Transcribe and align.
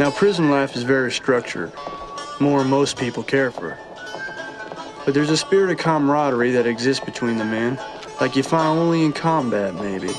Now, 0.00 0.10
prison 0.10 0.50
life 0.50 0.74
is 0.74 0.82
very 0.82 1.12
structured, 1.12 1.72
more 2.40 2.64
most 2.64 2.98
people 2.98 3.22
care 3.22 3.52
for. 3.52 3.78
But 5.04 5.14
there's 5.14 5.30
a 5.30 5.36
spirit 5.36 5.70
of 5.70 5.78
camaraderie 5.78 6.50
that 6.50 6.66
exists 6.66 7.04
between 7.04 7.36
the 7.38 7.44
men, 7.44 7.78
like 8.20 8.34
you 8.34 8.42
find 8.42 8.76
only 8.76 9.04
in 9.04 9.12
combat, 9.12 9.74
maybe, 9.76 10.10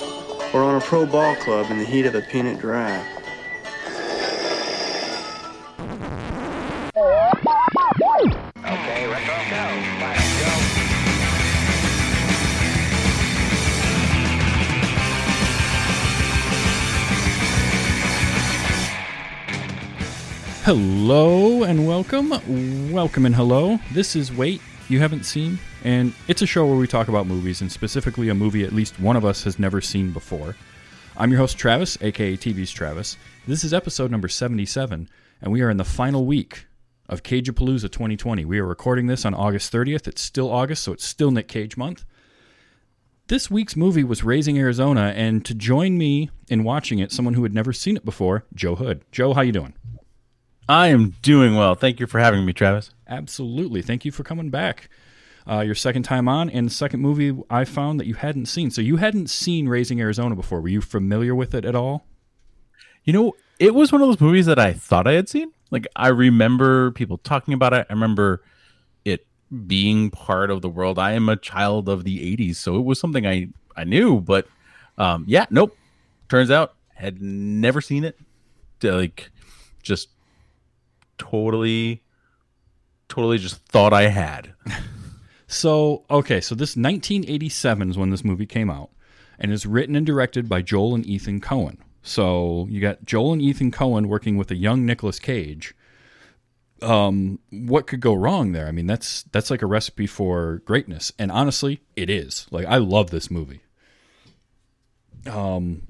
or 0.54 0.64
on 0.64 0.76
a 0.76 0.82
pro 0.82 1.06
ball 1.06 1.36
club 1.36 1.70
in 1.72 1.78
the 1.78 1.84
heat 1.84 2.06
of 2.06 2.16
a 2.16 2.22
pennant 2.22 2.62
drive. 2.62 3.06
Hello 20.66 21.62
and 21.62 21.86
welcome. 21.86 22.32
Welcome 22.92 23.28
and 23.28 23.36
hello. 23.36 23.78
This 23.92 24.16
is 24.16 24.34
Wait 24.34 24.62
You 24.90 25.00
Haven't 25.00 25.24
Seen, 25.24 25.60
and 25.84 26.12
it's 26.28 26.42
a 26.42 26.48
show 26.48 26.66
where 26.66 26.76
we 26.76 26.88
talk 26.88 27.08
about 27.08 27.28
movies, 27.28 27.62
and 27.62 27.72
specifically 27.72 28.30
a 28.30 28.34
movie 28.34 28.64
at 28.64 28.74
least 28.74 29.00
one 29.00 29.16
of 29.16 29.24
us 29.24 29.44
has 29.44 29.60
never 29.60 29.80
seen 29.80 30.12
before. 30.12 30.56
I'm 31.18 31.30
your 31.30 31.38
host, 31.38 31.60
Travis, 31.60 32.00
aka 32.02 32.36
TV's 32.36 32.72
Travis. 32.72 33.16
This 33.46 33.64
is 33.64 33.76
episode 33.76 34.10
number 34.10 34.28
77, 34.28 35.08
and 35.40 35.52
we 35.52 35.62
are 35.62 35.70
in 35.70 35.78
the 35.78 35.84
final 35.84 36.26
week 36.26 36.66
of 37.08 37.22
Cageapalooza 37.22 37.92
2020. 37.92 38.44
We 38.44 38.58
are 38.58 38.66
recording 38.66 39.06
this 39.06 39.24
on 39.24 39.36
August 39.36 39.72
30th. 39.72 40.08
It's 40.08 40.24
still 40.24 40.52
August, 40.52 40.82
so 40.82 40.94
it's 40.94 41.06
still 41.06 41.30
Nick 41.30 41.48
Cage 41.48 41.78
month. 41.78 42.06
This 43.28 43.52
week's 43.52 43.76
movie 43.76 44.04
was 44.04 44.24
Raising 44.24 44.58
Arizona, 44.58 45.14
and 45.16 45.46
to 45.46 45.54
join 45.54 45.96
me 45.96 46.32
in 46.50 46.64
watching 46.64 46.98
it, 46.98 47.12
someone 47.12 47.36
who 47.36 47.44
had 47.44 47.54
never 47.54 47.72
seen 47.72 47.96
it 47.96 48.04
before, 48.04 48.46
Joe 48.56 48.74
Hood. 48.74 49.04
Joe, 49.12 49.36
how 49.36 49.42
you 49.42 49.52
doing? 49.52 49.76
I 50.68 50.88
am 50.88 51.16
doing 51.22 51.56
well. 51.56 51.76
Thank 51.76 52.00
you 52.00 52.08
for 52.08 52.20
having 52.20 52.46
me, 52.46 52.54
Travis. 52.54 52.92
Absolutely. 53.08 53.82
Thank 53.82 54.06
you 54.06 54.12
for 54.12 54.24
coming 54.24 54.50
back. 54.50 54.90
Uh, 55.48 55.60
your 55.60 55.76
second 55.76 56.02
time 56.02 56.28
on, 56.28 56.50
and 56.50 56.72
second 56.72 57.02
movie 57.02 57.38
I 57.52 57.66
found 57.66 58.00
that 58.00 58.08
you 58.08 58.16
hadn't 58.16 58.48
seen. 58.48 58.72
So 58.72 58.82
you 58.82 58.98
hadn't 58.98 59.30
seen 59.30 59.70
Raising 59.70 60.02
Arizona 60.02 60.36
before. 60.36 60.60
Were 60.60 60.70
you 60.70 60.82
familiar 60.82 61.36
with 61.36 61.54
it 61.54 61.66
at 61.66 61.76
all? 61.76 62.08
You 63.04 63.14
know, 63.14 63.34
it 63.60 63.76
was 63.76 63.92
one 63.92 64.02
of 64.02 64.08
those 64.08 64.20
movies 64.20 64.48
that 64.48 64.58
I 64.58 64.74
thought 64.74 65.08
I 65.08 65.14
had 65.14 65.30
seen. 65.30 65.52
Like 65.70 65.86
I 65.96 66.08
remember 66.08 66.92
people 66.92 67.20
talking 67.20 67.54
about 67.54 67.74
it. 67.74 67.86
I 67.90 67.94
remember 67.94 68.42
it 69.04 69.28
being 69.68 70.10
part 70.10 70.50
of 70.50 70.64
the 70.64 70.70
world. 70.70 70.98
I 70.98 71.12
am 71.12 71.30
a 71.30 71.36
child 71.36 71.90
of 71.90 72.06
the 72.06 72.36
80s, 72.36 72.56
so 72.56 72.78
it 72.78 72.84
was 72.84 73.00
something 73.00 73.28
I 73.28 73.50
I 73.76 73.84
knew, 73.84 74.22
but 74.22 74.48
um 74.98 75.26
yeah, 75.28 75.46
nope. 75.52 75.78
Turns 76.28 76.50
out 76.50 76.74
had 76.96 77.22
never 77.22 77.82
seen 77.82 78.04
it. 78.04 78.18
Like 78.82 79.30
just 79.84 80.10
totally 81.18 82.04
totally 83.08 83.38
just 83.38 83.58
thought 83.68 83.94
I 83.94 84.08
had. 84.08 84.54
So, 85.48 86.06
okay, 86.10 86.42
so 86.42 86.56
this 86.56 86.76
1987 86.76 87.92
is 87.92 87.98
when 87.98 88.10
this 88.10 88.24
movie 88.24 88.46
came 88.46 88.70
out, 88.70 88.90
and 89.38 89.52
is 89.52 89.66
written 89.66 89.96
and 89.96 90.06
directed 90.06 90.50
by 90.50 90.62
Joel 90.62 90.96
and 90.96 91.06
Ethan 91.06 91.42
Coen. 91.42 91.78
So 92.02 92.68
you 92.70 92.82
got 92.82 93.06
Joel 93.06 93.34
and 93.34 93.42
Ethan 93.42 93.72
Coen 93.72 94.08
working 94.08 94.38
with 94.38 94.52
a 94.52 94.56
young 94.56 94.86
Nicolas 94.86 95.20
Cage. 95.20 95.76
Um, 96.82 97.40
what 97.52 97.88
could 97.88 98.00
go 98.00 98.14
wrong 98.14 98.52
there? 98.52 98.68
I 98.68 98.72
mean, 98.72 98.86
that's 98.86 99.24
that's 99.32 99.50
like 99.50 99.62
a 99.62 99.68
recipe 99.68 100.08
for 100.08 100.62
greatness, 100.66 101.12
and 101.18 101.32
honestly, 101.32 101.82
it 101.96 102.10
is. 102.10 102.48
Like, 102.52 102.66
I 102.66 102.78
love 102.78 103.12
this 103.12 103.32
movie. 103.32 103.62
Um, 105.26 105.84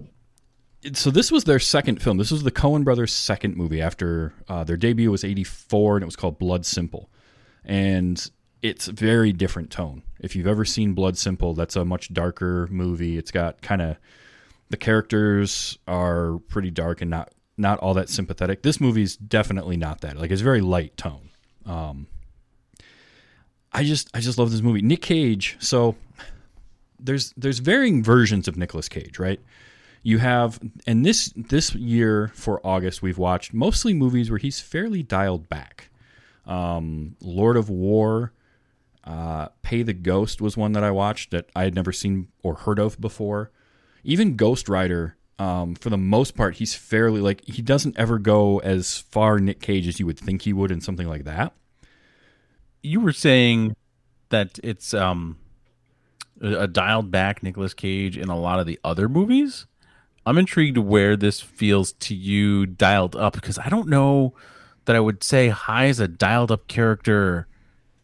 so 0.93 1.09
this 1.11 1.31
was 1.31 1.45
their 1.45 1.59
second 1.59 2.01
film. 2.01 2.17
This 2.17 2.31
was 2.31 2.43
the 2.43 2.51
Coen 2.51 2.83
brothers' 2.83 3.13
second 3.13 3.57
movie 3.57 3.81
after 3.81 4.33
uh, 4.47 4.63
their 4.63 4.77
debut 4.77 5.11
was 5.11 5.23
'84, 5.23 5.97
and 5.97 6.03
it 6.03 6.05
was 6.05 6.15
called 6.15 6.37
Blood 6.39 6.65
Simple, 6.65 7.09
and 7.63 8.29
it's 8.61 8.87
very 8.87 9.31
different 9.31 9.71
tone. 9.71 10.03
If 10.19 10.35
you've 10.35 10.47
ever 10.47 10.65
seen 10.65 10.93
Blood 10.93 11.17
Simple, 11.17 11.53
that's 11.53 11.75
a 11.75 11.85
much 11.85 12.13
darker 12.13 12.67
movie. 12.71 13.17
It's 13.17 13.31
got 13.31 13.61
kind 13.61 13.81
of 13.81 13.97
the 14.69 14.77
characters 14.77 15.77
are 15.87 16.39
pretty 16.47 16.71
dark 16.71 17.01
and 17.01 17.09
not 17.09 17.31
not 17.57 17.79
all 17.79 17.93
that 17.93 18.09
sympathetic. 18.09 18.63
This 18.63 18.81
movie's 18.81 19.15
definitely 19.15 19.77
not 19.77 20.01
that. 20.01 20.17
Like 20.17 20.31
it's 20.31 20.41
very 20.41 20.61
light 20.61 20.97
tone. 20.97 21.29
Um, 21.65 22.07
I 23.71 23.83
just 23.83 24.09
I 24.13 24.19
just 24.19 24.37
love 24.37 24.51
this 24.51 24.61
movie. 24.61 24.81
Nick 24.81 25.01
Cage. 25.01 25.57
So 25.59 25.95
there's 26.99 27.33
there's 27.37 27.59
varying 27.59 28.03
versions 28.03 28.47
of 28.47 28.57
Nicolas 28.57 28.89
Cage, 28.89 29.19
right? 29.19 29.39
You 30.05 30.19
have 30.19 30.59
and 30.85 31.03
this 31.03 31.33
this 31.35 31.73
year 31.73 32.29
for 32.35 32.61
August 32.63 33.01
we've 33.01 33.17
watched 33.17 33.55
mostly 33.55 33.91
movies 33.91 34.29
where 34.29 34.37
he's 34.37 34.59
fairly 34.59 35.01
dialed 35.01 35.49
back. 35.49 35.89
Um, 36.45 37.15
Lord 37.21 37.57
of 37.57 37.71
War, 37.71 38.31
uh, 39.03 39.47
Pay 39.63 39.81
the 39.81 39.93
Ghost 39.93 40.41
was 40.41 40.55
one 40.55 40.73
that 40.73 40.83
I 40.83 40.91
watched 40.91 41.31
that 41.31 41.49
I 41.55 41.63
had 41.63 41.73
never 41.73 41.91
seen 41.91 42.27
or 42.43 42.53
heard 42.53 42.77
of 42.77 43.01
before. 43.01 43.49
Even 44.03 44.35
Ghost 44.35 44.69
Rider, 44.69 45.17
um, 45.39 45.73
for 45.73 45.89
the 45.89 45.97
most 45.97 46.35
part, 46.35 46.57
he's 46.57 46.75
fairly 46.75 47.19
like 47.19 47.43
he 47.45 47.63
doesn't 47.63 47.97
ever 47.97 48.19
go 48.19 48.59
as 48.59 48.99
far 48.99 49.39
Nick 49.39 49.59
Cage 49.59 49.87
as 49.87 49.99
you 49.99 50.05
would 50.05 50.19
think 50.19 50.43
he 50.43 50.53
would 50.53 50.69
in 50.69 50.81
something 50.81 51.07
like 51.07 51.23
that. 51.23 51.51
You 52.83 52.99
were 52.99 53.11
saying 53.11 53.75
that 54.29 54.59
it's 54.61 54.93
um 54.93 55.39
a 56.39 56.67
dialed 56.67 57.09
back 57.09 57.41
Nicolas 57.41 57.73
Cage 57.73 58.19
in 58.19 58.29
a 58.29 58.37
lot 58.37 58.59
of 58.59 58.67
the 58.67 58.79
other 58.83 59.09
movies. 59.09 59.65
I'm 60.25 60.37
intrigued 60.37 60.77
where 60.77 61.15
this 61.15 61.39
feels 61.39 61.93
to 61.93 62.15
you 62.15 62.65
dialed 62.65 63.15
up 63.15 63.33
because 63.33 63.59
I 63.59 63.69
don't 63.69 63.87
know 63.87 64.33
that 64.85 64.95
I 64.95 64.99
would 64.99 65.23
say 65.23 65.49
Hi 65.49 65.85
is 65.85 65.99
a 65.99 66.07
dialed 66.07 66.51
up 66.51 66.67
character 66.67 67.47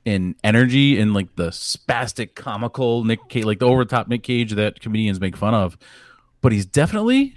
in 0.06 0.36
energy 0.44 1.00
in 1.00 1.14
like 1.14 1.36
the 1.36 1.50
spastic 1.50 2.36
comical 2.36 3.04
Nick 3.04 3.28
Cage, 3.30 3.46
like 3.46 3.60
the 3.60 3.66
over 3.66 3.86
top 3.86 4.08
Nick 4.08 4.24
Cage 4.24 4.54
that 4.54 4.80
comedians 4.80 5.20
make 5.20 5.38
fun 5.38 5.54
of, 5.54 5.78
but 6.42 6.52
he's 6.52 6.66
definitely 6.66 7.36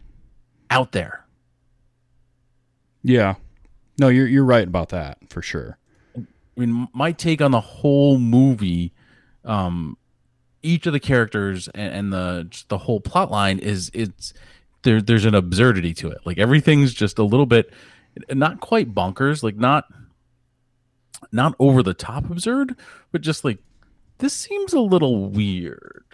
out 0.70 0.92
there. 0.92 1.26
Yeah, 3.02 3.34
no, 3.98 4.08
you're 4.08 4.26
you're 4.26 4.44
right 4.44 4.66
about 4.66 4.88
that 4.90 5.18
for 5.28 5.42
sure. 5.42 5.78
I 6.16 6.22
mean, 6.56 6.88
my 6.94 7.12
take 7.12 7.42
on 7.42 7.50
the 7.50 7.60
whole 7.60 8.18
movie, 8.18 8.92
um, 9.44 9.98
each 10.62 10.86
of 10.86 10.94
the 10.94 11.00
characters 11.00 11.68
and, 11.74 11.94
and 11.94 12.12
the 12.12 12.46
just 12.48 12.70
the 12.70 12.78
whole 12.78 13.00
plot 13.00 13.30
line 13.30 13.58
is 13.58 13.90
it's 13.92 14.32
there. 14.84 15.02
There's 15.02 15.24
an 15.24 15.34
absurdity 15.34 15.94
to 15.94 16.10
it. 16.10 16.18
Like 16.24 16.38
everything's 16.38 16.94
just 16.94 17.18
a 17.18 17.24
little 17.24 17.46
bit, 17.46 17.72
not 18.30 18.60
quite 18.60 18.94
bonkers, 18.94 19.42
like 19.42 19.56
not 19.56 19.86
not 21.32 21.54
over 21.58 21.82
the 21.82 21.94
top 21.94 22.30
absurd, 22.30 22.76
but 23.12 23.20
just 23.20 23.44
like 23.44 23.58
this 24.18 24.32
seems 24.32 24.72
a 24.72 24.80
little 24.80 25.28
weird. 25.28 26.04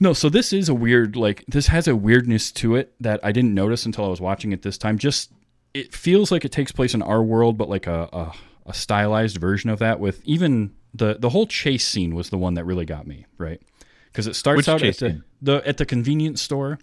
No, 0.00 0.12
so 0.12 0.28
this 0.28 0.52
is 0.52 0.68
a 0.68 0.74
weird 0.74 1.16
like 1.16 1.44
this 1.48 1.68
has 1.68 1.88
a 1.88 1.96
weirdness 1.96 2.52
to 2.52 2.76
it 2.76 2.94
that 3.00 3.20
I 3.24 3.32
didn't 3.32 3.54
notice 3.54 3.86
until 3.86 4.04
I 4.04 4.08
was 4.08 4.20
watching 4.20 4.52
it 4.52 4.62
this 4.62 4.78
time. 4.78 4.98
Just 4.98 5.32
it 5.74 5.94
feels 5.94 6.30
like 6.30 6.44
it 6.44 6.52
takes 6.52 6.72
place 6.72 6.94
in 6.94 7.02
our 7.02 7.22
world, 7.22 7.58
but 7.58 7.68
like 7.68 7.86
a 7.86 8.08
a, 8.12 8.32
a 8.66 8.74
stylized 8.74 9.38
version 9.38 9.70
of 9.70 9.78
that. 9.80 9.98
With 9.98 10.20
even 10.24 10.72
the 10.94 11.16
the 11.18 11.30
whole 11.30 11.46
chase 11.46 11.86
scene 11.86 12.14
was 12.14 12.30
the 12.30 12.38
one 12.38 12.54
that 12.54 12.64
really 12.64 12.84
got 12.84 13.06
me 13.06 13.26
right 13.38 13.60
because 14.06 14.26
it 14.26 14.34
starts 14.34 14.58
Which 14.58 14.68
out 14.68 14.82
at 14.82 14.96
the, 14.98 15.22
the 15.42 15.66
at 15.66 15.76
the 15.76 15.86
convenience 15.86 16.42
store, 16.42 16.78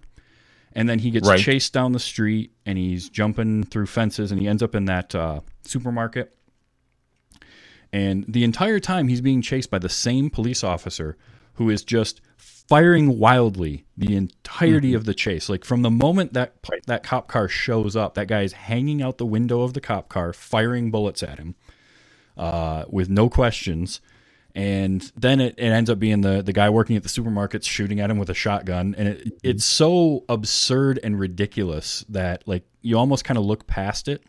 and 0.76 0.88
then 0.88 0.98
he 0.98 1.10
gets 1.10 1.26
Right. 1.26 1.40
chased 1.40 1.72
down 1.72 1.92
the 1.92 1.98
street 1.98 2.52
and 2.66 2.76
he's 2.76 3.08
jumping 3.08 3.64
through 3.64 3.86
fences 3.86 4.30
and 4.30 4.38
he 4.40 4.46
ends 4.46 4.62
up 4.62 4.74
in 4.74 4.84
that 4.84 5.14
uh, 5.14 5.40
supermarket. 5.64 6.36
And 7.92 8.26
the 8.28 8.44
entire 8.44 8.78
time 8.78 9.08
he's 9.08 9.22
being 9.22 9.40
chased 9.40 9.70
by 9.70 9.78
the 9.78 9.88
same 9.88 10.28
police 10.28 10.62
officer 10.62 11.16
who 11.54 11.70
is 11.70 11.82
just 11.82 12.20
firing 12.36 13.18
wildly 13.18 13.86
the 13.96 14.14
entirety 14.16 14.92
of 14.92 15.06
the 15.06 15.14
chase. 15.14 15.48
Like 15.48 15.64
from 15.64 15.80
the 15.80 15.90
moment 15.90 16.34
that 16.34 16.56
that 16.86 17.02
cop 17.02 17.26
car 17.26 17.48
shows 17.48 17.96
up, 17.96 18.14
that 18.14 18.28
guy 18.28 18.42
is 18.42 18.52
hanging 18.52 19.00
out 19.00 19.16
the 19.16 19.24
window 19.24 19.62
of 19.62 19.72
the 19.72 19.80
cop 19.80 20.10
car, 20.10 20.34
firing 20.34 20.90
bullets 20.90 21.22
at 21.22 21.38
him 21.38 21.54
uh, 22.36 22.84
with 22.90 23.08
no 23.08 23.30
questions. 23.30 24.02
And 24.56 25.12
then 25.14 25.38
it, 25.40 25.54
it 25.58 25.66
ends 25.66 25.90
up 25.90 25.98
being 25.98 26.22
the, 26.22 26.40
the 26.42 26.54
guy 26.54 26.70
working 26.70 26.96
at 26.96 27.02
the 27.02 27.10
supermarket 27.10 27.62
shooting 27.62 28.00
at 28.00 28.10
him 28.10 28.16
with 28.16 28.30
a 28.30 28.34
shotgun. 28.34 28.94
And 28.96 29.08
it, 29.08 29.18
mm-hmm. 29.18 29.28
it's 29.42 29.66
so 29.66 30.24
absurd 30.30 30.98
and 31.04 31.20
ridiculous 31.20 32.06
that 32.08 32.48
like 32.48 32.64
you 32.80 32.96
almost 32.96 33.22
kind 33.22 33.36
of 33.36 33.44
look 33.44 33.66
past 33.66 34.08
it 34.08 34.24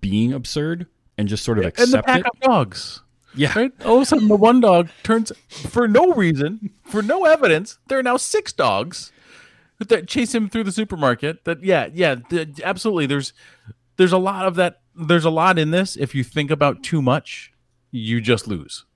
being 0.00 0.32
absurd 0.32 0.86
and 1.18 1.26
just 1.26 1.42
sort 1.42 1.58
of 1.58 1.64
And 1.64 1.74
the 1.74 1.82
accept 1.82 2.06
pack 2.06 2.20
it. 2.20 2.26
of 2.26 2.40
dogs. 2.40 3.02
Yeah. 3.34 3.52
Right? 3.58 3.72
All 3.84 3.96
of 3.96 4.02
a 4.02 4.06
sudden, 4.06 4.28
the 4.28 4.36
one 4.36 4.60
dog 4.60 4.90
turns 5.02 5.32
for 5.48 5.88
no 5.88 6.12
reason, 6.12 6.70
for 6.84 7.02
no 7.02 7.24
evidence. 7.24 7.78
There 7.88 7.98
are 7.98 8.04
now 8.04 8.16
six 8.16 8.52
dogs 8.52 9.10
that 9.78 10.06
chase 10.06 10.34
him 10.34 10.48
through 10.48 10.64
the 10.64 10.72
supermarket. 10.72 11.44
That 11.44 11.62
yeah, 11.64 11.88
yeah, 11.92 12.14
th- 12.30 12.60
absolutely. 12.62 13.06
There's 13.06 13.32
there's 13.96 14.12
a 14.12 14.18
lot 14.18 14.46
of 14.46 14.54
that. 14.54 14.80
There's 14.94 15.26
a 15.26 15.30
lot 15.30 15.58
in 15.58 15.70
this. 15.70 15.96
If 15.96 16.14
you 16.14 16.24
think 16.24 16.50
about 16.50 16.82
too 16.82 17.02
much, 17.02 17.52
you 17.90 18.20
just 18.22 18.46
lose. 18.48 18.86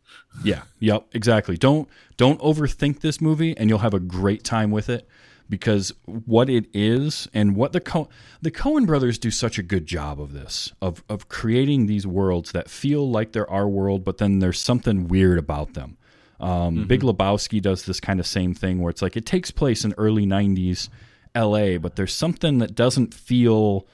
Yeah. 0.44 0.62
Yep. 0.79 1.06
Exactly. 1.12 1.56
Don't 1.56 1.88
don't 2.17 2.41
overthink 2.41 3.00
this 3.00 3.21
movie, 3.21 3.56
and 3.56 3.69
you'll 3.69 3.81
have 3.81 3.94
a 3.94 4.00
great 4.00 4.44
time 4.44 4.71
with 4.71 4.88
it. 4.88 5.06
because 5.49 5.93
what 6.05 6.49
it 6.49 6.67
is 6.73 7.27
and 7.35 7.56
what 7.56 7.73
the 7.73 7.81
Co- 7.81 8.09
the 8.41 8.53
Coen 8.53 8.87
brothers 8.87 9.19
do 9.19 9.32
such 9.32 9.59
a 9.59 9.65
good 9.65 9.85
job 9.85 10.21
of 10.21 10.32
this 10.32 10.73
of 10.81 11.03
of 11.09 11.29
creating 11.29 11.87
these 11.87 12.06
worlds 12.06 12.53
that 12.53 12.71
feel 12.71 13.11
like 13.11 13.32
they're 13.32 13.50
our 13.50 13.69
world, 13.69 14.05
but 14.05 14.19
then 14.19 14.38
there's 14.38 14.61
something 14.61 15.09
weird 15.09 15.38
about 15.38 15.75
them. 15.75 15.97
Um, 16.38 16.87
Big 16.87 17.00
Lebowski 17.03 17.61
does 17.61 17.85
this 17.85 17.99
kind 17.99 18.21
of 18.21 18.27
same 18.29 18.55
thing 18.55 18.79
where 18.81 18.91
it's 18.91 19.03
like 19.03 19.17
it 19.17 19.27
takes 19.27 19.50
place 19.50 19.85
in 19.85 19.93
early 19.99 20.25
'90s 20.25 20.88
L.A., 21.35 21.79
but 21.79 21.97
there's 21.97 22.15
something 22.15 22.59
that 22.59 22.77
doesn't 22.77 23.12
feel 23.12 23.87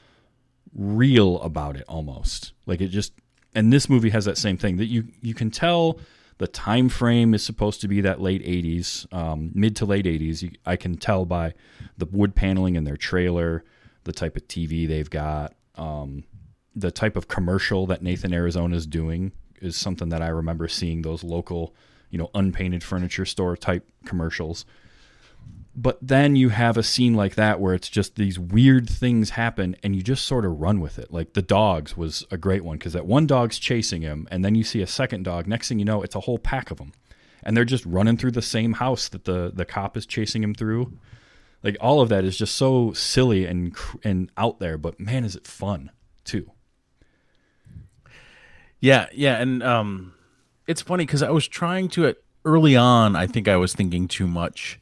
real 0.74 1.40
about 1.40 1.76
it 1.76 1.84
almost 1.88 2.52
like 2.66 2.80
it 2.82 2.88
just 2.88 3.12
and 3.54 3.72
this 3.72 3.88
movie 3.88 4.10
has 4.10 4.26
that 4.26 4.36
same 4.36 4.58
thing 4.58 4.76
that 4.76 4.86
you 4.86 5.04
you 5.22 5.32
can 5.32 5.50
tell 5.50 5.98
the 6.38 6.46
time 6.46 6.88
frame 6.88 7.34
is 7.34 7.42
supposed 7.42 7.80
to 7.80 7.88
be 7.88 8.00
that 8.00 8.20
late 8.20 8.44
80s 8.44 9.12
um, 9.12 9.50
mid 9.54 9.76
to 9.76 9.86
late 9.86 10.04
80s 10.04 10.42
you, 10.42 10.50
i 10.64 10.76
can 10.76 10.96
tell 10.96 11.24
by 11.24 11.54
the 11.96 12.06
wood 12.06 12.34
paneling 12.34 12.76
in 12.76 12.84
their 12.84 12.96
trailer 12.96 13.64
the 14.04 14.12
type 14.12 14.36
of 14.36 14.46
tv 14.48 14.86
they've 14.86 15.10
got 15.10 15.54
um, 15.76 16.24
the 16.74 16.90
type 16.90 17.16
of 17.16 17.28
commercial 17.28 17.86
that 17.86 18.02
nathan 18.02 18.32
arizona 18.32 18.76
is 18.76 18.86
doing 18.86 19.32
is 19.60 19.76
something 19.76 20.08
that 20.10 20.22
i 20.22 20.28
remember 20.28 20.68
seeing 20.68 21.02
those 21.02 21.24
local 21.24 21.74
you 22.10 22.18
know 22.18 22.30
unpainted 22.34 22.82
furniture 22.82 23.24
store 23.24 23.56
type 23.56 23.88
commercials 24.04 24.64
but 25.76 25.98
then 26.00 26.36
you 26.36 26.48
have 26.48 26.78
a 26.78 26.82
scene 26.82 27.14
like 27.14 27.34
that 27.34 27.60
where 27.60 27.74
it's 27.74 27.90
just 27.90 28.16
these 28.16 28.38
weird 28.38 28.88
things 28.88 29.30
happen 29.30 29.76
and 29.82 29.94
you 29.94 30.02
just 30.02 30.24
sort 30.24 30.46
of 30.46 30.58
run 30.58 30.80
with 30.80 30.98
it. 30.98 31.12
Like 31.12 31.34
the 31.34 31.42
dogs 31.42 31.96
was 31.96 32.24
a 32.30 32.38
great 32.38 32.64
one 32.64 32.78
because 32.78 32.94
that 32.94 33.04
one 33.04 33.26
dog's 33.26 33.58
chasing 33.58 34.00
him 34.00 34.26
and 34.30 34.42
then 34.42 34.54
you 34.54 34.64
see 34.64 34.80
a 34.80 34.86
second 34.86 35.24
dog. 35.24 35.46
Next 35.46 35.68
thing 35.68 35.78
you 35.78 35.84
know 35.84 36.02
it's 36.02 36.14
a 36.14 36.20
whole 36.20 36.38
pack 36.38 36.70
of 36.70 36.78
them 36.78 36.92
and 37.42 37.54
they're 37.54 37.66
just 37.66 37.84
running 37.84 38.16
through 38.16 38.30
the 38.30 38.42
same 38.42 38.72
house 38.74 39.08
that 39.10 39.24
the 39.24 39.52
the 39.54 39.66
cop 39.66 39.96
is 39.98 40.06
chasing 40.06 40.42
him 40.42 40.54
through. 40.54 40.98
Like 41.62 41.76
all 41.78 42.00
of 42.00 42.08
that 42.08 42.24
is 42.24 42.38
just 42.38 42.54
so 42.54 42.92
silly 42.94 43.44
and 43.44 43.76
and 44.02 44.32
out 44.38 44.58
there 44.60 44.78
but 44.78 44.98
man 44.98 45.24
is 45.24 45.36
it 45.36 45.46
fun 45.46 45.90
too. 46.24 46.50
Yeah, 48.80 49.06
yeah, 49.12 49.40
and 49.40 49.62
um, 49.62 50.14
it's 50.66 50.82
funny 50.82 51.06
because 51.06 51.22
I 51.22 51.30
was 51.30 51.48
trying 51.48 51.88
to 51.90 52.14
early 52.44 52.76
on. 52.76 53.16
I 53.16 53.26
think 53.26 53.48
I 53.48 53.56
was 53.56 53.74
thinking 53.74 54.06
too 54.06 54.26
much, 54.26 54.78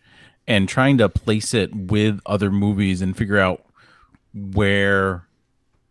and 0.47 0.69
trying 0.69 0.99
to 0.99 1.09
place 1.09 1.55
it 1.55 1.75
with 1.75 2.21
other 2.27 2.51
movies 2.51 3.01
and 3.01 3.17
figure 3.17 3.39
out 3.39 3.65
where, 4.35 5.27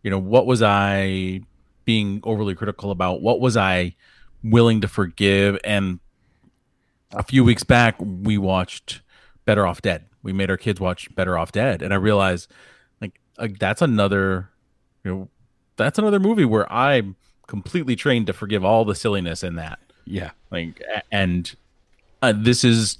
you 0.03 0.11
know, 0.11 0.19
what 0.19 0.45
was 0.45 0.61
I 0.61 1.41
being 1.85 2.21
overly 2.23 2.55
critical 2.55 2.91
about? 2.91 3.21
What 3.21 3.39
was 3.39 3.57
I 3.57 3.95
willing 4.43 4.81
to 4.81 4.87
forgive? 4.87 5.57
And 5.63 5.99
a 7.11 7.23
few 7.23 7.43
weeks 7.43 7.63
back, 7.63 7.95
we 7.99 8.37
watched 8.37 9.01
Better 9.45 9.65
Off 9.65 9.81
Dead. 9.81 10.05
We 10.21 10.33
made 10.33 10.49
our 10.49 10.57
kids 10.57 10.79
watch 10.79 11.13
Better 11.15 11.37
Off 11.37 11.51
Dead, 11.51 11.81
and 11.81 11.93
I 11.93 11.97
realized, 11.97 12.49
like, 13.01 13.19
uh, 13.37 13.49
that's 13.59 13.81
another, 13.81 14.49
you 15.03 15.11
know, 15.11 15.29
that's 15.75 15.99
another 15.99 16.19
movie 16.19 16.45
where 16.45 16.71
I'm 16.71 17.15
completely 17.47 17.95
trained 17.95 18.27
to 18.27 18.33
forgive 18.33 18.63
all 18.63 18.85
the 18.85 18.95
silliness 18.95 19.43
in 19.43 19.55
that. 19.55 19.79
yeah 20.05 20.31
Like, 20.49 20.81
and 21.11 21.53
uh, 22.21 22.33
this 22.35 22.63
is 22.63 22.99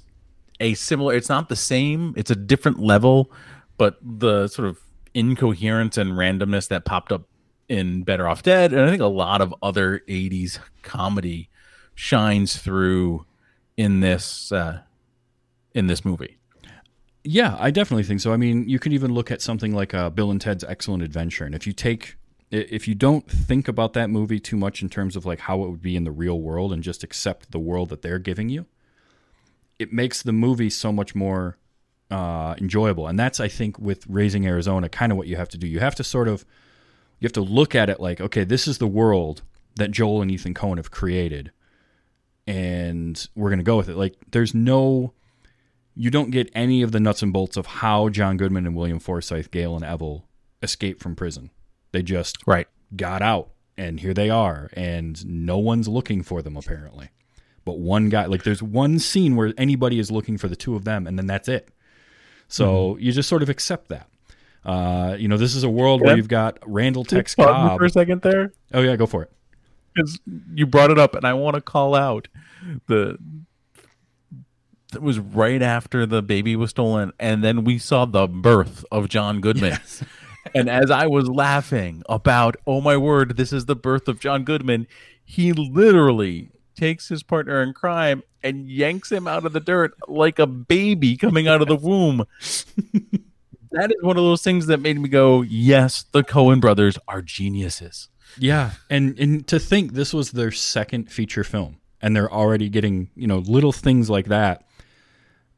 a 0.60 0.74
similar. 0.74 1.14
It's 1.14 1.28
not 1.28 1.48
the 1.48 1.56
same. 1.56 2.14
It's 2.16 2.30
a 2.30 2.36
different 2.36 2.80
level, 2.80 3.30
but 3.76 3.98
the 4.02 4.48
sort 4.48 4.68
of 4.68 4.78
incoherence 5.14 5.96
and 5.96 6.12
randomness 6.12 6.68
that 6.68 6.84
popped 6.84 7.12
up 7.12 7.28
in 7.68 8.02
Better 8.02 8.28
Off 8.28 8.42
Dead, 8.42 8.72
and 8.72 8.82
I 8.82 8.90
think 8.90 9.02
a 9.02 9.06
lot 9.06 9.40
of 9.40 9.54
other 9.62 10.02
'80s 10.08 10.58
comedy 10.82 11.48
shines 11.94 12.56
through 12.56 13.24
in 13.76 14.00
this 14.00 14.52
uh, 14.52 14.80
in 15.74 15.86
this 15.86 16.04
movie. 16.04 16.38
Yeah, 17.26 17.56
I 17.58 17.70
definitely 17.70 18.04
think 18.04 18.20
so. 18.20 18.32
I 18.32 18.36
mean, 18.36 18.68
you 18.68 18.78
can 18.78 18.92
even 18.92 19.14
look 19.14 19.30
at 19.30 19.40
something 19.40 19.74
like 19.74 19.94
uh, 19.94 20.10
Bill 20.10 20.30
and 20.30 20.40
Ted's 20.40 20.62
Excellent 20.64 21.02
Adventure, 21.02 21.44
and 21.44 21.54
if 21.54 21.66
you 21.66 21.72
take 21.72 22.16
if 22.50 22.86
you 22.86 22.94
don't 22.94 23.28
think 23.28 23.66
about 23.66 23.94
that 23.94 24.10
movie 24.10 24.38
too 24.38 24.56
much 24.56 24.80
in 24.82 24.88
terms 24.88 25.16
of 25.16 25.26
like 25.26 25.40
how 25.40 25.64
it 25.64 25.70
would 25.70 25.82
be 25.82 25.96
in 25.96 26.04
the 26.04 26.12
real 26.12 26.40
world, 26.40 26.72
and 26.72 26.82
just 26.82 27.02
accept 27.02 27.50
the 27.50 27.58
world 27.58 27.88
that 27.88 28.02
they're 28.02 28.18
giving 28.18 28.48
you, 28.48 28.66
it 29.78 29.92
makes 29.92 30.22
the 30.22 30.32
movie 30.32 30.70
so 30.70 30.92
much 30.92 31.14
more 31.14 31.58
uh, 32.10 32.54
enjoyable. 32.58 33.06
And 33.06 33.18
that's, 33.18 33.40
I 33.40 33.48
think, 33.48 33.78
with 33.78 34.06
Raising 34.08 34.46
Arizona, 34.46 34.88
kind 34.88 35.10
of 35.12 35.18
what 35.18 35.26
you 35.26 35.36
have 35.36 35.48
to 35.50 35.58
do. 35.58 35.66
You 35.66 35.80
have 35.80 35.94
to 35.96 36.04
sort 36.04 36.28
of, 36.28 36.44
you 37.18 37.26
have 37.26 37.32
to 37.32 37.40
look 37.40 37.74
at 37.74 37.90
it 37.90 38.00
like, 38.00 38.20
okay, 38.20 38.44
this 38.44 38.68
is 38.68 38.78
the 38.78 38.86
world 38.86 39.42
that 39.76 39.90
Joel 39.90 40.22
and 40.22 40.30
Ethan 40.30 40.54
Coen 40.54 40.76
have 40.76 40.90
created, 40.90 41.50
and 42.46 43.26
we're 43.34 43.50
gonna 43.50 43.62
go 43.62 43.76
with 43.76 43.88
it. 43.88 43.96
Like, 43.96 44.16
there's 44.30 44.54
no 44.54 45.14
you 45.96 46.10
don't 46.10 46.30
get 46.32 46.50
any 46.56 46.82
of 46.82 46.90
the 46.90 46.98
nuts 46.98 47.22
and 47.22 47.32
bolts 47.32 47.56
of 47.56 47.66
how 47.66 48.08
John 48.08 48.36
Goodman 48.36 48.66
and 48.66 48.74
William 48.74 48.98
Forsythe, 48.98 49.52
Gale 49.52 49.76
and 49.76 49.84
Evelle 49.84 50.24
escaped 50.60 51.00
from 51.00 51.14
prison. 51.14 51.50
They 51.92 52.02
just 52.02 52.38
Right. 52.48 52.66
got 52.96 53.22
out 53.22 53.50
and 53.76 54.00
here 54.00 54.12
they 54.12 54.28
are 54.28 54.70
and 54.72 55.24
no 55.24 55.58
one's 55.58 55.86
looking 55.86 56.22
for 56.24 56.42
them 56.42 56.56
apparently. 56.56 57.10
But 57.64 57.78
one 57.78 58.08
guy 58.08 58.26
like 58.26 58.42
there's 58.44 58.62
one 58.62 58.98
scene 58.98 59.36
where 59.36 59.52
anybody 59.56 59.98
is 59.98 60.10
looking 60.10 60.38
for 60.38 60.48
the 60.48 60.56
two 60.56 60.74
of 60.76 60.84
them 60.84 61.06
and 61.06 61.18
then 61.18 61.26
that's 61.26 61.48
it. 61.48 61.68
So 62.48 62.96
you 62.98 63.12
just 63.12 63.28
sort 63.28 63.42
of 63.42 63.48
accept 63.48 63.88
that. 63.88 64.08
Uh, 64.64 65.16
you 65.18 65.28
know, 65.28 65.36
this 65.36 65.54
is 65.54 65.62
a 65.62 65.68
world 65.68 66.00
where 66.00 66.16
you've 66.16 66.28
got 66.28 66.58
Randall 66.64 67.04
Tex 67.04 67.34
Cobb. 67.34 67.78
for 67.78 67.84
a 67.84 67.90
second 67.90 68.22
there. 68.22 68.52
Oh 68.72 68.80
yeah, 68.80 68.96
go 68.96 69.06
for 69.06 69.22
it. 69.22 69.30
because 69.94 70.18
you 70.54 70.66
brought 70.66 70.90
it 70.90 70.98
up, 70.98 71.14
and 71.14 71.26
I 71.26 71.34
want 71.34 71.54
to 71.54 71.60
call 71.60 71.94
out 71.94 72.28
the. 72.86 73.18
It 74.94 75.02
was 75.02 75.18
right 75.18 75.60
after 75.60 76.06
the 76.06 76.22
baby 76.22 76.54
was 76.54 76.70
stolen, 76.70 77.12
and 77.18 77.42
then 77.42 77.64
we 77.64 77.78
saw 77.78 78.04
the 78.04 78.28
birth 78.28 78.84
of 78.92 79.08
John 79.08 79.40
Goodman. 79.40 79.78
and 80.54 80.70
as 80.70 80.90
I 80.90 81.06
was 81.08 81.28
laughing 81.28 82.04
about, 82.08 82.56
oh 82.64 82.80
my 82.80 82.96
word, 82.96 83.36
this 83.36 83.52
is 83.52 83.66
the 83.66 83.74
birth 83.74 84.06
of 84.06 84.20
John 84.20 84.44
Goodman, 84.44 84.86
he 85.24 85.52
literally 85.52 86.50
takes 86.74 87.08
his 87.08 87.22
partner 87.22 87.62
in 87.62 87.72
crime 87.72 88.22
and 88.42 88.68
yanks 88.68 89.10
him 89.10 89.26
out 89.26 89.46
of 89.46 89.52
the 89.52 89.60
dirt 89.60 89.94
like 90.08 90.38
a 90.38 90.46
baby 90.46 91.16
coming 91.16 91.48
out 91.48 91.62
of 91.62 91.68
the 91.68 91.76
womb. 91.76 92.24
that 93.70 93.90
is 93.90 94.02
one 94.02 94.16
of 94.16 94.24
those 94.24 94.42
things 94.42 94.66
that 94.66 94.80
made 94.80 94.98
me 94.98 95.08
go, 95.08 95.42
yes, 95.42 96.04
the 96.12 96.22
Coen 96.22 96.60
brothers 96.60 96.98
are 97.08 97.22
geniuses. 97.22 98.08
Yeah, 98.38 98.72
and 98.90 99.18
and 99.18 99.46
to 99.48 99.60
think 99.60 99.92
this 99.92 100.12
was 100.12 100.32
their 100.32 100.50
second 100.50 101.10
feature 101.10 101.44
film, 101.44 101.76
and 102.02 102.16
they're 102.16 102.32
already 102.32 102.68
getting 102.68 103.10
you 103.14 103.26
know 103.26 103.38
little 103.38 103.72
things 103.72 104.10
like 104.10 104.26
that 104.26 104.66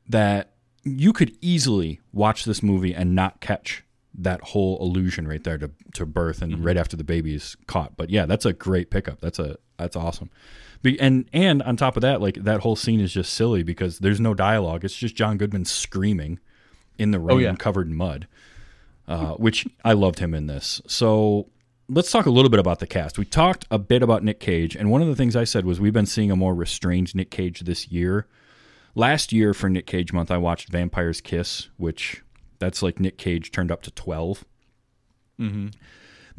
that 0.09 0.53
you 0.85 1.13
could 1.13 1.37
easily 1.41 2.01
watch 2.13 2.45
this 2.45 2.63
movie 2.63 2.95
and 2.95 3.15
not 3.15 3.41
catch 3.41 3.83
that 4.19 4.41
whole 4.41 4.79
illusion 4.81 5.27
right 5.29 5.45
there 5.45 5.59
to 5.59 5.71
to 5.95 6.07
birth 6.07 6.43
and 6.43 6.55
mm-hmm. 6.55 6.65
right 6.65 6.77
after 6.77 6.97
the 6.97 7.05
baby 7.05 7.35
is 7.35 7.57
caught. 7.67 7.97
But 7.97 8.11
yeah, 8.11 8.27
that's 8.27 8.45
a 8.45 8.53
great 8.53 8.91
pickup. 8.91 9.21
That's 9.21 9.39
a 9.39 9.57
that's 9.79 9.97
awesome. 9.97 10.31
Be, 10.87 11.01
and 11.01 11.29
and 11.33 11.63
on 11.65 11.77
top 11.77 11.97
of 11.97 12.03
that, 12.03 12.21
like 12.21 12.37
that 12.37 12.61
whole 12.61 12.77
scene 12.77 13.01
is 13.01 13.13
just 13.13 13.33
silly 13.33 13.65
because 13.65 13.99
there's 13.99 14.21
no 14.21 14.35
dialogue. 14.35 14.85
It's 14.85 14.97
just 14.97 15.17
John 15.17 15.37
Goodman 15.37 15.65
screaming 15.65 16.39
in 16.97 17.11
the 17.11 17.19
rain, 17.19 17.41
yeah. 17.41 17.55
covered 17.57 17.89
in 17.89 17.97
mud, 17.97 18.29
uh, 19.09 19.33
which 19.33 19.67
I 19.85 19.95
loved 19.95 20.21
him 20.21 20.33
in 20.33 20.47
this. 20.47 20.81
So 20.87 21.49
let's 21.89 22.13
talk 22.13 22.27
a 22.27 22.31
little 22.31 22.51
bit 22.51 22.61
about 22.61 22.79
the 22.79 22.87
cast. 22.87 23.19
We 23.19 23.25
talked 23.25 23.67
a 23.69 23.79
bit 23.79 24.01
about 24.01 24.23
Nick 24.23 24.39
Cage, 24.39 24.77
and 24.77 24.89
one 24.89 25.03
of 25.03 25.09
the 25.09 25.17
things 25.17 25.35
I 25.35 25.43
said 25.43 25.65
was 25.65 25.81
we've 25.81 25.93
been 25.93 26.07
seeing 26.07 26.31
a 26.31 26.37
more 26.37 26.55
restrained 26.55 27.15
Nick 27.17 27.31
Cage 27.31 27.61
this 27.61 27.89
year. 27.89 28.29
Last 28.95 29.33
year 29.33 29.53
for 29.55 29.69
Nick 29.69 29.87
Cage 29.87 30.13
month, 30.13 30.31
I 30.31 30.39
watched 30.39 30.69
Vampire's 30.69 31.21
Kiss, 31.21 31.69
which 31.79 32.23
that's 32.61 32.81
like 32.81 33.01
Nick 33.01 33.19
Cage 33.19 33.51
turned 33.51 33.73
up 33.73 33.83
to 33.83 33.91
12. 33.91 34.45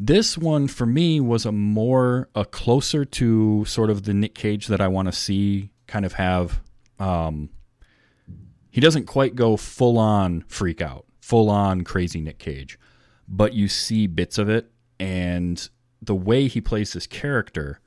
This 0.00 0.38
one 0.38 0.68
for 0.68 0.86
me 0.86 1.20
was 1.20 1.44
a 1.44 1.52
more 1.52 2.28
a 2.34 2.44
closer 2.44 3.04
to 3.04 3.64
sort 3.64 3.90
of 3.90 4.04
the 4.04 4.14
Nick 4.14 4.34
Cage 4.34 4.68
that 4.68 4.80
I 4.80 4.88
want 4.88 5.08
to 5.08 5.12
see 5.12 5.70
kind 5.86 6.04
of 6.04 6.14
have 6.14 6.60
um 6.98 7.50
he 8.70 8.80
doesn't 8.80 9.06
quite 9.06 9.34
go 9.34 9.56
full 9.56 9.98
on 9.98 10.44
freak 10.46 10.80
out, 10.80 11.06
full 11.20 11.50
on 11.50 11.82
crazy 11.82 12.20
Nick 12.20 12.38
Cage, 12.38 12.78
but 13.26 13.54
you 13.54 13.66
see 13.66 14.06
bits 14.06 14.38
of 14.38 14.48
it 14.48 14.70
and 15.00 15.68
the 16.00 16.14
way 16.14 16.46
he 16.46 16.60
plays 16.60 16.92
this 16.92 17.06
character 17.06 17.80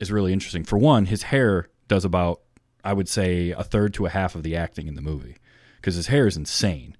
is 0.00 0.10
really 0.10 0.32
interesting. 0.32 0.64
For 0.64 0.78
one, 0.78 1.06
his 1.06 1.24
hair 1.24 1.68
does 1.86 2.04
about 2.04 2.40
I 2.82 2.92
would 2.92 3.08
say 3.08 3.50
a 3.50 3.62
third 3.62 3.94
to 3.94 4.06
a 4.06 4.10
half 4.10 4.34
of 4.34 4.42
the 4.42 4.56
acting 4.56 4.88
in 4.88 4.94
the 4.94 5.02
movie 5.02 5.36
because 5.76 5.94
his 5.94 6.08
hair 6.08 6.26
is 6.26 6.36
insane. 6.36 6.96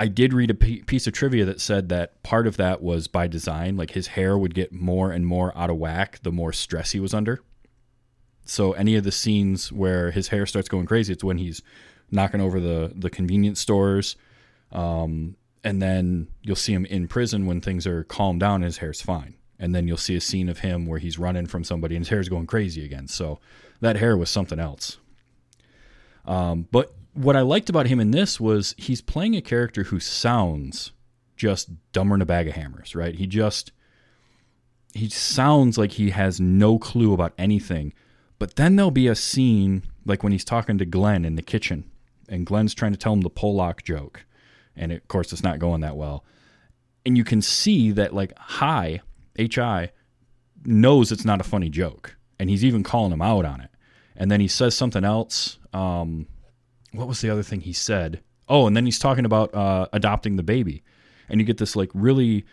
I 0.00 0.08
did 0.08 0.32
read 0.32 0.50
a 0.50 0.54
piece 0.54 1.06
of 1.06 1.12
trivia 1.12 1.44
that 1.44 1.60
said 1.60 1.90
that 1.90 2.22
part 2.22 2.46
of 2.46 2.56
that 2.56 2.80
was 2.80 3.06
by 3.06 3.26
design. 3.26 3.76
Like 3.76 3.90
his 3.90 4.06
hair 4.06 4.38
would 4.38 4.54
get 4.54 4.72
more 4.72 5.12
and 5.12 5.26
more 5.26 5.52
out 5.54 5.68
of 5.68 5.76
whack 5.76 6.20
the 6.22 6.32
more 6.32 6.54
stress 6.54 6.92
he 6.92 7.00
was 7.00 7.12
under. 7.12 7.42
So 8.46 8.72
any 8.72 8.96
of 8.96 9.04
the 9.04 9.12
scenes 9.12 9.70
where 9.70 10.10
his 10.10 10.28
hair 10.28 10.46
starts 10.46 10.70
going 10.70 10.86
crazy, 10.86 11.12
it's 11.12 11.22
when 11.22 11.36
he's 11.36 11.60
knocking 12.10 12.40
over 12.40 12.58
the 12.58 12.92
the 12.96 13.10
convenience 13.10 13.60
stores, 13.60 14.16
um, 14.72 15.36
and 15.62 15.82
then 15.82 16.28
you'll 16.40 16.56
see 16.56 16.72
him 16.72 16.86
in 16.86 17.06
prison 17.06 17.44
when 17.44 17.60
things 17.60 17.86
are 17.86 18.02
calmed 18.04 18.40
down 18.40 18.62
his 18.62 18.78
hair's 18.78 19.02
fine. 19.02 19.34
And 19.58 19.74
then 19.74 19.86
you'll 19.86 19.98
see 19.98 20.16
a 20.16 20.20
scene 20.22 20.48
of 20.48 20.60
him 20.60 20.86
where 20.86 20.98
he's 20.98 21.18
running 21.18 21.44
from 21.44 21.62
somebody 21.62 21.94
and 21.94 22.06
his 22.06 22.08
hair's 22.08 22.30
going 22.30 22.46
crazy 22.46 22.86
again. 22.86 23.06
So 23.06 23.38
that 23.82 23.96
hair 23.96 24.16
was 24.16 24.30
something 24.30 24.58
else. 24.58 24.96
Um, 26.24 26.68
but 26.72 26.94
what 27.20 27.36
I 27.36 27.42
liked 27.42 27.68
about 27.68 27.86
him 27.86 28.00
in 28.00 28.12
this 28.12 28.40
was 28.40 28.74
he's 28.78 29.02
playing 29.02 29.36
a 29.36 29.42
character 29.42 29.84
who 29.84 30.00
sounds 30.00 30.92
just 31.36 31.70
dumber 31.92 32.14
than 32.14 32.22
a 32.22 32.26
bag 32.26 32.48
of 32.48 32.54
hammers, 32.54 32.94
right? 32.94 33.14
He 33.14 33.26
just 33.26 33.72
he 34.94 35.08
sounds 35.08 35.76
like 35.76 35.92
he 35.92 36.10
has 36.10 36.40
no 36.40 36.78
clue 36.78 37.12
about 37.12 37.34
anything. 37.38 37.92
But 38.38 38.56
then 38.56 38.74
there'll 38.74 38.90
be 38.90 39.06
a 39.06 39.14
scene 39.14 39.82
like 40.06 40.22
when 40.22 40.32
he's 40.32 40.44
talking 40.44 40.78
to 40.78 40.86
Glenn 40.86 41.26
in 41.26 41.36
the 41.36 41.42
kitchen, 41.42 41.84
and 42.28 42.46
Glenn's 42.46 42.74
trying 42.74 42.92
to 42.92 42.98
tell 42.98 43.12
him 43.12 43.20
the 43.20 43.30
Pollock 43.30 43.84
joke, 43.84 44.24
and 44.74 44.90
it, 44.90 45.02
of 45.02 45.08
course 45.08 45.32
it's 45.32 45.42
not 45.42 45.58
going 45.58 45.82
that 45.82 45.96
well. 45.96 46.24
And 47.04 47.18
you 47.18 47.24
can 47.24 47.42
see 47.42 47.90
that 47.92 48.14
like 48.14 48.32
Hi 48.38 49.02
Hi 49.38 49.90
knows 50.64 51.12
it's 51.12 51.24
not 51.24 51.40
a 51.40 51.44
funny 51.44 51.68
joke, 51.68 52.16
and 52.38 52.48
he's 52.48 52.64
even 52.64 52.82
calling 52.82 53.12
him 53.12 53.22
out 53.22 53.44
on 53.44 53.60
it. 53.60 53.70
And 54.16 54.30
then 54.30 54.40
he 54.40 54.48
says 54.48 54.74
something 54.74 55.04
else. 55.04 55.58
Um, 55.74 56.26
what 56.92 57.08
was 57.08 57.20
the 57.20 57.30
other 57.30 57.42
thing 57.42 57.60
he 57.60 57.72
said? 57.72 58.22
Oh, 58.48 58.66
and 58.66 58.76
then 58.76 58.84
he's 58.84 58.98
talking 58.98 59.24
about 59.24 59.54
uh, 59.54 59.86
adopting 59.92 60.36
the 60.36 60.42
baby, 60.42 60.82
and 61.28 61.40
you 61.40 61.46
get 61.46 61.58
this 61.58 61.76
like 61.76 61.90
really, 61.94 62.44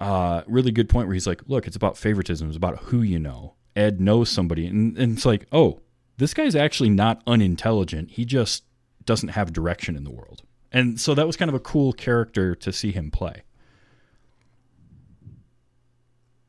uh, 0.00 0.42
really 0.46 0.72
good 0.72 0.88
point 0.88 1.06
where 1.06 1.14
he's 1.14 1.26
like, 1.26 1.42
"Look, 1.46 1.66
it's 1.66 1.76
about 1.76 1.96
favoritism. 1.96 2.48
It's 2.48 2.56
about 2.56 2.78
who 2.78 3.02
you 3.02 3.18
know." 3.18 3.54
Ed 3.76 4.00
knows 4.00 4.28
somebody, 4.28 4.66
and, 4.66 4.98
and 4.98 5.16
it's 5.16 5.24
like, 5.24 5.46
"Oh, 5.52 5.80
this 6.16 6.34
guy's 6.34 6.56
actually 6.56 6.90
not 6.90 7.22
unintelligent. 7.26 8.10
He 8.12 8.24
just 8.24 8.64
doesn't 9.04 9.30
have 9.30 9.52
direction 9.52 9.96
in 9.96 10.04
the 10.04 10.10
world." 10.10 10.42
And 10.72 11.00
so 11.00 11.14
that 11.14 11.26
was 11.26 11.36
kind 11.36 11.48
of 11.48 11.54
a 11.54 11.60
cool 11.60 11.92
character 11.92 12.54
to 12.56 12.72
see 12.72 12.90
him 12.92 13.10
play. 13.10 13.42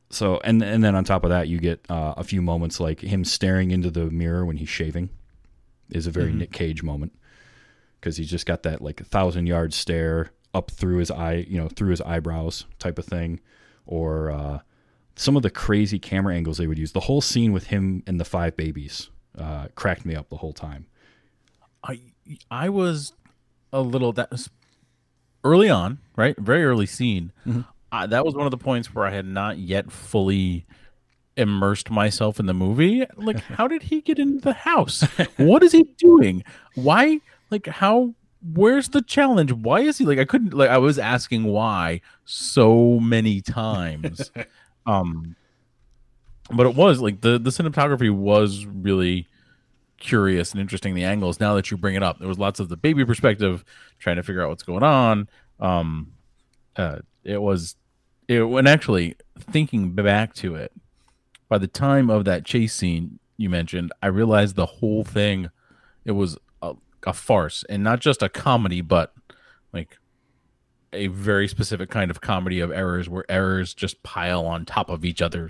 So 0.10 0.40
and 0.44 0.62
and 0.62 0.84
then 0.84 0.96
on 0.96 1.04
top 1.04 1.24
of 1.24 1.30
that, 1.30 1.48
you 1.48 1.58
get 1.60 1.86
uh, 1.90 2.16
a 2.18 2.24
few 2.24 2.42
moments 2.42 2.80
like 2.80 3.00
him 3.00 3.24
staring 3.24 3.72
into 3.72 3.90
the 3.90 4.10
mirror 4.10 4.46
when 4.46 4.58
he's 4.58 4.70
shaving, 4.70 5.10
is 5.92 6.08
a 6.08 6.12
very 6.12 6.32
Nick 6.34 6.52
Cage 6.52 6.84
moment 6.84 7.14
because 8.00 8.18
he's 8.18 8.30
just 8.30 8.46
got 8.46 8.64
that 8.64 8.82
like 8.82 9.00
a 9.02 9.04
thousand 9.04 9.48
yard 9.48 9.74
stare 9.74 10.32
up 10.54 10.72
through 10.72 10.98
his 10.98 11.12
eye, 11.12 11.46
you 11.48 11.58
know, 11.58 11.68
through 11.70 11.92
his 11.92 12.02
eyebrows 12.02 12.66
type 12.80 12.98
of 13.00 13.06
thing, 13.06 13.40
or 13.86 14.32
uh, 14.32 14.60
some 15.16 15.38
of 15.38 15.44
the 15.44 15.50
crazy 15.50 16.00
camera 16.00 16.36
angles 16.36 16.58
they 16.58 16.68
would 16.68 16.80
use. 16.80 16.92
The 16.92 17.02
whole 17.02 17.22
scene 17.22 17.54
with 17.54 17.68
him 17.68 18.04
and 18.08 18.20
the 18.20 18.26
five 18.26 18.56
babies 18.58 19.10
uh, 19.38 19.68
cracked 19.76 20.06
me 20.06 20.16
up 20.16 20.30
the 20.30 20.38
whole 20.38 20.54
time. 20.54 20.88
I 21.84 22.00
I 22.50 22.70
was 22.70 23.14
a 23.72 23.82
little 23.82 24.12
that 24.14 24.32
was 24.32 24.50
early 25.44 25.70
on, 25.70 26.00
right? 26.16 26.38
Very 26.38 26.64
early 26.66 26.86
scene. 26.86 27.32
Uh, 27.92 28.08
that 28.08 28.26
was 28.26 28.36
one 28.36 28.46
of 28.48 28.52
the 28.52 28.58
points 28.58 28.94
where 28.96 29.06
I 29.06 29.12
had 29.12 29.26
not 29.26 29.58
yet 29.58 29.92
fully 29.92 30.66
immersed 31.42 31.92
myself 31.92 32.40
in 32.40 32.46
the 32.46 32.54
movie. 32.54 33.06
Like, 33.18 33.40
how 33.58 33.68
did 33.68 33.84
he 33.84 34.02
get 34.02 34.20
into 34.20 34.40
the 34.42 34.54
house? 34.54 35.02
what 35.38 35.64
is 35.64 35.74
he 35.74 35.84
doing? 35.98 36.44
Why? 36.76 37.20
Like, 37.50 37.68
how? 37.68 38.16
Where's 38.54 38.90
the 38.90 39.02
challenge? 39.02 39.52
Why 39.52 39.82
is 39.82 39.98
he 39.98 40.06
like? 40.06 40.20
I 40.20 40.26
couldn't 40.26 40.54
like. 40.54 40.70
I 40.70 40.78
was 40.78 40.98
asking 40.98 41.44
why 41.44 42.02
so 42.26 43.00
many 43.00 43.42
times. 43.42 44.32
um, 44.86 45.36
but 46.52 46.66
it 46.66 46.76
was 46.76 47.02
like 47.02 47.22
the 47.22 47.38
the 47.38 47.50
cinematography 47.50 48.14
was 48.14 48.66
really 48.66 49.28
curious 49.98 50.52
and 50.52 50.60
interesting 50.60 50.96
the 50.96 51.04
angles 51.04 51.40
now 51.40 51.54
that 51.54 51.70
you 51.70 51.78
bring 51.78 51.94
it 51.94 52.02
up 52.02 52.18
there 52.18 52.28
was 52.28 52.40
lots 52.40 52.60
of 52.60 52.70
the 52.70 52.76
baby 52.76 53.06
perspective 53.06 53.64
trying 54.00 54.16
to 54.16 54.24
figure 54.24 54.42
out 54.42 54.50
what's 54.50 54.64
going 54.64 54.82
on 54.82 55.30
um 55.60 56.12
uh 56.76 56.98
it 57.24 57.40
was 57.40 57.76
it 58.28 58.42
when 58.42 58.66
actually 58.66 59.16
thinking 59.40 59.92
back 59.92 60.34
to 60.34 60.56
it 60.56 60.72
by 61.52 61.58
the 61.58 61.68
time 61.68 62.10
of 62.10 62.24
that 62.24 62.46
chase 62.46 62.74
scene 62.74 63.20
you 63.36 63.50
mentioned 63.50 63.92
i 64.02 64.08
realized 64.08 64.56
the 64.56 64.66
whole 64.66 65.04
thing 65.04 65.50
it 66.06 66.14
was 66.14 66.38
a, 66.62 66.74
a 67.06 67.12
farce 67.12 67.66
and 67.68 67.84
not 67.84 68.00
just 68.00 68.24
a 68.24 68.30
comedy 68.30 68.80
but 68.80 69.14
like 69.74 69.98
a 70.94 71.08
very 71.08 71.48
specific 71.50 71.90
kind 71.90 72.10
of 72.10 72.22
comedy 72.22 72.62
of 72.62 72.72
errors 72.72 73.10
where 73.10 73.26
errors 73.30 73.74
just 73.74 74.02
pile 74.04 74.46
on 74.46 74.64
top 74.66 74.90
of 74.90 75.04
each 75.04 75.22
other 75.22 75.50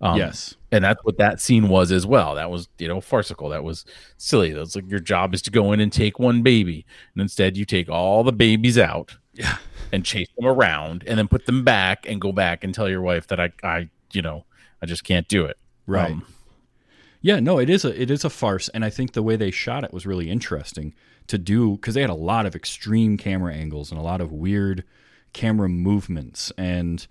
um, 0.00 0.16
yes, 0.18 0.54
and 0.72 0.84
that's 0.84 1.02
what 1.04 1.16
that 1.18 1.40
scene 1.40 1.68
was 1.68 1.90
as 1.90 2.04
well. 2.04 2.34
That 2.34 2.50
was, 2.50 2.68
you 2.78 2.86
know, 2.86 3.00
farcical. 3.00 3.48
That 3.48 3.64
was 3.64 3.86
silly. 4.18 4.52
That's 4.52 4.76
like 4.76 4.90
your 4.90 5.00
job 5.00 5.34
is 5.34 5.40
to 5.42 5.50
go 5.50 5.72
in 5.72 5.80
and 5.80 5.90
take 5.90 6.18
one 6.18 6.42
baby, 6.42 6.84
and 7.14 7.22
instead 7.22 7.56
you 7.56 7.64
take 7.64 7.88
all 7.88 8.22
the 8.22 8.32
babies 8.32 8.76
out, 8.76 9.16
Yeah. 9.32 9.56
and 9.92 10.04
chase 10.04 10.28
them 10.36 10.46
around, 10.46 11.02
and 11.06 11.18
then 11.18 11.28
put 11.28 11.46
them 11.46 11.64
back, 11.64 12.04
and 12.06 12.20
go 12.20 12.30
back 12.30 12.62
and 12.62 12.74
tell 12.74 12.90
your 12.90 13.00
wife 13.00 13.26
that 13.28 13.40
I, 13.40 13.52
I, 13.62 13.88
you 14.12 14.20
know, 14.20 14.44
I 14.82 14.86
just 14.86 15.04
can't 15.04 15.28
do 15.28 15.44
it. 15.44 15.56
Right. 15.86 16.12
Um, 16.12 16.26
Yeah, 17.20 17.40
no, 17.40 17.58
it 17.58 17.68
is 17.70 17.84
a 17.84 18.00
it 18.00 18.10
is 18.10 18.24
a 18.24 18.30
farce, 18.30 18.68
and 18.70 18.84
I 18.84 18.90
think 18.90 19.12
the 19.12 19.22
way 19.22 19.36
they 19.36 19.50
shot 19.50 19.84
it 19.84 19.92
was 19.92 20.06
really 20.06 20.30
interesting 20.30 20.94
to 21.26 21.38
do 21.38 21.72
because 21.76 21.94
they 21.94 22.00
had 22.02 22.10
a 22.10 22.14
lot 22.14 22.46
of 22.46 22.54
extreme 22.54 23.16
camera 23.16 23.52
angles 23.54 23.90
and 23.90 23.98
a 23.98 24.02
lot 24.02 24.20
of 24.20 24.30
weird 24.32 24.84
camera 25.32 25.68
movements. 25.68 26.52
And 26.56 27.04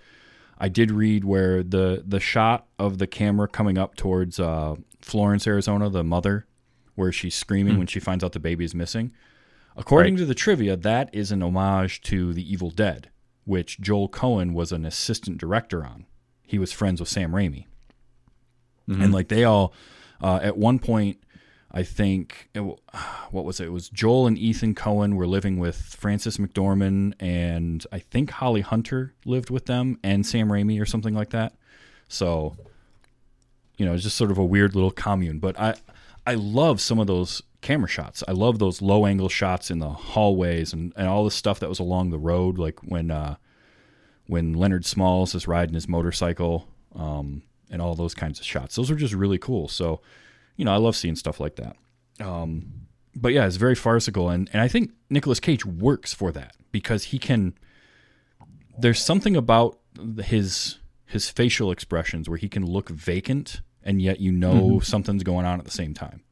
I 0.58 0.70
did 0.70 0.92
read 0.92 1.26
where 1.26 1.64
the 1.64 2.04
the 2.08 2.20
shot 2.20 2.68
of 2.80 2.98
the 2.98 3.08
camera 3.08 3.48
coming 3.48 3.78
up 3.78 3.96
towards 3.96 4.40
uh, 4.40 4.76
Florence, 5.02 5.46
Arizona, 5.48 5.90
the 5.90 6.04
mother, 6.04 6.46
where 6.96 7.12
she's 7.12 7.36
screaming 7.36 7.78
when 7.78 7.88
she 7.88 8.00
finds 8.00 8.24
out 8.24 8.32
the 8.32 8.40
baby 8.40 8.64
is 8.64 8.74
missing. 8.76 9.12
According 9.76 10.14
Right. 10.14 10.20
to 10.20 10.26
the 10.26 10.36
trivia, 10.36 10.78
that 10.78 11.10
is 11.14 11.32
an 11.34 11.44
homage 11.44 12.00
to 12.04 12.34
The 12.34 12.50
Evil 12.50 12.70
Dead, 12.72 13.10
which 13.44 13.82
Joel 13.82 14.08
Coen 14.08 14.54
was 14.54 14.72
an 14.72 14.86
assistant 14.86 15.38
director 15.38 15.84
on. 15.86 16.06
He 16.46 16.60
was 16.60 16.72
friends 16.72 17.00
with 17.00 17.10
Sam 17.10 17.32
Raimi. 17.32 17.66
And 19.04 19.14
like 19.14 19.30
they 19.30 19.44
all 19.44 19.74
uh, 20.22 20.40
at 20.42 20.58
one 20.58 20.80
point 20.80 21.18
i 21.72 21.84
think 21.84 22.50
it, 22.54 22.60
what 23.32 23.46
was 23.46 23.60
it? 23.60 23.66
It 23.66 23.72
was 23.72 23.90
joel 23.90 24.28
and 24.28 24.38
ethan 24.38 24.76
coen 24.76 25.16
were 25.16 25.28
living 25.28 25.58
with 25.60 25.76
frances 25.76 26.38
mcdormand 26.38 27.14
and 27.20 27.86
i 27.92 28.00
think 28.00 28.30
holly 28.30 28.62
hunter 28.62 29.14
lived 29.26 29.50
with 29.50 29.66
them 29.66 29.98
and 30.04 30.26
sam 30.26 30.50
raimi 30.50 30.80
or 30.82 30.86
something 30.86 31.14
like 31.14 31.32
that. 31.32 31.54
So 32.08 32.56
you 33.78 33.86
know 33.86 33.94
it's 33.94 34.04
just 34.04 34.18
sort 34.18 34.32
of 34.32 34.38
a 34.38 34.46
weird 34.46 34.76
little 34.76 34.92
commune. 34.92 35.40
But 35.40 35.60
i 35.60 35.74
i 36.26 36.36
love 36.36 36.80
some 36.80 37.00
of 37.00 37.08
those 37.08 37.42
camera 37.62 37.90
shots. 37.90 38.24
I 38.28 38.34
love 38.34 38.60
those 38.60 38.82
low 38.82 39.08
angle 39.08 39.30
shots 39.30 39.72
in 39.72 39.80
the 39.80 39.90
hallways 39.90 40.72
and, 40.74 40.94
and 40.96 41.08
all 41.08 41.24
the 41.24 41.32
stuff 41.32 41.60
that 41.60 41.70
was 41.70 41.80
along 41.80 42.12
the 42.12 42.20
road 42.20 42.60
like 42.60 42.80
when 42.84 43.10
uh 43.10 43.36
when 44.28 44.54
leonard 44.54 44.86
smalls 44.86 45.36
is 45.36 45.48
riding 45.48 45.76
his 45.76 45.88
motorcycle 45.88 46.68
um 46.96 47.42
and 47.72 47.82
all 47.82 47.96
those 47.96 48.14
kinds 48.14 48.40
of 48.40 48.46
shots. 48.46 48.76
Those 48.76 48.92
are 48.92 48.96
just 48.96 49.14
really 49.16 49.40
cool. 49.40 49.68
So, 49.68 50.00
you 50.56 50.64
know, 50.64 50.72
I 50.72 50.78
love 50.78 50.96
seeing 50.96 51.16
stuff 51.16 51.40
like 51.40 51.56
that. 51.56 51.76
Um, 52.24 52.88
but 53.16 53.34
yeah, 53.34 53.48
it's 53.48 53.56
very 53.56 53.74
farcical, 53.76 54.30
and 54.30 54.50
and 54.54 54.62
I 54.62 54.68
think 54.68 54.92
Nicolas 55.10 55.40
Cage 55.40 55.66
works 55.66 56.14
for 56.14 56.32
that 56.32 56.56
because 56.72 57.06
he 57.06 57.18
can. 57.20 57.56
There's 58.78 59.04
something 59.04 59.36
about 59.36 59.80
his 60.24 60.78
his 61.06 61.30
facial 61.30 61.72
expressions 61.72 62.28
where 62.30 62.38
he 62.38 62.48
can 62.50 62.66
look 62.66 62.90
vacant 62.90 63.62
and 63.84 64.02
yet 64.02 64.20
you 64.20 64.32
know 64.32 64.80
something's 64.80 65.24
going 65.24 65.46
on 65.46 65.60
at 65.60 65.66
the 65.66 65.72
same 65.72 65.94
time. 65.94 66.24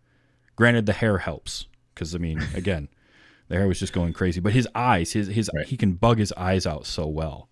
Granted, 0.56 0.86
the 0.86 0.94
hair 0.94 1.18
helps 1.18 1.66
because 1.94 2.14
I 2.14 2.20
mean, 2.20 2.42
again, 2.54 2.90
the 3.48 3.56
hair 3.56 3.68
was 3.68 3.80
just 3.80 3.94
going 3.94 4.14
crazy, 4.14 4.40
but 4.40 4.54
his 4.54 4.68
eyes, 4.76 5.14
his 5.14 5.28
his 5.28 5.50
Right. 5.54 5.66
he 5.66 5.78
can 5.78 5.94
bug 5.94 6.20
his 6.20 6.32
eyes 6.34 6.66
out 6.68 6.86
so 6.86 7.08
well. 7.08 7.50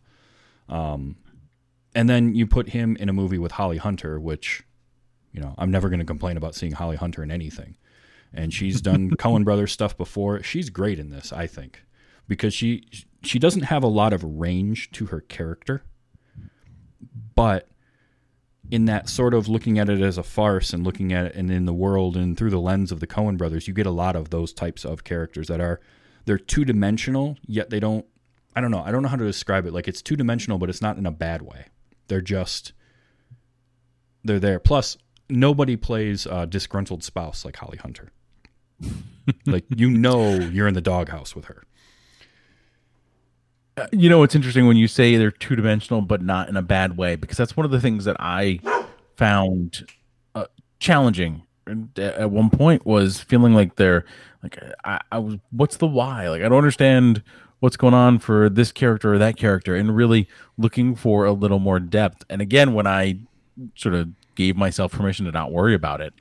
Um, 0.71 1.17
and 1.93 2.09
then 2.09 2.33
you 2.33 2.47
put 2.47 2.69
him 2.69 2.95
in 2.95 3.09
a 3.09 3.13
movie 3.13 3.37
with 3.37 3.51
Holly 3.51 3.77
Hunter, 3.77 4.19
which, 4.19 4.63
you 5.33 5.41
know, 5.41 5.53
I'm 5.57 5.69
never 5.69 5.89
going 5.89 5.99
to 5.99 6.05
complain 6.05 6.37
about 6.37 6.55
seeing 6.55 6.71
Holly 6.71 6.95
Hunter 6.95 7.21
in 7.21 7.29
anything. 7.29 7.75
And 8.33 8.53
she's 8.53 8.81
done 8.81 9.11
Coen 9.11 9.43
Brothers 9.43 9.71
stuff 9.71 9.97
before. 9.97 10.41
She's 10.41 10.69
great 10.69 10.97
in 10.97 11.09
this, 11.09 11.33
I 11.33 11.45
think, 11.45 11.83
because 12.27 12.53
she 12.53 12.87
she 13.23 13.37
doesn't 13.37 13.63
have 13.63 13.83
a 13.83 13.87
lot 13.87 14.13
of 14.13 14.23
range 14.23 14.89
to 14.91 15.07
her 15.07 15.21
character, 15.21 15.83
but 17.35 17.67
in 18.71 18.85
that 18.85 19.09
sort 19.09 19.33
of 19.33 19.49
looking 19.49 19.77
at 19.77 19.89
it 19.89 20.01
as 20.01 20.17
a 20.17 20.23
farce 20.23 20.71
and 20.71 20.83
looking 20.83 21.11
at 21.11 21.25
it 21.25 21.35
and 21.35 21.51
in 21.51 21.65
the 21.65 21.73
world 21.73 22.15
and 22.15 22.37
through 22.37 22.49
the 22.49 22.59
lens 22.59 22.91
of 22.91 23.01
the 23.01 23.05
Coen 23.05 23.37
brothers, 23.37 23.67
you 23.67 23.73
get 23.73 23.85
a 23.85 23.91
lot 23.91 24.15
of 24.15 24.29
those 24.29 24.53
types 24.53 24.85
of 24.85 25.03
characters 25.03 25.47
that 25.49 25.59
are 25.59 25.81
they're 26.25 26.37
two 26.37 26.63
dimensional, 26.63 27.37
yet 27.45 27.69
they 27.69 27.79
don't 27.79 28.05
I 28.55 28.61
don't 28.61 28.71
know, 28.71 28.81
I 28.83 28.91
don't 28.91 29.01
know 29.01 29.09
how 29.09 29.15
to 29.15 29.25
describe 29.25 29.65
it. 29.65 29.73
Like 29.73 29.87
it's 29.87 30.01
two 30.01 30.15
dimensional, 30.15 30.57
but 30.57 30.69
it's 30.69 30.81
not 30.81 30.97
in 30.97 31.05
a 31.05 31.11
bad 31.11 31.41
way. 31.41 31.65
They're 32.07 32.21
just 32.21 32.73
they're 34.23 34.39
there. 34.39 34.59
Plus, 34.59 34.97
nobody 35.29 35.75
plays 35.75 36.25
a 36.25 36.45
disgruntled 36.45 37.03
spouse 37.03 37.45
like 37.45 37.55
Holly 37.57 37.77
Hunter. 37.77 38.11
like 39.45 39.65
you 39.69 39.89
know 39.89 40.33
you're 40.33 40.67
in 40.67 40.73
the 40.73 40.81
doghouse 40.81 41.35
with 41.35 41.45
her. 41.45 41.63
you 43.91 44.09
know 44.09 44.23
it's 44.23 44.35
interesting 44.35 44.67
when 44.67 44.75
you 44.77 44.87
say 44.87 45.15
they're 45.15 45.31
two 45.31 45.55
dimensional 45.55 46.01
but 46.01 46.21
not 46.21 46.49
in 46.49 46.57
a 46.57 46.61
bad 46.61 46.97
way 46.97 47.15
because 47.15 47.37
that's 47.37 47.55
one 47.55 47.65
of 47.65 47.71
the 47.71 47.79
things 47.79 48.05
that 48.05 48.15
i 48.19 48.59
found 49.15 49.85
uh, 50.35 50.45
challenging 50.79 51.43
at 51.67 51.97
at 51.97 52.31
one 52.31 52.49
point 52.49 52.85
was 52.85 53.21
feeling 53.21 53.53
like 53.53 53.75
they're 53.75 54.03
like 54.43 54.57
I, 54.83 54.99
I 55.11 55.19
was 55.19 55.37
what's 55.51 55.77
the 55.77 55.87
why 55.87 56.27
like 56.27 56.41
i 56.41 56.49
don't 56.49 56.57
understand 56.57 57.23
what's 57.61 57.77
going 57.77 57.93
on 57.93 58.19
for 58.19 58.49
this 58.49 58.71
character 58.71 59.13
or 59.13 59.17
that 59.17 59.37
character 59.37 59.75
and 59.75 59.95
really 59.95 60.27
looking 60.57 60.95
for 60.95 61.25
a 61.25 61.31
little 61.31 61.59
more 61.59 61.79
depth. 61.79 62.23
And 62.29 62.41
again 62.41 62.73
when 62.73 62.85
i 62.85 63.17
sort 63.75 63.95
of 63.95 64.09
gave 64.35 64.55
myself 64.55 64.91
permission 64.91 65.25
to 65.25 65.31
not 65.31 65.51
worry 65.51 65.73
about 65.73 66.01
it 66.01 66.13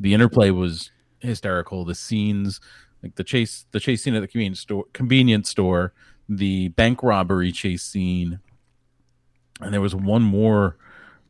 the 0.00 0.14
interplay 0.14 0.50
was 0.50 0.90
hysterical. 1.20 1.84
The 1.84 1.94
scenes 1.94 2.60
like 3.02 3.14
the 3.16 3.24
chase 3.24 3.66
the 3.70 3.80
chase 3.80 4.02
scene 4.02 4.14
at 4.14 4.20
the 4.20 4.28
convenience 4.28 4.60
store 4.60 4.84
convenience 4.92 5.48
store, 5.48 5.92
the 6.28 6.68
bank 6.68 7.02
robbery 7.02 7.52
chase 7.52 7.82
scene, 7.82 8.40
and 9.60 9.72
there 9.72 9.80
was 9.80 9.94
one 9.94 10.22
more 10.22 10.76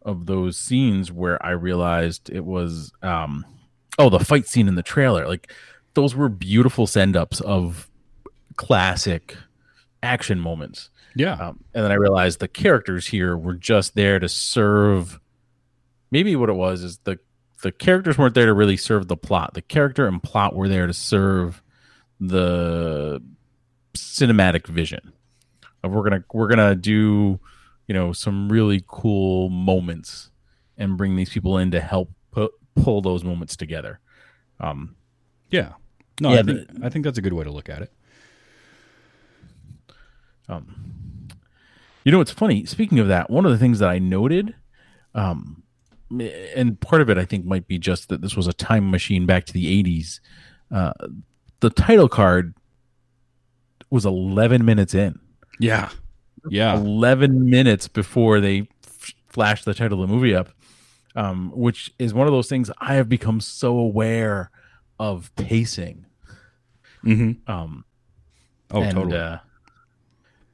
of 0.03 0.27
those 0.27 0.57
scenes 0.57 1.13
where 1.13 1.45
I 1.45 1.51
realized 1.51 2.31
it 2.31 2.45
was 2.45 2.93
um 3.03 3.45
oh 3.99 4.09
the 4.11 4.21
fight 4.21 4.47
scene 4.47 4.69
in 4.69 4.75
the 4.75 4.83
trailer. 4.83 5.27
Like 5.27 5.53
those 5.95 6.15
were 6.15 6.29
beautiful 6.29 6.87
send 6.87 7.17
ups 7.17 7.41
of 7.41 7.91
classic 8.57 9.37
action 10.03 10.39
moments 10.39 10.91
Yeah. 11.17 11.33
um, 11.35 11.65
and 11.75 11.85
then 11.85 11.91
I 11.91 11.95
realized 11.97 12.39
the 12.41 12.49
characters 12.49 13.07
here 13.09 13.37
were 13.37 13.55
just 13.55 13.95
there 13.95 14.19
to 14.19 14.29
serve. 14.29 15.19
Maybe 16.11 16.37
what 16.37 16.49
it 16.49 16.55
was 16.55 16.83
is 16.85 16.99
the 17.05 17.19
the 17.63 17.73
characters 17.73 18.17
weren't 18.17 18.35
there 18.35 18.47
to 18.47 18.55
really 18.55 18.77
serve 18.77 19.09
the 19.09 19.17
plot. 19.17 19.55
The 19.55 19.63
character 19.63 20.07
and 20.07 20.23
plot 20.23 20.55
were 20.55 20.69
there 20.69 20.87
to 20.87 20.93
serve 20.93 21.61
the 22.21 23.21
cinematic 23.95 24.67
vision 24.67 25.13
of 25.83 25.93
we're 25.93 26.03
gonna 26.03 26.25
we're 26.33 26.49
gonna 26.49 26.75
do 26.75 27.39
you 27.87 27.95
know 27.95 28.13
some 28.13 28.49
really 28.49 28.83
cool 28.87 29.49
moments 29.51 30.31
and 30.77 30.97
bring 30.97 31.17
these 31.17 31.31
people 31.31 31.59
in 31.59 31.71
to 31.73 31.81
help 31.81 32.11
pu- 32.31 32.51
pull 32.77 33.01
those 33.01 33.25
moments 33.25 33.57
together. 33.57 33.99
Um, 34.61 34.95
yeah. 35.51 35.73
No, 36.21 36.33
Yeah, 36.33 36.41
I 36.41 36.43
think 36.43 36.69
I 36.85 36.89
think 36.89 37.05
that's 37.05 37.19
a 37.19 37.23
good 37.23 37.33
way 37.33 37.45
to 37.45 37.51
look 37.51 37.69
at 37.69 37.83
it. 37.83 37.93
Um, 40.49 41.29
you 42.05 42.13
know, 42.13 42.21
it's 42.21 42.31
funny. 42.31 42.65
Speaking 42.65 42.99
of 42.99 43.09
that, 43.09 43.31
one 43.31 43.45
of 43.45 43.53
the 43.53 43.59
things 43.59 43.79
that 43.81 43.89
I 43.89 43.99
noted, 43.99 44.55
um, 45.15 45.63
and 46.11 46.81
part 46.81 47.03
of 47.03 47.11
it 47.11 47.19
I 47.19 47.25
think 47.25 47.45
might 47.45 47.67
be 47.67 47.79
just 47.79 48.09
that 48.09 48.23
this 48.23 48.35
was 48.35 48.47
a 48.47 48.53
time 48.53 48.91
machine 48.91 49.27
back 49.27 49.45
to 49.47 49.53
the 49.53 49.83
'80s. 49.83 50.21
Uh, 50.71 50.93
the 51.61 51.71
title 51.71 52.09
card 52.09 52.55
was 53.91 54.05
11 54.07 54.65
minutes 54.65 54.95
in. 54.95 55.19
Yeah. 55.59 55.89
Yeah. 56.51 56.77
11 56.77 57.49
minutes 57.51 57.89
before 57.89 58.39
they 58.41 58.69
f- 58.85 59.15
flashed 59.27 59.65
the 59.65 59.75
title 59.75 60.03
of 60.03 60.09
the 60.09 60.15
movie 60.15 60.35
up, 60.35 60.51
um, 61.17 61.51
which 61.55 61.93
is 61.99 62.13
one 62.15 62.27
of 62.27 62.33
those 62.33 62.49
things 62.49 62.71
I 62.79 62.95
have 62.95 63.09
become 63.09 63.41
so 63.41 63.77
aware 63.79 64.51
of 65.01 65.35
pacing. 65.37 66.05
Mm-hmm. 67.05 67.51
Um, 67.51 67.85
Oh, 68.71 68.83
and, 68.83 68.93
totally. 68.93 69.17
Uh, 69.17 69.39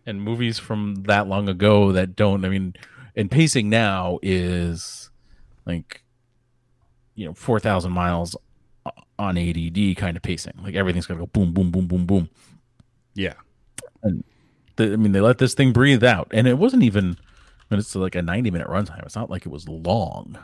and 0.06 0.22
movies 0.22 0.58
from 0.58 1.04
that 1.06 1.26
long 1.26 1.48
ago 1.48 1.92
that 1.92 2.16
don't. 2.16 2.44
I 2.44 2.48
mean, 2.48 2.74
and 3.16 3.30
pacing 3.30 3.68
now 3.68 4.18
is 4.22 5.10
like 5.66 6.02
you 7.14 7.26
know 7.26 7.34
four 7.34 7.60
thousand 7.60 7.92
miles 7.92 8.36
on 9.18 9.38
ADD 9.38 9.96
kind 9.96 10.16
of 10.16 10.22
pacing. 10.22 10.54
Like 10.62 10.74
everything's 10.74 11.06
gonna 11.06 11.20
go 11.20 11.26
boom, 11.26 11.52
boom, 11.52 11.70
boom, 11.70 11.86
boom, 11.86 12.06
boom. 12.06 12.30
yeah. 13.14 13.34
The, 14.76 14.92
I 14.92 14.96
mean, 14.96 15.12
they 15.12 15.20
let 15.20 15.38
this 15.38 15.54
thing 15.54 15.72
breathe 15.72 16.02
out, 16.02 16.28
and 16.32 16.46
it 16.48 16.58
wasn't 16.58 16.82
even. 16.82 17.16
I 17.70 17.74
mean, 17.74 17.78
it's 17.80 17.94
like 17.94 18.14
a 18.14 18.22
ninety-minute 18.22 18.66
runtime. 18.68 19.04
It's 19.04 19.16
not 19.16 19.30
like 19.30 19.46
it 19.46 19.50
was 19.50 19.68
long. 19.68 20.36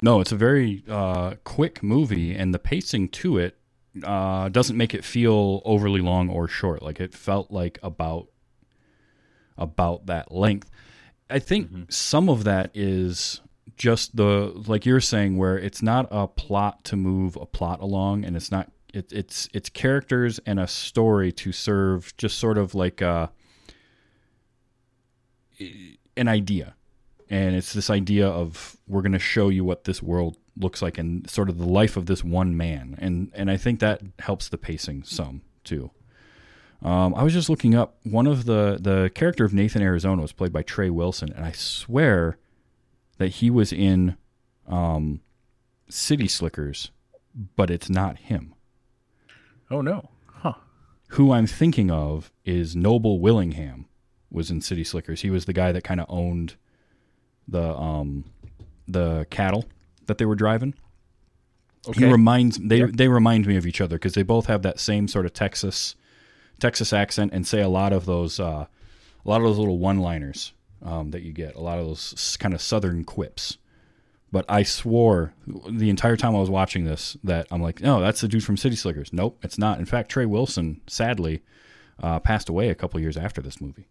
No, 0.00 0.20
it's 0.20 0.32
a 0.32 0.36
very 0.36 0.82
uh, 0.88 1.34
quick 1.44 1.82
movie, 1.82 2.34
and 2.34 2.52
the 2.52 2.58
pacing 2.58 3.08
to 3.10 3.38
it 3.38 3.56
uh, 4.02 4.48
doesn't 4.48 4.76
make 4.76 4.94
it 4.94 5.04
feel 5.04 5.62
overly 5.64 6.00
long 6.00 6.28
or 6.28 6.48
short. 6.48 6.82
Like 6.82 6.98
it 6.98 7.14
felt 7.14 7.50
like 7.50 7.78
about 7.82 8.28
about 9.56 10.06
that 10.06 10.32
length. 10.32 10.70
I 11.30 11.38
think 11.38 11.68
mm-hmm. 11.68 11.82
some 11.88 12.28
of 12.28 12.44
that 12.44 12.70
is 12.74 13.40
just 13.76 14.16
the 14.16 14.52
like 14.66 14.86
you're 14.86 15.00
saying, 15.00 15.36
where 15.36 15.58
it's 15.58 15.82
not 15.82 16.06
a 16.10 16.28
plot 16.28 16.84
to 16.84 16.96
move 16.96 17.36
a 17.36 17.46
plot 17.46 17.80
along, 17.80 18.24
and 18.24 18.36
it's 18.36 18.50
not 18.50 18.70
it, 18.92 19.12
it's 19.12 19.48
it's 19.52 19.68
characters 19.68 20.38
and 20.46 20.60
a 20.60 20.66
story 20.66 21.32
to 21.32 21.52
serve 21.52 22.16
just 22.16 22.38
sort 22.38 22.58
of 22.58 22.74
like 22.74 23.00
a, 23.00 23.30
an 26.16 26.28
idea 26.28 26.74
and 27.30 27.56
it's 27.56 27.72
this 27.72 27.90
idea 27.90 28.28
of 28.28 28.76
we're 28.86 29.02
going 29.02 29.12
to 29.12 29.18
show 29.18 29.48
you 29.48 29.64
what 29.64 29.84
this 29.84 30.02
world 30.02 30.36
looks 30.56 30.82
like 30.82 30.98
and 30.98 31.28
sort 31.28 31.48
of 31.48 31.58
the 31.58 31.66
life 31.66 31.96
of 31.96 32.06
this 32.06 32.22
one 32.22 32.56
man 32.56 32.96
and 32.98 33.30
and 33.34 33.50
I 33.50 33.56
think 33.56 33.80
that 33.80 34.00
helps 34.20 34.48
the 34.48 34.58
pacing 34.58 35.02
some 35.02 35.42
too. 35.64 35.90
Um, 36.84 37.14
I 37.14 37.22
was 37.22 37.32
just 37.32 37.48
looking 37.48 37.74
up 37.74 37.96
one 38.04 38.26
of 38.26 38.44
the 38.44 38.78
the 38.80 39.10
character 39.14 39.44
of 39.44 39.54
Nathan 39.54 39.80
Arizona 39.80 40.20
was 40.20 40.32
played 40.32 40.52
by 40.52 40.62
Trey 40.62 40.90
Wilson 40.90 41.32
and 41.32 41.44
I 41.44 41.52
swear 41.52 42.36
that 43.18 43.28
he 43.28 43.48
was 43.48 43.72
in 43.72 44.16
um, 44.66 45.20
City 45.88 46.28
Slickers, 46.28 46.90
but 47.56 47.70
it's 47.70 47.88
not 47.88 48.18
him. 48.18 48.54
Oh 49.70 49.80
no, 49.80 50.10
huh? 50.26 50.54
Who 51.08 51.32
I'm 51.32 51.46
thinking 51.46 51.90
of 51.90 52.30
is 52.44 52.76
Noble 52.76 53.18
Willingham 53.18 53.86
was 54.30 54.50
in 54.50 54.60
City 54.60 54.84
Slickers. 54.84 55.22
He 55.22 55.30
was 55.30 55.46
the 55.46 55.52
guy 55.54 55.72
that 55.72 55.84
kind 55.84 56.00
of 56.00 56.06
owned 56.10 56.56
the 57.48 57.74
um 57.76 58.24
the 58.86 59.26
cattle 59.30 59.64
that 60.06 60.18
they 60.18 60.26
were 60.26 60.34
driving. 60.34 60.74
He 61.94 62.04
reminds 62.12 62.58
they 62.58 62.82
they 62.82 63.08
remind 63.08 63.46
me 63.46 63.56
of 63.56 63.66
each 63.66 63.80
other 63.80 63.96
because 63.96 64.14
they 64.14 64.22
both 64.22 64.46
have 64.46 64.62
that 64.62 64.80
same 64.80 65.08
sort 65.08 65.24
of 65.24 65.32
Texas 65.32 65.94
Texas 66.64 66.94
accent 66.94 67.30
and 67.34 67.46
say 67.46 67.60
a 67.60 67.68
lot 67.68 67.92
of 67.92 68.06
those 68.06 68.40
uh, 68.40 68.64
a 69.24 69.28
lot 69.28 69.36
of 69.36 69.42
those 69.42 69.58
little 69.58 69.76
one 69.76 69.98
liners 69.98 70.54
um, 70.82 71.10
that 71.10 71.20
you 71.20 71.30
get 71.30 71.56
a 71.56 71.60
lot 71.60 71.78
of 71.78 71.84
those 71.84 72.38
kind 72.40 72.54
of 72.54 72.62
southern 72.62 73.04
quips. 73.04 73.58
But 74.32 74.46
I 74.48 74.62
swore 74.62 75.34
the 75.46 75.90
entire 75.90 76.16
time 76.16 76.34
I 76.34 76.40
was 76.40 76.48
watching 76.48 76.84
this 76.84 77.18
that 77.22 77.46
I'm 77.50 77.60
like, 77.60 77.82
no, 77.82 78.00
that's 78.00 78.22
the 78.22 78.28
dude 78.28 78.44
from 78.44 78.56
City 78.56 78.76
Slickers. 78.76 79.12
Nope, 79.12 79.38
it's 79.42 79.58
not. 79.58 79.78
In 79.78 79.84
fact, 79.84 80.10
Trey 80.10 80.24
Wilson 80.24 80.80
sadly 80.86 81.42
uh, 82.02 82.18
passed 82.20 82.48
away 82.48 82.70
a 82.70 82.74
couple 82.74 82.98
years 82.98 83.18
after 83.18 83.42
this 83.42 83.60
movie. 83.60 83.86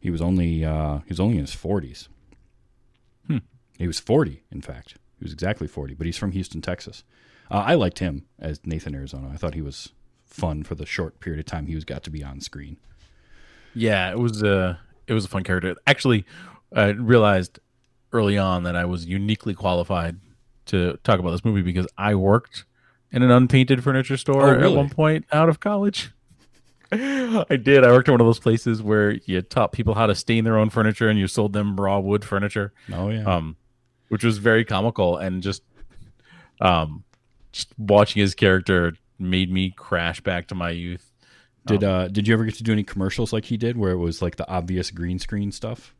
He 0.00 0.10
was 0.10 0.22
only 0.22 0.64
uh, 0.64 1.00
he 1.00 1.10
was 1.10 1.20
only 1.20 1.34
in 1.34 1.42
his 1.42 1.54
40s. 1.54 2.08
He 3.76 3.86
was 3.86 4.00
40, 4.00 4.42
in 4.50 4.62
fact. 4.62 4.94
He 5.18 5.24
was 5.24 5.32
exactly 5.32 5.66
40, 5.66 5.94
but 5.94 6.06
he's 6.06 6.16
from 6.16 6.32
Houston, 6.32 6.62
Texas. 6.62 7.04
Uh, 7.50 7.64
I 7.66 7.74
liked 7.74 7.98
him 7.98 8.24
as 8.38 8.60
Nathan 8.64 8.94
Arizona. 8.94 9.30
I 9.32 9.36
thought 9.36 9.54
he 9.54 9.62
was 9.62 9.92
fun 10.32 10.62
for 10.62 10.74
the 10.74 10.86
short 10.86 11.20
period 11.20 11.40
of 11.40 11.46
time 11.46 11.66
he 11.66 11.74
was 11.74 11.84
got 11.84 12.02
to 12.04 12.10
be 12.10 12.22
on 12.24 12.40
screen. 12.40 12.76
Yeah, 13.74 14.10
it 14.10 14.18
was 14.18 14.42
a 14.42 14.80
it 15.06 15.14
was 15.14 15.24
a 15.24 15.28
fun 15.28 15.44
character. 15.44 15.74
Actually, 15.86 16.24
I 16.74 16.88
realized 16.88 17.58
early 18.12 18.36
on 18.38 18.64
that 18.64 18.76
I 18.76 18.84
was 18.84 19.06
uniquely 19.06 19.54
qualified 19.54 20.18
to 20.66 20.98
talk 21.04 21.18
about 21.18 21.30
this 21.32 21.44
movie 21.44 21.62
because 21.62 21.86
I 21.96 22.14
worked 22.14 22.64
in 23.10 23.22
an 23.22 23.30
unpainted 23.30 23.82
furniture 23.82 24.16
store 24.16 24.54
Oh, 24.54 24.60
at 24.60 24.72
one 24.76 24.88
point 24.90 25.24
out 25.32 25.48
of 25.48 25.60
college. 25.60 26.12
I 26.92 27.56
did. 27.62 27.84
I 27.84 27.90
worked 27.90 28.08
in 28.08 28.12
one 28.12 28.20
of 28.20 28.26
those 28.26 28.38
places 28.38 28.82
where 28.82 29.12
you 29.24 29.40
taught 29.40 29.72
people 29.72 29.94
how 29.94 30.06
to 30.06 30.14
stain 30.14 30.44
their 30.44 30.58
own 30.58 30.68
furniture 30.68 31.08
and 31.08 31.18
you 31.18 31.26
sold 31.26 31.54
them 31.54 31.80
raw 31.80 31.98
wood 31.98 32.24
furniture. 32.24 32.72
Oh 32.92 33.08
yeah. 33.08 33.24
Um, 33.24 33.56
which 34.08 34.24
was 34.24 34.36
very 34.36 34.64
comical 34.64 35.16
and 35.16 35.42
just 35.42 35.62
um 36.60 37.02
just 37.52 37.68
watching 37.78 38.20
his 38.20 38.34
character 38.34 38.92
made 39.18 39.50
me 39.52 39.70
crash 39.70 40.20
back 40.20 40.46
to 40.48 40.54
my 40.54 40.70
youth. 40.70 41.12
did 41.66 41.84
uh 41.84 42.08
did 42.08 42.26
you 42.26 42.34
ever 42.34 42.44
get 42.44 42.54
to 42.56 42.62
do 42.62 42.72
any 42.72 42.82
commercials 42.82 43.32
like 43.32 43.44
he 43.46 43.56
did 43.56 43.76
where 43.76 43.92
it 43.92 43.96
was 43.98 44.20
like 44.22 44.36
the 44.36 44.48
obvious 44.48 44.90
green 44.90 45.18
screen 45.18 45.52
stuff? 45.52 45.94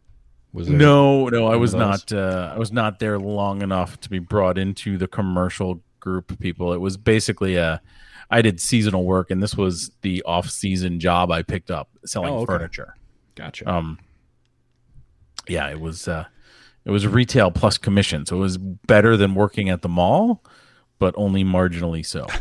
Was 0.53 0.69
there 0.69 0.77
No, 0.77 1.29
no, 1.29 1.47
I 1.47 1.57
was 1.57 1.73
not. 1.75 2.13
Uh, 2.13 2.53
I 2.55 2.59
was 2.59 2.71
not 2.73 2.99
there 2.99 3.19
long 3.19 3.63
enough 3.63 3.99
to 4.01 4.11
be 4.11 4.19
brought 4.19 4.59
into 4.59 4.99
the 4.99 5.07
commercial 5.09 5.81
group 5.99 6.31
of 6.31 6.39
people. 6.39 6.73
It 6.75 6.81
was 6.81 6.97
basically 6.99 7.57
a. 7.57 7.81
I 8.31 8.43
did 8.43 8.61
seasonal 8.61 9.05
work, 9.05 9.31
and 9.31 9.43
this 9.43 9.57
was 9.57 9.91
the 10.03 10.23
off-season 10.25 11.01
job 11.01 11.31
I 11.31 11.43
picked 11.43 11.71
up 11.71 11.89
selling 12.05 12.33
Oh, 12.33 12.37
okay. 12.39 12.47
furniture. 12.47 12.95
Gotcha. 13.35 13.67
Um, 13.71 13.99
yeah, 15.49 15.71
it 15.71 15.81
was. 15.81 16.07
Uh, 16.07 16.27
it 16.85 16.91
was 16.91 17.07
retail 17.07 17.51
plus 17.51 17.79
commission, 17.79 18.27
so 18.27 18.37
it 18.37 18.41
was 18.41 18.59
better 18.59 19.17
than 19.17 19.35
working 19.35 19.71
at 19.71 19.81
the 19.83 19.89
mall, 19.89 20.43
but 20.99 21.15
only 21.17 21.45
marginally 21.45 22.05
so. 22.05 22.27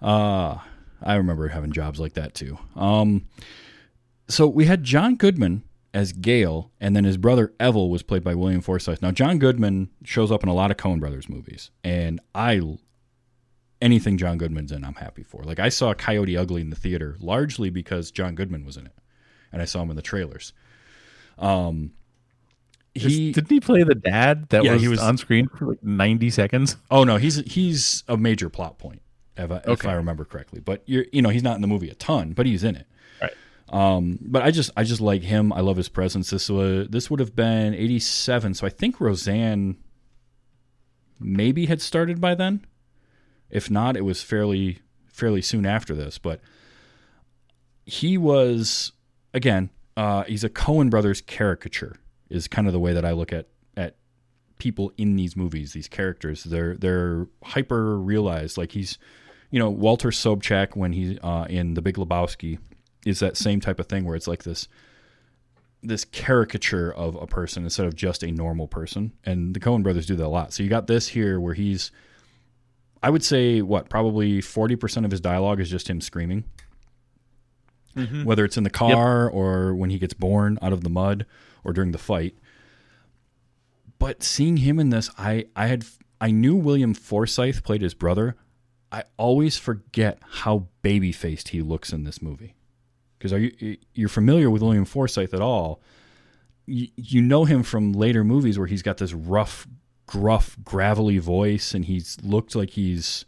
Uh, 0.00 0.58
I 1.02 1.14
remember 1.14 1.48
having 1.48 1.72
jobs 1.72 1.98
like 2.00 2.14
that 2.14 2.34
too. 2.34 2.58
Um, 2.76 3.26
so 4.28 4.46
we 4.46 4.66
had 4.66 4.84
John 4.84 5.16
Goodman 5.16 5.62
as 5.94 6.12
Gale, 6.12 6.70
and 6.80 6.94
then 6.94 7.04
his 7.04 7.16
brother 7.16 7.54
Evelle 7.58 7.88
was 7.88 8.02
played 8.02 8.22
by 8.22 8.34
William 8.34 8.60
Forsythe. 8.60 9.00
Now, 9.02 9.10
John 9.10 9.38
Goodman 9.38 9.88
shows 10.04 10.30
up 10.30 10.42
in 10.42 10.48
a 10.48 10.54
lot 10.54 10.70
of 10.70 10.76
Coen 10.76 11.00
Brothers 11.00 11.28
movies, 11.28 11.70
and 11.82 12.20
I 12.34 12.60
anything 13.80 14.18
John 14.18 14.38
Goodman's 14.38 14.72
in, 14.72 14.84
I'm 14.84 14.94
happy 14.96 15.22
for. 15.22 15.42
Like 15.44 15.58
I 15.60 15.68
saw 15.68 15.94
Coyote 15.94 16.36
Ugly 16.36 16.60
in 16.62 16.70
the 16.70 16.76
theater 16.76 17.16
largely 17.20 17.70
because 17.70 18.10
John 18.10 18.34
Goodman 18.34 18.64
was 18.66 18.76
in 18.76 18.86
it, 18.86 18.94
and 19.52 19.62
I 19.62 19.64
saw 19.64 19.82
him 19.82 19.90
in 19.90 19.96
the 19.96 20.02
trailers. 20.02 20.52
Um, 21.38 21.92
he 22.94 23.32
didn't 23.32 23.50
he 23.50 23.60
play 23.60 23.84
the 23.84 23.94
dad 23.94 24.48
that 24.48 24.64
Yeah, 24.64 24.72
was, 24.74 24.82
he 24.82 24.88
was- 24.88 25.00
on 25.00 25.16
screen 25.16 25.48
for 25.48 25.66
like 25.68 25.82
ninety 25.82 26.30
seconds? 26.30 26.76
Oh 26.90 27.04
no, 27.04 27.16
he's 27.16 27.36
he's 27.50 28.02
a 28.08 28.16
major 28.16 28.48
plot 28.50 28.78
point, 28.78 29.00
if 29.38 29.50
I, 29.50 29.62
if 29.66 29.86
I 29.86 29.94
remember 29.94 30.24
correctly. 30.24 30.60
But 30.60 30.82
you're 30.86 31.06
you 31.12 31.22
know 31.22 31.28
he's 31.28 31.42
not 31.42 31.56
in 31.56 31.62
the 31.62 31.68
movie 31.68 31.90
a 31.90 31.94
ton, 31.94 32.32
but 32.32 32.46
he's 32.46 32.64
in 32.64 32.76
it. 32.76 32.86
Right. 33.20 33.32
Um, 33.70 34.18
but 34.22 34.42
I 34.42 34.50
just 34.50 34.70
I 34.76 34.84
just 34.84 35.00
like 35.00 35.22
him. 35.22 35.52
I 35.52 35.60
love 35.60 35.76
his 35.76 35.88
presence. 35.88 36.30
This 36.30 36.48
was 36.48 36.88
this 36.88 37.10
would 37.10 37.20
have 37.20 37.34
been 37.34 37.74
'87, 37.74 38.54
so 38.54 38.66
I 38.66 38.70
think 38.70 39.00
Roseanne 39.00 39.76
maybe 41.20 41.66
had 41.66 41.80
started 41.80 42.20
by 42.20 42.34
then. 42.34 42.66
If 43.50 43.70
not, 43.70 43.96
it 43.96 44.04
was 44.04 44.22
fairly 44.22 44.80
fairly 45.12 45.42
soon 45.42 45.66
after 45.66 45.94
this, 45.94 46.18
but 46.18 46.40
he 47.84 48.18
was 48.18 48.92
again, 49.34 49.70
uh, 49.96 50.24
he's 50.24 50.44
a 50.44 50.50
Coen 50.50 50.90
brothers 50.90 51.20
caricature 51.20 51.96
is 52.28 52.46
kind 52.48 52.66
of 52.66 52.72
the 52.72 52.80
way 52.80 52.92
that 52.92 53.04
I 53.04 53.12
look 53.12 53.32
at 53.32 53.46
at 53.76 53.96
people 54.58 54.92
in 54.96 55.16
these 55.16 55.36
movies, 55.36 55.72
these 55.72 55.88
characters. 55.88 56.44
They're 56.44 56.76
they're 56.76 57.26
hyper 57.42 57.98
realized. 57.98 58.58
Like 58.58 58.72
he's, 58.72 58.98
you 59.50 59.58
know, 59.58 59.70
Walter 59.70 60.10
Sobchak 60.10 60.76
when 60.76 60.92
he's 60.92 61.18
uh, 61.22 61.46
in 61.48 61.74
The 61.74 61.82
Big 61.82 61.96
Lebowski 61.96 62.58
is 63.06 63.20
that 63.20 63.36
same 63.36 63.60
type 63.60 63.80
of 63.80 63.86
thing 63.86 64.04
where 64.04 64.16
it's 64.16 64.28
like 64.28 64.42
this 64.42 64.68
this 65.80 66.04
caricature 66.04 66.92
of 66.92 67.14
a 67.14 67.26
person 67.26 67.62
instead 67.62 67.86
of 67.86 67.94
just 67.94 68.24
a 68.24 68.32
normal 68.32 68.66
person. 68.66 69.12
And 69.24 69.54
the 69.54 69.60
Coen 69.60 69.84
brothers 69.84 70.06
do 70.06 70.16
that 70.16 70.26
a 70.26 70.28
lot. 70.28 70.52
So 70.52 70.64
you 70.64 70.68
got 70.68 70.88
this 70.88 71.08
here 71.08 71.38
where 71.38 71.54
he's 71.54 71.92
I 73.02 73.10
would 73.10 73.24
say 73.24 73.62
what, 73.62 73.88
probably 73.88 74.40
40% 74.40 75.04
of 75.04 75.12
his 75.12 75.20
dialogue 75.20 75.60
is 75.60 75.70
just 75.70 75.88
him 75.88 76.00
screaming. 76.00 76.44
Whether 78.24 78.44
it's 78.44 78.56
in 78.56 78.64
the 78.64 78.70
car 78.70 79.28
or 79.30 79.74
when 79.74 79.90
he 79.90 79.98
gets 79.98 80.14
born 80.14 80.58
out 80.62 80.72
of 80.72 80.82
the 80.82 80.90
mud 80.90 81.26
or 81.64 81.72
during 81.72 81.92
the 81.92 81.98
fight. 81.98 82.36
But 83.98 84.22
seeing 84.22 84.58
him 84.58 84.78
in 84.78 84.90
this, 84.90 85.10
I 85.18 85.46
I 85.56 85.66
had 85.66 85.84
I 86.20 86.30
knew 86.30 86.54
William 86.56 86.94
Forsythe 86.94 87.62
played 87.62 87.82
his 87.82 87.94
brother. 87.94 88.36
I 88.90 89.04
always 89.16 89.56
forget 89.56 90.18
how 90.22 90.68
baby 90.82 91.12
faced 91.12 91.48
he 91.48 91.60
looks 91.60 91.92
in 91.92 92.04
this 92.04 92.22
movie. 92.22 92.54
Because 93.18 93.32
are 93.32 93.38
you 93.38 93.76
you're 93.94 94.08
familiar 94.08 94.48
with 94.48 94.62
William 94.62 94.84
Forsythe 94.84 95.34
at 95.34 95.40
all? 95.40 95.80
You, 96.66 96.88
you 96.96 97.20
know 97.20 97.44
him 97.44 97.62
from 97.62 97.92
later 97.92 98.24
movies 98.24 98.58
where 98.58 98.66
he's 98.66 98.82
got 98.82 98.98
this 98.98 99.12
rough, 99.12 99.66
gruff, 100.06 100.56
gravelly 100.64 101.18
voice, 101.18 101.74
and 101.74 101.84
he's 101.84 102.16
looked 102.22 102.54
like 102.54 102.70
he's, 102.70 103.24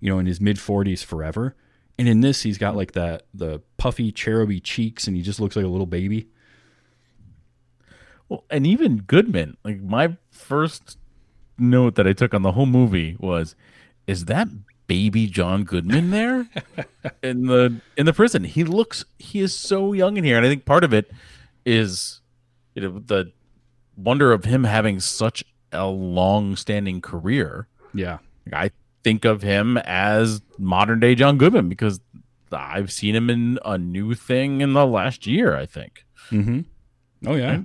you 0.00 0.10
know, 0.10 0.18
in 0.18 0.26
his 0.26 0.40
mid 0.40 0.58
forties 0.58 1.02
forever. 1.02 1.56
And 1.98 2.08
in 2.08 2.20
this, 2.20 2.42
he's 2.42 2.58
got 2.58 2.76
like 2.76 2.92
that 2.92 3.24
the 3.34 3.60
puffy 3.78 4.12
cheruby 4.12 4.62
cheeks, 4.62 5.06
and 5.06 5.16
he 5.16 5.22
just 5.22 5.40
looks 5.40 5.56
like 5.56 5.64
a 5.64 5.68
little 5.68 5.86
baby. 5.86 6.28
Well, 8.28 8.44
and 8.48 8.66
even 8.66 8.98
Goodman, 8.98 9.56
like 9.64 9.80
my 9.80 10.16
first 10.30 10.98
note 11.58 11.96
that 11.96 12.06
I 12.06 12.12
took 12.12 12.32
on 12.32 12.42
the 12.42 12.52
whole 12.52 12.66
movie 12.66 13.16
was, 13.18 13.56
is 14.06 14.26
that 14.26 14.48
baby 14.90 15.28
John 15.28 15.62
Goodman 15.62 16.10
there 16.10 16.48
in 17.22 17.46
the 17.46 17.80
in 17.96 18.06
the 18.06 18.12
prison? 18.12 18.42
He 18.42 18.64
looks 18.64 19.04
he 19.20 19.38
is 19.38 19.54
so 19.56 19.92
young 19.92 20.16
in 20.16 20.24
here, 20.24 20.36
and 20.36 20.44
I 20.44 20.48
think 20.48 20.64
part 20.64 20.82
of 20.82 20.92
it 20.92 21.08
is 21.64 22.20
you 22.74 22.82
know 22.82 22.98
the 22.98 23.30
wonder 23.96 24.32
of 24.32 24.44
him 24.44 24.64
having 24.64 24.98
such 24.98 25.44
a 25.70 25.86
long-standing 25.86 27.00
career. 27.00 27.68
Yeah, 27.94 28.18
I 28.52 28.72
think 29.04 29.24
of 29.24 29.42
him 29.42 29.76
as 29.78 30.42
modern 30.58 30.98
day 30.98 31.14
John 31.14 31.38
Goodman 31.38 31.68
because 31.68 32.00
I've 32.50 32.90
seen 32.90 33.14
him 33.14 33.30
in 33.30 33.60
a 33.64 33.78
new 33.78 34.14
thing 34.14 34.60
in 34.60 34.72
the 34.72 34.86
last 34.86 35.24
year. 35.24 35.54
I 35.56 35.66
think. 35.66 36.04
Mm-hmm. 36.32 36.60
Oh 37.28 37.36
yeah, 37.36 37.50
Right? 37.50 37.64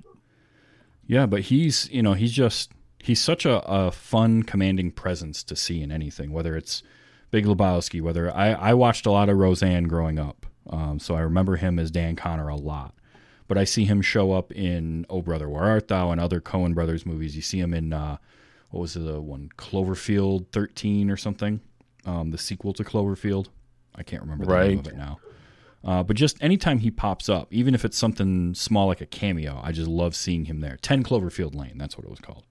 yeah. 1.07 1.25
But 1.25 1.41
he's 1.41 1.89
you 1.91 2.03
know 2.03 2.13
he's 2.13 2.33
just 2.33 2.71
he's 2.99 3.19
such 3.21 3.45
a, 3.45 3.59
a 3.67 3.91
fun, 3.91 4.43
commanding 4.43 4.91
presence 4.91 5.43
to 5.45 5.55
see 5.55 5.81
in 5.81 5.91
anything. 5.91 6.31
Whether 6.31 6.55
it's 6.55 6.83
Big 7.36 7.45
Lebowski, 7.45 8.02
whether 8.02 8.34
I 8.34 8.54
I 8.54 8.74
watched 8.76 9.06
a 9.06 9.12
lot 9.12 9.28
of 9.28 9.36
Roseanne 9.36 9.89
growing 9.89 10.17
up, 10.17 10.45
um, 10.69 11.00
so 11.00 11.15
I 11.15 11.19
remember 11.19 11.58
him 11.58 11.78
as 11.78 11.91
Dan 11.91 12.15
Connor 12.15 12.48
a 12.48 12.56
lot. 12.56 12.93
But 13.50 13.58
I 13.58 13.65
see 13.65 13.84
him 13.84 14.02
show 14.02 14.32
up 14.32 14.54
in 14.54 15.06
Oh 15.10 15.21
Brother 15.21 15.50
Where 15.50 15.65
Art 15.65 15.89
Thou 15.89 16.12
and 16.12 16.21
other 16.21 16.39
Coen 16.39 16.74
Brothers 16.74 17.06
movies. 17.06 17.36
You 17.36 17.41
see 17.41 17.60
him 17.60 17.74
in 17.74 17.91
uh, 17.91 18.19
what 18.69 18.80
was 18.80 18.93
the 18.93 19.19
one 19.19 19.50
Cloverfield 19.58 20.48
13 20.54 21.12
or 21.12 21.17
something, 21.17 21.60
um, 22.06 22.32
the 22.32 22.38
sequel 22.38 22.71
to 22.71 22.86
Cloverfield. 22.86 23.48
I 23.93 24.04
can't 24.04 24.21
remember 24.21 24.45
the 24.45 24.67
name 24.67 24.80
of 24.80 24.88
it 24.88 24.95
now. 24.95 25.19
Uh, 25.84 26.04
but 26.04 26.15
just 26.15 26.41
anytime 26.41 26.80
he 26.80 26.89
pops 26.89 27.28
up, 27.28 27.54
even 27.54 27.76
if 27.76 27.84
it's 27.84 27.98
something 27.98 28.56
small 28.56 28.88
like 28.88 29.02
a 29.02 29.06
cameo, 29.06 29.60
I 29.62 29.74
just 29.74 29.89
love 29.89 30.15
seeing 30.15 30.45
him 30.45 30.62
there. 30.62 30.78
10 30.82 31.04
Cloverfield 31.04 31.54
Lane, 31.54 31.78
that's 31.78 31.98
what 31.98 32.06
it 32.06 32.10
was 32.10 32.21
called. 32.21 32.45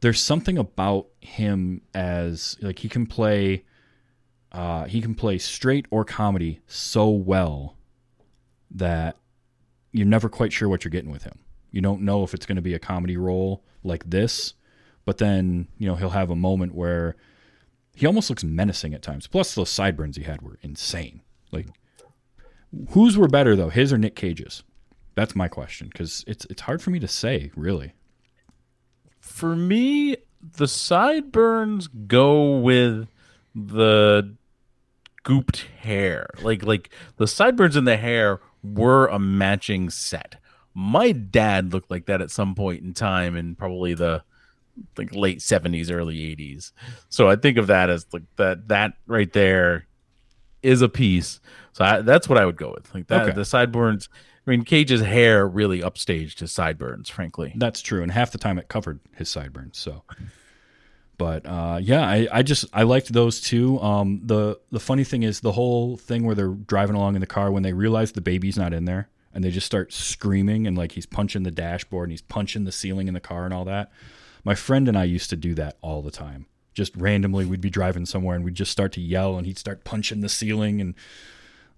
There's 0.00 0.22
something 0.22 0.56
about 0.56 1.08
him 1.20 1.82
as 1.92 2.56
like 2.62 2.78
he 2.78 2.88
can 2.88 3.04
play 3.04 3.64
uh, 4.52 4.84
he 4.84 5.00
can 5.00 5.14
play 5.14 5.38
straight 5.38 5.86
or 5.90 6.04
comedy 6.04 6.60
so 6.66 7.08
well 7.08 7.76
that 8.70 9.16
you're 9.92 10.06
never 10.06 10.28
quite 10.28 10.52
sure 10.52 10.68
what 10.68 10.84
you're 10.84 10.90
getting 10.90 11.10
with 11.10 11.24
him. 11.24 11.38
You 11.70 11.80
don't 11.80 12.02
know 12.02 12.22
if 12.22 12.34
it's 12.34 12.46
going 12.46 12.56
to 12.56 12.62
be 12.62 12.74
a 12.74 12.78
comedy 12.78 13.16
role 13.16 13.62
like 13.82 14.08
this, 14.08 14.54
but 15.04 15.18
then, 15.18 15.68
you 15.78 15.86
know, 15.86 15.96
he'll 15.96 16.10
have 16.10 16.30
a 16.30 16.36
moment 16.36 16.74
where 16.74 17.16
he 17.94 18.06
almost 18.06 18.30
looks 18.30 18.44
menacing 18.44 18.94
at 18.94 19.02
times. 19.02 19.26
Plus 19.26 19.54
those 19.54 19.70
sideburns 19.70 20.16
he 20.16 20.22
had 20.22 20.42
were 20.42 20.58
insane. 20.62 21.22
Like 21.50 21.66
Whose 22.90 23.16
were 23.16 23.28
better 23.28 23.56
though, 23.56 23.70
his 23.70 23.92
or 23.92 23.98
Nick 23.98 24.14
Cage's? 24.14 24.62
That's 25.14 25.34
my 25.34 25.48
question 25.48 25.88
because 25.88 26.24
it's 26.26 26.44
it's 26.46 26.62
hard 26.62 26.82
for 26.82 26.90
me 26.90 27.00
to 27.00 27.08
say 27.08 27.50
really. 27.56 27.94
For 29.20 29.56
me, 29.56 30.16
the 30.40 30.68
sideburns 30.68 31.88
go 31.88 32.58
with 32.58 33.08
the 33.54 34.34
gooped 35.24 35.64
hair. 35.80 36.28
Like 36.42 36.62
like 36.64 36.90
the 37.16 37.26
sideburns 37.26 37.76
and 37.76 37.86
the 37.86 37.96
hair 37.96 38.40
were 38.62 39.06
a 39.06 39.18
matching 39.18 39.90
set. 39.90 40.36
My 40.74 41.12
dad 41.12 41.72
looked 41.72 41.90
like 41.90 42.06
that 42.06 42.20
at 42.20 42.30
some 42.30 42.54
point 42.54 42.82
in 42.82 42.94
time 42.94 43.36
in 43.36 43.54
probably 43.56 43.94
the 43.94 44.22
like 44.96 45.12
late 45.12 45.38
70s 45.40 45.90
early 45.90 46.16
80s. 46.36 46.72
So 47.08 47.28
I 47.28 47.34
think 47.36 47.58
of 47.58 47.66
that 47.66 47.90
as 47.90 48.06
like 48.12 48.22
that 48.36 48.68
that 48.68 48.92
right 49.06 49.32
there 49.32 49.86
is 50.62 50.82
a 50.82 50.88
piece. 50.88 51.40
So 51.72 51.84
I, 51.84 52.00
that's 52.02 52.28
what 52.28 52.38
I 52.38 52.44
would 52.46 52.56
go 52.56 52.72
with. 52.76 52.92
Like 52.94 53.06
that 53.08 53.22
Okay. 53.22 53.32
the 53.32 53.44
sideburns 53.44 54.08
I 54.46 54.50
mean 54.50 54.64
Cage's 54.64 55.02
hair 55.02 55.46
really 55.46 55.82
upstaged 55.82 56.38
his 56.38 56.52
sideburns, 56.52 57.10
frankly. 57.10 57.52
That's 57.56 57.82
true, 57.82 58.02
and 58.02 58.10
half 58.10 58.30
the 58.30 58.38
time 58.38 58.58
it 58.58 58.68
covered 58.68 58.98
his 59.14 59.28
sideburns. 59.28 59.76
So, 59.76 60.04
but 61.18 61.44
uh, 61.44 61.80
yeah, 61.82 62.08
I, 62.08 62.28
I 62.32 62.42
just 62.42 62.64
I 62.72 62.84
liked 62.84 63.12
those 63.12 63.40
two. 63.40 63.80
Um, 63.80 64.20
the 64.24 64.58
the 64.70 64.80
funny 64.80 65.04
thing 65.04 65.24
is 65.24 65.40
the 65.40 65.52
whole 65.52 65.96
thing 65.96 66.24
where 66.24 66.34
they're 66.34 66.48
driving 66.48 66.96
along 66.96 67.16
in 67.16 67.20
the 67.20 67.26
car 67.26 67.50
when 67.50 67.64
they 67.64 67.72
realize 67.72 68.12
the 68.12 68.20
baby's 68.20 68.56
not 68.56 68.72
in 68.72 68.84
there 68.84 69.08
and 69.34 69.44
they 69.44 69.50
just 69.50 69.66
start 69.66 69.92
screaming 69.92 70.66
and 70.66 70.78
like 70.78 70.92
he's 70.92 71.06
punching 71.06 71.42
the 71.42 71.50
dashboard 71.50 72.08
and 72.08 72.12
he's 72.12 72.22
punching 72.22 72.64
the 72.64 72.72
ceiling 72.72 73.08
in 73.08 73.14
the 73.14 73.20
car 73.20 73.44
and 73.44 73.52
all 73.52 73.64
that. 73.64 73.90
My 74.44 74.54
friend 74.54 74.88
and 74.88 74.96
I 74.96 75.04
used 75.04 75.28
to 75.30 75.36
do 75.36 75.54
that 75.54 75.76
all 75.82 76.02
the 76.02 76.12
time. 76.12 76.46
Just 76.72 76.96
randomly, 76.96 77.44
we'd 77.44 77.60
be 77.60 77.68
driving 77.68 78.06
somewhere 78.06 78.36
and 78.36 78.44
we'd 78.44 78.54
just 78.54 78.70
start 78.70 78.92
to 78.92 79.00
yell 79.00 79.36
and 79.36 79.46
he'd 79.46 79.58
start 79.58 79.82
punching 79.84 80.20
the 80.20 80.28
ceiling 80.28 80.80
and 80.80 80.94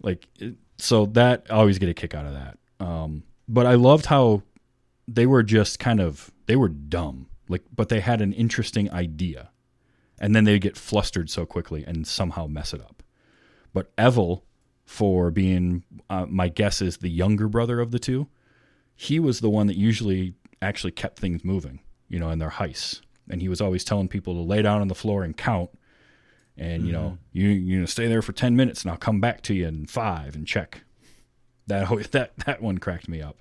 like 0.03 0.29
it, 0.39 0.57
so 0.77 1.07
that 1.07 1.47
I 1.49 1.55
always 1.55 1.79
get 1.79 1.89
a 1.89 1.95
kick 1.95 2.15
out 2.15 2.27
of 2.27 2.35
that. 2.35 2.59
Um, 2.79 3.23
but 3.49 3.65
I 3.65 3.75
loved 3.75 4.07
how 4.07 4.43
they 5.09 5.25
were 5.25 5.43
just 5.43 5.79
kind 5.79 6.01
of 6.01 6.31
they 6.45 6.57
were 6.57 6.69
dumb 6.69 7.30
like 7.51 7.65
but 7.75 7.89
they 7.89 8.01
had 8.01 8.23
an 8.23 8.33
interesting 8.33 8.91
idea. 8.91 9.51
And 10.23 10.35
then 10.35 10.45
they 10.45 10.59
get 10.59 10.77
flustered 10.77 11.31
so 11.31 11.47
quickly 11.47 11.83
and 11.87 12.07
somehow 12.07 12.47
mess 12.47 12.75
it 12.75 12.81
up. 12.83 13.03
But 13.73 13.95
Evelle 13.97 14.43
for 14.85 15.31
being 15.31 15.85
uh, 16.11 16.27
my 16.29 16.49
guess 16.49 16.83
is 16.83 16.99
the 16.99 17.09
younger 17.09 17.49
brother 17.49 17.81
of 17.81 17.91
the 17.91 17.99
two 17.99 18.29
he 18.97 19.19
was 19.19 19.41
the 19.41 19.49
one 19.49 19.67
that 19.67 19.77
usually 19.77 20.35
actually 20.61 20.91
kept 20.91 21.19
things 21.19 21.45
moving 21.45 21.81
you 22.09 22.19
know 22.19 22.31
in 22.31 22.39
their 22.39 22.51
heists. 22.51 23.01
And 23.31 23.41
he 23.41 23.49
was 23.49 23.61
always 23.61 23.85
telling 23.85 24.09
people 24.09 24.35
to 24.35 24.41
lay 24.41 24.61
down 24.61 24.81
on 24.81 24.89
the 24.89 24.95
floor 24.95 25.23
and 25.23 25.37
count. 25.37 25.71
And 26.57 26.87
you 26.87 26.93
know 26.93 27.19
you 27.33 27.49
you 27.49 27.81
know 27.81 27.87
stay 27.87 28.07
there 28.09 28.23
for 28.23 28.33
10 28.33 28.57
minutes 28.57 28.83
and 28.83 28.91
I'll 28.91 28.99
come 28.99 29.21
back 29.21 29.41
to 29.43 29.55
you 29.55 29.67
in 29.67 29.87
5 29.87 30.35
and 30.35 30.47
check. 30.47 30.83
That 31.67 31.89
that 32.13 32.37
that 32.45 32.61
one 32.61 32.79
cracked 32.79 33.09
me 33.09 33.23
up. 33.23 33.41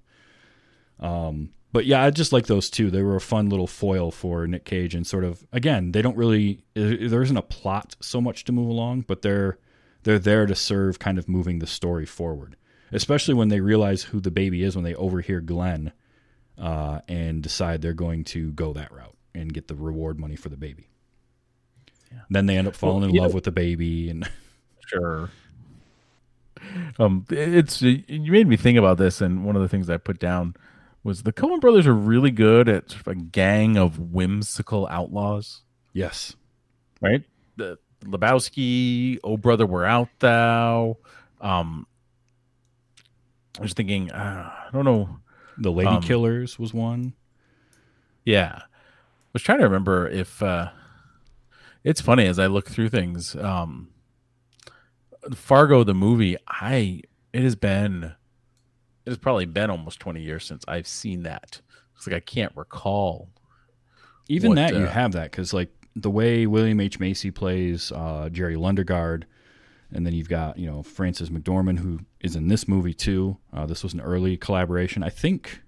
Um, 1.00 1.52
but 1.72 1.86
yeah, 1.86 2.04
I 2.04 2.10
just 2.10 2.34
like 2.34 2.48
those 2.48 2.70
two. 2.70 2.90
They 2.90 3.02
were 3.04 3.16
a 3.16 3.22
fun 3.22 3.50
little 3.50 3.68
foil 3.68 4.12
for 4.12 4.48
Nick 4.48 4.66
Cage, 4.66 4.96
and 4.96 5.06
sort 5.06 5.24
of 5.24 5.46
again, 5.52 5.92
they 5.92 6.02
don't 6.02 6.18
really 6.18 6.64
there 6.74 7.22
isn't 7.22 7.38
a 7.38 7.42
plot 7.42 7.96
so 8.02 8.20
much 8.22 8.44
to 8.46 8.52
move 8.52 8.70
along, 8.70 9.02
but 9.08 9.22
they're 9.22 9.58
they're 10.04 10.20
there 10.20 10.46
to 10.46 10.56
serve 10.56 11.00
kind 11.00 11.18
of 11.18 11.28
moving 11.30 11.60
the 11.60 11.68
story 11.68 12.06
forward. 12.06 12.56
Especially 12.92 13.36
when 13.36 13.50
they 13.50 13.60
realize 13.62 14.04
who 14.04 14.20
the 14.20 14.32
baby 14.32 14.64
is 14.64 14.76
when 14.76 14.84
they 14.84 14.96
overhear 14.96 15.42
Glenn 15.42 15.92
uh, 16.58 17.02
and 17.08 17.44
decide 17.44 17.82
they're 17.84 17.94
going 17.94 18.24
to 18.26 18.52
go 18.54 18.74
that 18.74 18.92
route 18.92 19.16
and 19.36 19.54
get 19.54 19.68
the 19.68 19.76
reward 19.76 20.20
money 20.20 20.36
for 20.36 20.50
the 20.50 20.58
baby. 20.58 20.88
Then 22.32 22.48
they 22.48 22.58
end 22.58 22.68
up 22.68 22.76
falling 22.76 23.02
Well, 23.02 23.10
in 23.10 23.16
yeah. 23.16 23.22
love 23.22 23.36
with 23.36 23.44
the 23.44 23.52
baby, 23.52 24.10
and 24.10 24.28
Sure. 24.88 25.30
Um, 26.98 27.26
it's 27.30 27.82
you 27.82 28.32
made 28.32 28.48
me 28.48 28.58
think 28.58 28.78
about 28.78 28.98
this, 28.98 29.22
and 29.22 29.46
one 29.46 29.56
of 29.56 29.62
the 29.62 29.70
things 29.70 29.90
I 29.90 29.98
put 29.98 30.18
down 30.20 30.56
was 31.04 31.24
the 31.24 31.34
Coen 31.34 31.60
Brothers 31.62 31.88
are 31.88 31.94
really 31.94 32.32
good 32.32 32.68
at 32.70 32.90
sort 32.92 33.02
of 33.02 33.08
a 33.08 33.16
gang 33.16 33.78
of 33.78 34.00
whimsical 34.00 34.88
outlaws, 34.90 35.62
yes, 35.94 36.36
right? 37.02 37.24
The 37.58 37.78
Lebowski, 38.06 39.20
Oh 39.24 39.38
Brother, 39.38 39.66
Where 39.66 39.86
Art 39.86 40.10
Thou? 40.20 40.98
Um, 41.42 41.86
I 43.58 43.62
was 43.62 43.74
thinking, 43.74 44.12
uh, 44.12 44.52
I 44.68 44.70
don't 44.72 44.86
know. 44.86 45.20
the 45.58 45.72
Lady 45.72 45.90
Um, 45.90 46.02
Killers 46.02 46.58
was 46.58 46.74
one. 46.74 47.14
Yeah. 48.26 48.60
I 48.62 49.32
was 49.34 49.42
trying 49.42 49.58
to 49.60 49.66
remember 49.66 50.08
if 50.08 50.42
uh 50.42 50.70
it's 51.84 52.00
funny 52.02 52.26
as 52.26 52.40
I 52.40 52.48
look 52.48 52.70
through 52.70 52.90
things. 52.90 53.36
Um 53.36 53.90
Fargo 55.34 55.84
the 55.84 55.94
movie, 55.94 56.38
I 56.48 57.02
it 57.34 57.44
has 57.44 57.56
been 57.56 58.14
it 59.10 59.14
has 59.14 59.18
probably 59.18 59.48
been 59.48 59.72
almost 59.72 60.00
20 60.00 60.22
years 60.22 60.46
since 60.46 60.64
I've 60.68 60.88
seen 60.88 61.24
that. 61.24 61.62
It's 61.98 62.06
like 62.06 62.16
I 62.16 62.20
can't 62.20 62.56
recall. 62.56 63.30
Even 64.28 64.50
What, 64.50 64.56
that 64.58 64.76
you 64.76 64.84
uh, 64.84 64.92
have 64.92 65.14
that 65.14 65.32
because 65.32 65.52
like 65.52 65.72
the 65.96 66.12
way 66.12 66.46
William 66.46 66.80
H 66.80 67.00
Macy 67.00 67.32
plays 67.32 67.92
uh, 67.92 68.30
Jerry 68.32 68.54
Lundegaard, 68.54 69.24
and 69.92 70.06
then 70.06 70.14
you've 70.14 70.30
got 70.30 70.60
you 70.60 70.70
know 70.70 70.84
Frances 70.84 71.32
McDormand 71.32 71.80
who 71.80 72.02
is 72.22 72.36
in 72.36 72.50
this 72.50 72.68
movie 72.68 72.94
too. 72.94 73.38
Uh, 73.52 73.66
this 73.66 73.82
was 73.84 73.96
an 73.96 74.02
early 74.02 74.38
collaboration, 74.38 75.02
I 75.02 75.10
think. 75.10 75.64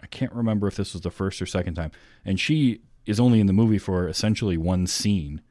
I 0.00 0.06
can't 0.06 0.32
remember 0.32 0.66
if 0.68 0.76
this 0.76 0.94
was 0.94 1.02
the 1.02 1.10
first 1.10 1.42
or 1.42 1.46
second 1.46 1.74
time, 1.74 1.92
and 2.24 2.40
she 2.40 2.80
is 3.04 3.20
only 3.20 3.40
in 3.40 3.46
the 3.46 3.52
movie 3.52 3.78
for 3.78 4.08
essentially 4.08 4.56
one 4.56 4.86
scene, 4.86 5.42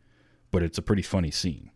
but 0.49 0.63
it's 0.63 0.79
a 0.79 0.81
pretty 0.81 1.03
funny 1.03 1.29
scene. 1.29 1.69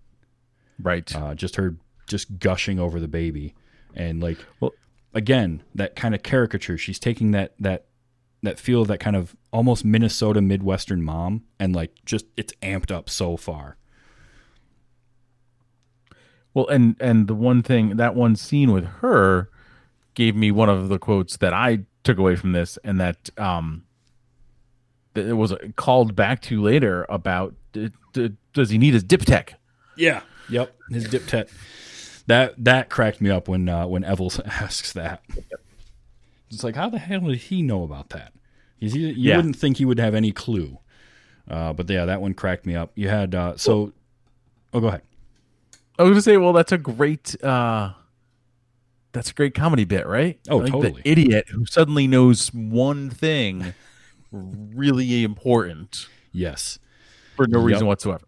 Right. 0.82 1.16
uh, 1.16 1.36
just 1.36 1.58
her 1.58 1.76
just 2.08 2.40
gushing 2.40 2.80
over 2.80 3.00
the 3.00 3.08
baby 3.08 3.54
and 3.96 4.22
like 4.22 4.38
Well- 4.60 4.74
again 5.14 5.64
that 5.74 5.96
kind 5.96 6.14
of 6.14 6.22
caricature 6.24 6.78
she's 6.78 7.00
taking 7.00 7.32
that 7.32 7.54
that 7.60 7.86
that 8.44 8.60
feel 8.60 8.84
of 8.84 8.88
that 8.88 9.00
kind 9.00 9.16
of 9.16 9.36
almost 9.52 9.84
minnesota 9.84 10.42
midwestern 10.42 11.02
mom 11.02 11.44
and 11.60 11.76
like 11.76 11.92
just 12.06 12.26
it's 12.38 12.54
amped 12.62 12.92
up 12.92 13.10
so 13.10 13.36
far. 13.36 13.76
Well, 16.54 16.68
and 16.68 16.96
and 17.00 17.28
the 17.28 17.36
one 17.36 17.62
thing 17.62 17.98
that 17.98 18.16
one 18.16 18.36
scene 18.36 18.72
with 18.72 18.86
her 18.86 19.50
gave 20.16 20.36
me 20.36 20.52
one 20.52 20.70
of 20.70 20.90
the 20.90 20.98
quotes 20.98 21.38
that 21.38 21.54
I 21.54 21.86
took 22.04 22.18
away 22.18 22.36
from 22.36 22.54
this, 22.54 22.78
and 22.84 23.00
that 23.00 23.30
um, 23.38 23.84
that 25.14 25.26
it 25.28 25.34
was 25.34 25.54
called 25.76 26.16
back 26.16 26.42
to 26.44 26.62
later 26.62 27.06
about 27.08 27.54
d- 27.72 27.92
d- 28.14 28.32
does 28.54 28.72
he 28.72 28.78
need 28.78 28.94
his 28.94 29.04
dip 29.04 29.22
diptech? 29.22 29.54
yeah. 29.96 30.22
Yep. 30.50 30.76
His 30.90 31.04
dip 31.08 31.28
tet 31.28 31.48
that 32.30 32.54
that 32.64 32.90
cracked 32.90 33.20
me 33.22 33.30
up 33.30 33.48
when 33.48 33.68
uh, 33.70 33.86
when 33.86 34.04
Evels 34.04 34.40
asks 34.46 34.94
that 34.94 35.22
it's 36.50 36.64
like 36.64 36.76
how 36.76 36.90
the 36.90 36.98
hell 37.00 37.20
did 37.22 37.38
he 37.38 37.62
know 37.62 37.84
about 37.84 38.10
that? 38.10 38.34
he, 38.80 38.88
you 38.88 39.14
Yeah. 39.30 39.36
wouldn't 39.36 39.56
think 39.58 39.78
he 39.78 39.86
would 39.86 40.00
have 40.00 40.16
any 40.16 40.32
clue 40.32 40.80
uh, 41.50 41.74
but 41.74 41.90
yeah 41.90 42.06
that 42.06 42.22
one 42.22 42.34
cracked 42.34 42.66
me 42.66 42.76
up 42.76 42.92
you 42.96 43.10
had 43.10 43.36
uh, 43.36 43.58
so 43.58 43.92
oh 44.74 44.80
go 44.80 44.88
ahead 44.88 45.02
I 45.98 46.04
was 46.04 46.12
gonna 46.12 46.22
say, 46.22 46.38
well, 46.38 46.54
that's 46.54 46.72
a 46.72 46.78
great 46.78 47.36
uh, 47.44 47.92
that's 49.12 49.32
a 49.32 49.34
great 49.34 49.54
comedy 49.54 49.84
bit, 49.84 50.08
right? 50.08 50.40
Oh, 50.50 50.60
like 50.60 50.72
totally. 50.72 51.02
The 51.04 51.12
idiot 51.12 51.48
who 51.50 51.66
suddenly 51.66 52.08
knows 52.08 52.54
one 52.54 53.10
thing 53.10 53.74
really 54.32 55.26
important 55.26 56.08
yes 56.32 56.80
for 57.36 57.48
no 57.48 57.60
Yep. 57.60 57.66
reason 57.68 57.88
whatsoever. 57.88 58.24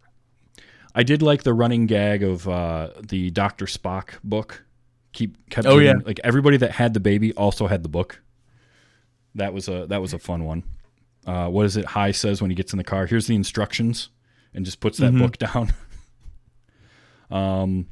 I 0.94 1.02
did 1.02 1.22
like 1.22 1.42
the 1.42 1.54
running 1.54 1.86
gag 1.86 2.22
of 2.22 2.48
uh, 2.48 2.90
the 3.00 3.30
Doctor 3.30 3.64
Spock 3.66 4.10
book. 4.22 4.64
Keep 5.12 5.50
kept. 5.50 5.66
Oh, 5.66 5.78
giving- 5.80 6.00
yeah. 6.00 6.06
like 6.06 6.20
everybody 6.24 6.56
that 6.58 6.72
had 6.72 6.94
the 6.94 7.00
baby 7.00 7.32
also 7.34 7.66
had 7.66 7.82
the 7.82 7.88
book. 7.88 8.20
That 9.34 9.52
was 9.54 9.68
a 9.68 9.86
that 9.86 10.00
was 10.02 10.12
a 10.12 10.18
fun 10.18 10.44
one. 10.44 10.64
Uh, 11.26 11.48
what 11.48 11.64
is 11.66 11.76
it? 11.76 11.84
Hi 11.86 12.10
says 12.10 12.40
when 12.42 12.50
he 12.50 12.54
gets 12.54 12.72
in 12.72 12.76
the 12.78 12.84
car. 12.84 13.06
Here's 13.06 13.26
the 13.26 13.34
instructions, 13.34 14.08
and 14.54 14.64
just 14.64 14.80
puts 14.80 14.98
that 14.98 15.16
book 15.16 15.38
down. 15.52 15.72
um, 17.30 17.86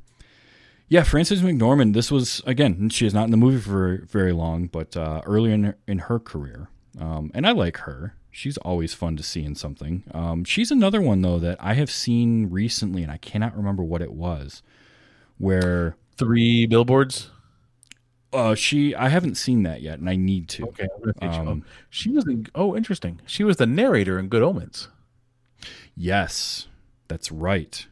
yeah, 0.88 1.02
Frances 1.04 1.40
McDormand. 1.40 1.94
This 1.94 2.10
was 2.10 2.42
again. 2.46 2.88
She 2.90 3.06
is 3.06 3.14
not 3.14 3.24
in 3.24 3.30
the 3.30 3.36
movie 3.36 3.60
for 3.60 4.04
very 4.08 4.32
long, 4.32 4.66
but 4.66 4.96
uh, 4.96 5.22
early 5.24 5.52
in 5.52 5.64
her, 5.64 5.78
in 5.86 5.98
her 6.00 6.18
career, 6.18 6.68
um, 6.98 7.30
and 7.34 7.46
I 7.46 7.52
like 7.52 7.78
her. 7.78 8.16
She's 8.30 8.56
always 8.58 8.94
fun 8.94 9.16
to 9.16 9.22
see 9.22 9.42
in 9.44 9.54
something. 9.56 10.04
Um, 10.14 10.44
she's 10.44 10.70
another 10.70 11.00
one 11.00 11.22
though 11.22 11.38
that 11.40 11.58
I 11.60 11.74
have 11.74 11.90
seen 11.90 12.48
recently, 12.48 13.02
and 13.02 13.10
I 13.10 13.16
cannot 13.16 13.56
remember 13.56 13.82
what 13.82 14.02
it 14.02 14.12
was. 14.12 14.62
Where 15.38 15.96
Three 16.16 16.66
billboards. 16.66 17.30
uh, 18.32 18.54
she, 18.54 18.94
I 18.94 19.08
haven't 19.08 19.36
seen 19.36 19.62
that 19.64 19.80
yet, 19.82 19.98
and 19.98 20.08
I 20.08 20.14
need 20.16 20.48
to. 20.50 20.66
Okay, 20.68 20.86
Um, 21.22 21.64
she 21.88 22.10
was 22.10 22.26
in. 22.28 22.46
Oh, 22.54 22.76
interesting. 22.76 23.20
She 23.26 23.42
was 23.42 23.56
the 23.56 23.66
narrator 23.66 24.18
in 24.18 24.28
Good 24.28 24.42
Omens. 24.42 24.88
Yes, 25.96 26.68
that's 27.08 27.32
right. 27.32 27.86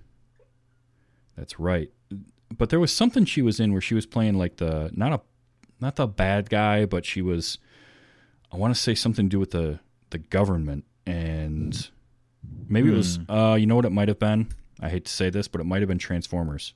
That's 1.37 1.59
right. 1.59 1.91
But 2.57 2.71
there 2.71 2.81
was 2.81 2.93
something 2.93 3.25
she 3.25 3.43
was 3.43 3.61
in 3.61 3.73
where 3.73 3.81
she 3.81 3.95
was 3.95 4.07
playing 4.07 4.35
like 4.39 4.57
the 4.57 4.91
not 4.95 5.13
a 5.13 5.21
not 5.81 5.97
the 5.97 6.07
bad 6.07 6.51
guy, 6.51 6.85
but 6.85 7.05
she 7.05 7.23
was 7.23 7.59
I 8.53 8.57
want 8.57 8.75
to 8.75 8.81
say 8.81 8.95
something 8.95 9.27
to 9.27 9.31
do 9.31 9.39
with 9.41 9.51
the 9.53 9.81
the 10.11 10.19
government 10.19 10.85
and 11.07 11.91
maybe 12.69 12.91
it 12.91 12.95
was 12.95 13.19
uh 13.29 13.57
you 13.59 13.67
know 13.67 13.77
what 13.77 13.85
it 13.85 13.93
might 13.93 14.09
have 14.09 14.19
been? 14.19 14.49
I 14.81 14.89
hate 14.89 15.07
to 15.07 15.13
say 15.13 15.31
this, 15.31 15.49
but 15.49 15.61
it 15.61 15.65
might 15.65 15.81
have 15.81 15.89
been 15.89 15.99
Transformers. 15.99 16.75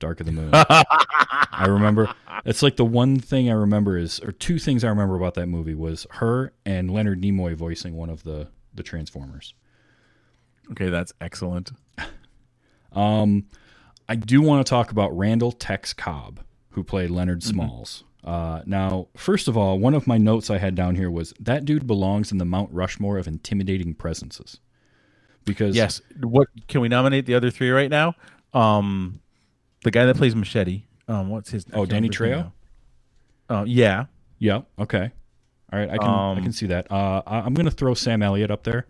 Dark 0.00 0.18
of 0.20 0.26
the 0.26 0.32
Moon. 0.32 0.50
I 0.54 1.66
remember 1.68 2.12
it's 2.44 2.62
like 2.62 2.76
the 2.76 2.84
one 2.84 3.18
thing 3.20 3.50
I 3.50 3.52
remember 3.52 3.96
is 3.98 4.18
or 4.20 4.32
two 4.32 4.58
things 4.58 4.82
I 4.82 4.88
remember 4.88 5.14
about 5.14 5.34
that 5.34 5.46
movie 5.46 5.74
was 5.74 6.06
her 6.12 6.52
and 6.64 6.90
Leonard 6.90 7.20
Nimoy 7.20 7.54
voicing 7.54 7.94
one 7.96 8.08
of 8.10 8.22
the 8.24 8.48
the 8.74 8.82
Transformers. 8.82 9.54
Okay, 10.72 10.88
that's 10.88 11.12
excellent. 11.20 11.72
Um, 12.92 13.46
I 14.08 14.16
do 14.16 14.42
want 14.42 14.66
to 14.66 14.68
talk 14.68 14.90
about 14.90 15.16
Randall 15.16 15.52
Tex 15.52 15.92
Cobb, 15.92 16.40
who 16.70 16.82
played 16.82 17.10
Leonard 17.10 17.44
Smalls. 17.44 18.02
Uh, 18.24 18.62
now, 18.66 19.08
first 19.16 19.48
of 19.48 19.56
all, 19.56 19.78
one 19.78 19.94
of 19.94 20.06
my 20.06 20.18
notes 20.18 20.50
I 20.50 20.58
had 20.58 20.74
down 20.74 20.94
here 20.96 21.10
was 21.10 21.32
that 21.40 21.64
dude 21.64 21.86
belongs 21.86 22.30
in 22.32 22.38
the 22.38 22.44
Mount 22.44 22.70
Rushmore 22.72 23.16
of 23.18 23.26
intimidating 23.26 23.94
presences. 23.94 24.60
Because 25.46 25.74
Yes. 25.74 26.02
What 26.20 26.48
can 26.68 26.80
we 26.82 26.88
nominate 26.88 27.24
the 27.26 27.34
other 27.34 27.50
three 27.50 27.70
right 27.70 27.90
now? 27.90 28.14
Um, 28.52 29.20
the 29.84 29.90
guy 29.90 30.04
that 30.04 30.16
plays 30.16 30.36
Machete. 30.36 30.84
Um, 31.08 31.30
what's 31.30 31.50
his? 31.50 31.64
I 31.72 31.78
Oh, 31.78 31.86
Danny 31.86 32.08
remember 32.10 32.24
his 32.26 32.36
name 32.36 32.52
Trejo? 33.48 33.60
Uh, 33.62 33.64
yeah. 33.66 34.04
yeah, 34.38 34.60
okay, 34.78 35.10
all 35.72 35.78
right, 35.78 35.88
I 35.90 35.96
can 35.98 36.06
I 36.08 36.30
Um, 36.32 36.42
can 36.42 36.52
see 36.52 36.66
that. 36.66 36.90
Uh, 36.92 37.22
I- 37.26 37.40
I'm 37.40 37.54
going 37.54 37.64
to 37.64 37.72
throw 37.72 37.94
Sam 37.94 38.22
Elliott 38.22 38.50
up 38.50 38.62
there 38.62 38.86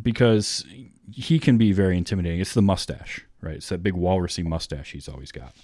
because 0.00 0.64
he 1.12 1.38
can 1.38 1.58
be 1.58 1.72
very 1.72 1.96
intimidating. 1.98 2.40
It's 2.40 2.54
the 2.54 2.62
mustache, 2.62 3.26
right? 3.40 3.56
It's 3.56 3.68
that 3.68 3.82
big 3.82 3.94
walrusy 3.94 4.44
mustache 4.44 4.92
he's 4.92 5.08
always 5.08 5.30
got. 5.32 5.54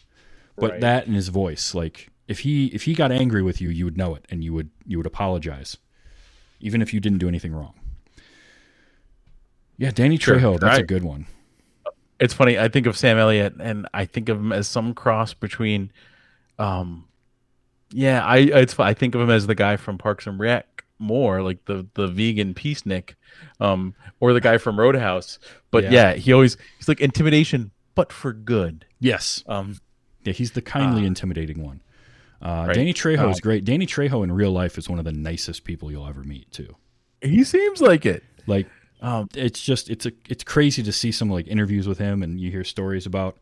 But 0.60 0.72
Right. 0.72 0.80
that 0.80 1.06
and 1.06 1.14
his 1.14 1.28
voice, 1.28 1.74
like 1.74 2.08
if 2.26 2.40
he 2.40 2.66
if 2.66 2.82
he 2.84 2.94
got 2.94 3.12
angry 3.12 3.42
with 3.42 3.60
you, 3.60 3.68
you 3.70 3.84
would 3.84 3.96
know 3.96 4.14
it, 4.14 4.26
and 4.30 4.42
you 4.42 4.52
would 4.52 4.70
you 4.86 4.96
would 4.98 5.06
apologize, 5.06 5.76
even 6.60 6.82
if 6.82 6.92
you 6.92 7.00
didn't 7.00 7.18
do 7.18 7.28
anything 7.28 7.52
wrong. 7.52 7.74
Yeah, 9.76 9.90
Danny 9.92 10.18
Sure, 10.18 10.36
Trejo, 10.38 10.58
that's 10.58 10.78
a 10.78 10.82
good 10.82 11.04
one. 11.04 11.26
It's 12.18 12.34
funny. 12.34 12.58
I 12.58 12.68
think 12.68 12.86
of 12.86 12.96
Sam 12.96 13.16
Elliott, 13.16 13.54
and 13.60 13.86
I 13.94 14.04
think 14.04 14.28
of 14.28 14.38
him 14.38 14.50
as 14.52 14.66
some 14.66 14.92
cross 14.92 15.34
between, 15.34 15.92
um, 16.58 17.04
yeah. 17.90 18.24
I 18.24 18.38
it's 18.38 18.78
I 18.80 18.92
think 18.94 19.14
of 19.14 19.20
him 19.20 19.30
as 19.30 19.46
the 19.46 19.54
guy 19.54 19.76
from 19.76 19.98
Parks 19.98 20.26
and 20.26 20.38
Rec 20.40 20.84
more, 20.98 21.42
like 21.42 21.64
the 21.66 21.86
the 21.94 22.08
vegan 22.08 22.54
peacenik, 22.54 23.14
um, 23.60 23.94
or 24.18 24.32
the 24.32 24.40
guy 24.40 24.58
from 24.58 24.80
Roadhouse. 24.80 25.38
But 25.70 25.84
Yeah. 25.84 25.90
yeah, 25.92 26.14
he 26.14 26.32
always 26.32 26.56
he's 26.76 26.88
like 26.88 27.00
intimidation, 27.00 27.70
but 27.94 28.12
for 28.12 28.32
good. 28.32 28.84
Yes, 28.98 29.44
Um, 29.46 29.76
yeah, 30.28 30.32
he's 30.32 30.52
the 30.52 30.62
kindly 30.62 31.06
intimidating 31.06 31.62
one. 31.62 31.80
Uh, 32.40 32.64
Right. 32.68 32.74
Danny 32.76 32.94
Trejo 32.94 33.30
is 33.30 33.36
Um, 33.38 33.40
great. 33.42 33.64
Danny 33.64 33.86
Trejo 33.86 34.22
in 34.22 34.30
real 34.32 34.52
life 34.52 34.78
is 34.78 34.88
one 34.88 34.98
of 35.00 35.04
the 35.04 35.12
nicest 35.12 35.64
people 35.64 35.90
you'll 35.90 36.06
ever 36.06 36.22
meet 36.22 36.50
too. 36.52 36.76
he 37.20 37.42
seems 37.44 37.80
like 37.80 38.06
it. 38.06 38.22
Like 38.46 38.66
Um, 39.00 39.28
it's 39.34 39.62
just 39.62 39.90
it's 39.90 40.06
a 40.06 40.12
it's 40.28 40.44
crazy 40.44 40.82
to 40.82 40.92
see 40.92 41.10
some 41.12 41.30
like 41.30 41.46
interviews 41.48 41.86
with 41.88 41.98
him 41.98 42.22
and 42.22 42.40
you 42.40 42.50
hear 42.50 42.64
stories 42.64 43.06
about 43.06 43.38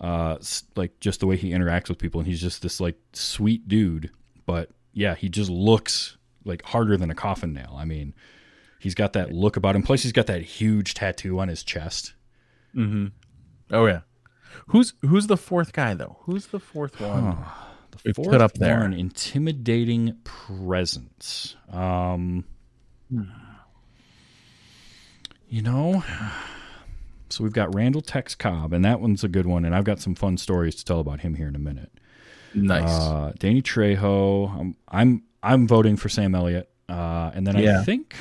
uh 0.00 0.36
like 0.76 0.98
just 1.00 1.20
the 1.20 1.26
way 1.26 1.36
he 1.36 1.50
interacts 1.50 1.88
with 1.88 1.98
people 1.98 2.20
and 2.20 2.28
he's 2.28 2.40
just 2.40 2.62
this 2.62 2.80
like 2.80 2.96
sweet 3.12 3.66
dude 3.68 4.10
but 4.46 4.70
yeah 4.92 5.14
he 5.16 5.28
just 5.28 5.50
looks 5.50 6.16
like 6.44 6.62
harder 6.62 6.96
than 6.96 7.10
a 7.10 7.14
coffin 7.16 7.52
nail 7.52 7.74
i 7.76 7.84
mean 7.84 8.14
he's 8.78 8.94
got 8.94 9.12
that 9.12 9.32
look 9.32 9.56
about 9.56 9.74
him 9.74 9.82
plus 9.82 10.02
he's 10.04 10.12
got 10.12 10.26
that 10.28 10.42
huge 10.42 10.94
tattoo 10.94 11.38
on 11.40 11.48
his 11.48 11.62
chest 11.64 12.14
Mm-hmm. 12.76 13.06
oh 13.72 13.86
yeah. 13.86 14.00
Who's 14.68 14.94
who's 15.02 15.26
the 15.26 15.36
fourth 15.36 15.72
guy 15.72 15.94
though? 15.94 16.18
Who's 16.22 16.46
the 16.46 16.60
fourth 16.60 17.00
one? 17.00 17.36
the 17.90 17.98
We've 18.04 18.14
fourth 18.16 18.28
put 18.30 18.40
up 18.40 18.54
there. 18.54 18.80
one 18.80 18.92
intimidating 18.92 20.16
presence 20.24 21.56
um 21.72 22.44
you 25.48 25.62
know 25.62 26.02
so 27.30 27.42
we've 27.44 27.52
got 27.52 27.74
randall 27.74 28.02
tex 28.02 28.34
cobb 28.34 28.72
and 28.72 28.84
that 28.84 29.00
one's 29.00 29.24
a 29.24 29.28
good 29.28 29.46
one 29.46 29.64
and 29.64 29.74
i've 29.74 29.84
got 29.84 29.98
some 30.00 30.14
fun 30.14 30.36
stories 30.36 30.74
to 30.76 30.84
tell 30.84 31.00
about 31.00 31.20
him 31.20 31.34
here 31.34 31.48
in 31.48 31.54
a 31.56 31.58
minute 31.58 31.90
Nice. 32.54 32.88
uh, 32.88 33.32
Danny 33.38 33.60
Trejo. 33.60 34.50
I'm 34.58 34.74
I'm 34.88 35.22
I'm 35.42 35.68
voting 35.68 35.96
for 35.96 36.08
Sam 36.08 36.34
Elliott, 36.34 36.70
uh, 36.88 37.30
and 37.34 37.46
then 37.46 37.56
I 37.56 37.60
think, 37.84 38.16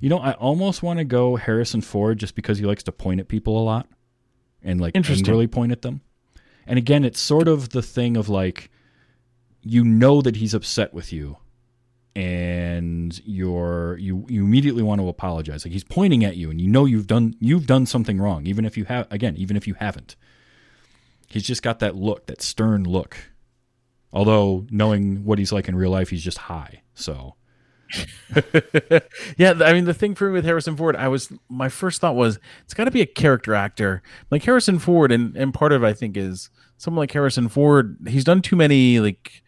you 0.00 0.08
know, 0.08 0.18
I 0.18 0.32
almost 0.32 0.82
want 0.82 0.98
to 0.98 1.04
go 1.04 1.36
Harrison 1.36 1.80
Ford 1.80 2.18
just 2.18 2.34
because 2.34 2.58
he 2.58 2.64
likes 2.66 2.82
to 2.82 2.92
point 2.92 3.20
at 3.20 3.28
people 3.28 3.56
a 3.56 3.62
lot, 3.62 3.86
and 4.66 4.80
like 4.80 4.94
angrily 4.94 5.46
point 5.46 5.72
at 5.72 5.80
them. 5.80 6.02
And 6.66 6.78
again, 6.78 7.04
it's 7.04 7.20
sort 7.20 7.48
of 7.48 7.70
the 7.70 7.80
thing 7.80 8.16
of 8.16 8.28
like, 8.28 8.70
you 9.62 9.84
know 9.84 10.20
that 10.20 10.36
he's 10.36 10.52
upset 10.52 10.92
with 10.92 11.12
you, 11.12 11.38
and 12.14 13.18
you're 13.24 13.96
you 13.98 14.26
you 14.28 14.44
immediately 14.44 14.82
want 14.82 15.00
to 15.00 15.08
apologize. 15.08 15.64
Like 15.64 15.72
he's 15.72 15.84
pointing 15.84 16.24
at 16.24 16.36
you, 16.36 16.50
and 16.50 16.60
you 16.60 16.68
know 16.68 16.84
you've 16.84 17.06
done 17.06 17.36
you've 17.40 17.66
done 17.66 17.86
something 17.86 18.18
wrong, 18.18 18.46
even 18.46 18.64
if 18.64 18.76
you 18.76 18.84
have 18.84 19.06
again, 19.10 19.36
even 19.36 19.56
if 19.56 19.66
you 19.66 19.74
haven't. 19.74 20.16
He's 21.28 21.44
just 21.44 21.62
got 21.62 21.78
that 21.80 21.96
look, 21.96 22.26
that 22.26 22.42
stern 22.42 22.84
look. 22.84 23.16
Although 24.12 24.66
knowing 24.70 25.24
what 25.24 25.38
he's 25.38 25.52
like 25.52 25.68
in 25.68 25.76
real 25.76 25.90
life, 25.90 26.10
he's 26.10 26.22
just 26.22 26.38
high. 26.38 26.82
So 26.94 27.34
yeah, 29.36 29.54
I 29.60 29.72
mean 29.72 29.84
the 29.84 29.94
thing 29.94 30.14
for 30.14 30.26
me 30.26 30.32
with 30.32 30.44
Harrison 30.44 30.76
Ford, 30.76 30.96
I 30.96 31.08
was 31.08 31.32
my 31.48 31.68
first 31.68 32.00
thought 32.00 32.14
was 32.14 32.38
it's 32.64 32.74
got 32.74 32.84
to 32.84 32.90
be 32.90 33.00
a 33.00 33.06
character 33.06 33.54
actor 33.54 34.02
like 34.30 34.42
Harrison 34.42 34.78
Ford, 34.78 35.12
and 35.12 35.36
and 35.36 35.54
part 35.54 35.72
of 35.72 35.82
it, 35.82 35.86
I 35.86 35.92
think 35.92 36.16
is 36.16 36.50
someone 36.76 37.00
like 37.00 37.12
Harrison 37.12 37.48
Ford. 37.48 37.96
He's 38.08 38.24
done 38.24 38.42
too 38.42 38.56
many 38.56 39.00
like 39.00 39.42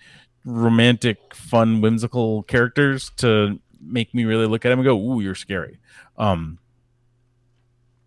romantic, 0.44 1.34
fun, 1.34 1.80
whimsical 1.80 2.42
characters 2.44 3.10
to 3.16 3.58
make 3.80 4.14
me 4.14 4.24
really 4.24 4.46
look 4.46 4.64
at 4.64 4.72
him 4.72 4.78
and 4.78 4.86
go, 4.86 4.98
"Ooh, 4.98 5.20
you're 5.20 5.34
scary." 5.34 5.78
Um, 6.16 6.58